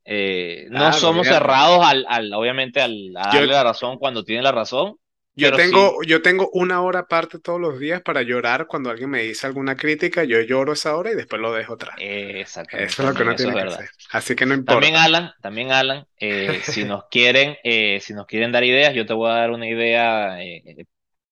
Eh, 0.06 0.68
no 0.70 0.94
somos 0.94 1.28
cerrados 1.28 1.86
al, 1.86 2.06
al, 2.08 2.34
obviamente 2.34 2.82
al, 2.82 3.14
a 3.18 3.28
darle 3.34 3.48
la 3.48 3.64
razón 3.64 3.98
cuando 3.98 4.24
tienen 4.24 4.44
la 4.44 4.54
razón, 4.54 4.98
yo 5.38 5.52
tengo, 5.52 6.02
yo 6.04 6.24
tengo 6.24 6.50
una 6.54 6.82
hora 6.82 7.02
aparte 7.02 7.38
todos 7.38 7.62
los 7.62 7.80
días 7.80 8.02
para 8.02 8.24
llorar 8.24 8.66
cuando 8.66 8.90
alguien 8.90 9.12
me 9.12 9.22
dice 9.22 9.46
alguna 9.46 9.76
crítica, 9.76 10.24
yo 10.24 10.42
lloro 10.42 10.74
esa 10.74 10.98
hora 10.98 11.12
y 11.12 11.16
después 11.16 11.40
lo 11.40 11.54
dejo 11.54 11.74
atrás. 11.74 11.96
exactamente. 12.00 12.92
Eso 12.92 13.04
es 13.04 13.10
lo 13.10 13.14
que 13.14 13.22
uno 13.22 13.36
tiene 13.36 13.54
que 13.54 13.62
hacer. 13.62 13.90
Así 14.12 14.36
que 14.36 14.48
no 14.48 14.56
importa. 14.56 14.82
También 14.82 14.96
Alan, 14.96 15.32
también 15.40 15.72
Alan, 15.72 16.08
eh, 16.20 16.60
si 16.64 16.86
nos 16.86 17.04
quieren, 17.12 17.56
eh, 17.64 18.00
si 18.02 18.14
nos 18.14 18.26
quieren 18.26 18.52
dar 18.52 18.64
ideas, 18.64 18.96
yo 18.96 19.06
te 19.06 19.14
voy 19.14 19.30
a 19.30 19.36
dar 19.36 19.52
una 19.52 19.68
idea 19.68 20.42
eh, 20.44 20.86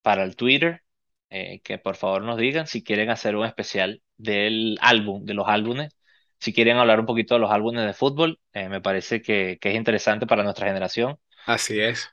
para 0.03 0.23
el 0.23 0.35
Twitter, 0.35 0.83
que 1.29 1.77
por 1.83 1.95
favor 1.95 2.21
nos 2.23 2.37
digan 2.37 2.67
si 2.67 2.83
quieren 2.83 3.09
hacer 3.09 3.35
un 3.35 3.45
especial 3.45 4.01
del 4.17 4.77
álbum, 4.81 5.25
de 5.25 5.33
los 5.33 5.47
álbumes. 5.47 5.95
Si 6.39 6.53
quieren 6.53 6.77
hablar 6.77 6.99
un 6.99 7.05
poquito 7.05 7.33
de 7.35 7.39
los 7.39 7.51
álbumes 7.51 7.85
de 7.85 7.93
fútbol, 7.93 8.39
me 8.53 8.81
parece 8.81 9.21
que, 9.21 9.57
que 9.59 9.69
es 9.69 9.75
interesante 9.75 10.27
para 10.27 10.43
nuestra 10.43 10.67
generación. 10.67 11.17
Así 11.45 11.79
es. 11.79 12.09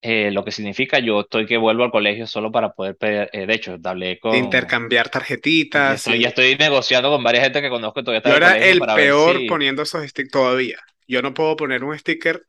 Eh, 0.00 0.30
lo 0.30 0.44
que 0.44 0.52
significa 0.52 1.00
yo 1.00 1.20
estoy 1.22 1.44
que 1.44 1.56
vuelvo 1.56 1.82
al 1.82 1.90
colegio 1.90 2.26
solo 2.28 2.52
para 2.52 2.70
poder 2.70 2.96
pedir, 2.96 3.28
eh, 3.32 3.46
de 3.46 3.54
hecho, 3.54 3.76
hablé 3.82 4.20
con... 4.20 4.36
Intercambiar 4.36 5.08
tarjetitas. 5.08 5.96
Estoy, 5.98 6.22
Ya 6.22 6.28
estoy 6.28 6.56
negociando 6.56 7.10
con 7.10 7.24
varias 7.24 7.44
gente 7.44 7.60
que 7.60 7.68
conozco 7.68 8.04
todavía. 8.04 8.22
Yo 8.24 8.36
era 8.36 8.58
el 8.58 8.80
peor 8.80 9.44
poniendo 9.46 9.82
esos 9.82 10.06
stickers 10.06 10.30
todavía. 10.30 10.78
Yo 11.08 11.20
no 11.20 11.34
puedo 11.34 11.56
poner 11.56 11.82
un 11.82 11.98
sticker 11.98 12.44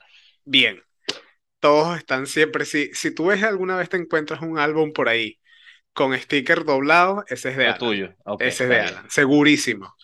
bien. 0.45 0.81
Todos 1.59 1.97
están 1.97 2.27
siempre, 2.27 2.65
si, 2.65 2.93
si 2.93 3.13
tú 3.13 3.27
ves 3.27 3.43
alguna 3.43 3.75
vez 3.77 3.89
te 3.89 3.97
encuentras 3.97 4.41
un 4.41 4.59
álbum 4.59 4.93
por 4.93 5.09
ahí 5.09 5.38
con 5.99 6.17
sticker 6.17 6.63
doblado, 6.63 7.25
ese 7.27 7.49
es 7.49 7.57
de 7.57 7.65
Alan. 7.65 7.77
tuyo. 7.77 8.13
ese 8.39 8.63
es 8.63 8.69
de 8.69 8.79
Alan, 8.79 9.09
segurísimo. 9.09 9.95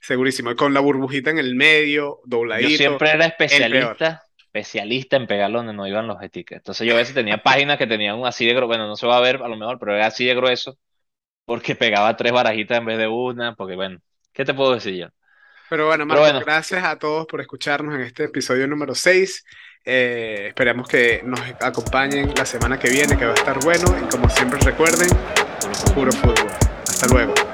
Segurísimo. 0.00 0.50
Y 0.50 0.56
con 0.56 0.72
la 0.72 0.80
burbujita 0.80 1.28
en 1.28 1.38
el 1.38 1.54
medio, 1.54 2.20
dobladito. 2.24 2.70
Yo 2.70 2.76
siempre 2.78 3.10
era 3.10 3.26
especialista 3.26 4.24
especialista 4.54 5.16
en 5.16 5.26
pegar 5.26 5.50
donde 5.50 5.72
no 5.72 5.86
iban 5.86 6.06
los 6.06 6.18
stickers. 6.22 6.60
Entonces 6.60 6.86
yo 6.86 6.94
a 6.94 6.98
veces 6.98 7.12
tenía 7.12 7.42
páginas 7.42 7.76
que 7.76 7.88
tenían 7.88 8.16
un 8.16 8.26
así 8.26 8.46
de 8.46 8.52
grueso, 8.52 8.68
bueno, 8.68 8.86
no 8.86 8.94
se 8.94 9.06
va 9.06 9.16
a 9.16 9.20
ver 9.20 9.42
a 9.42 9.48
lo 9.48 9.56
mejor, 9.56 9.80
pero 9.80 9.96
era 9.96 10.06
así 10.06 10.24
de 10.24 10.34
grueso, 10.34 10.78
porque 11.44 11.74
pegaba 11.74 12.16
tres 12.16 12.32
barajitas 12.32 12.78
en 12.78 12.84
vez 12.84 12.98
de 12.98 13.08
una, 13.08 13.56
porque 13.56 13.74
bueno, 13.74 13.98
¿qué 14.32 14.44
te 14.44 14.54
puedo 14.54 14.74
decir 14.74 14.94
yo? 14.94 15.08
Pero 15.68 15.88
bueno, 15.88 16.06
Marco, 16.06 16.40
gracias 16.40 16.84
a 16.84 16.96
todos 16.98 17.26
por 17.26 17.40
escucharnos 17.40 17.96
en 17.96 18.02
este 18.02 18.24
episodio 18.24 18.68
número 18.68 18.94
6. 18.94 19.44
Eh, 19.86 20.46
esperamos 20.48 20.88
que 20.88 21.22
nos 21.24 21.40
acompañen 21.60 22.32
la 22.36 22.46
semana 22.46 22.78
que 22.78 22.88
viene, 22.88 23.16
que 23.16 23.26
va 23.26 23.32
a 23.32 23.34
estar 23.34 23.58
bueno. 23.62 23.94
Y 24.00 24.08
como 24.08 24.28
siempre 24.30 24.58
recuerden, 24.60 25.08
puro 25.94 26.12
fútbol. 26.12 26.50
Hasta 26.88 27.06
luego. 27.08 27.53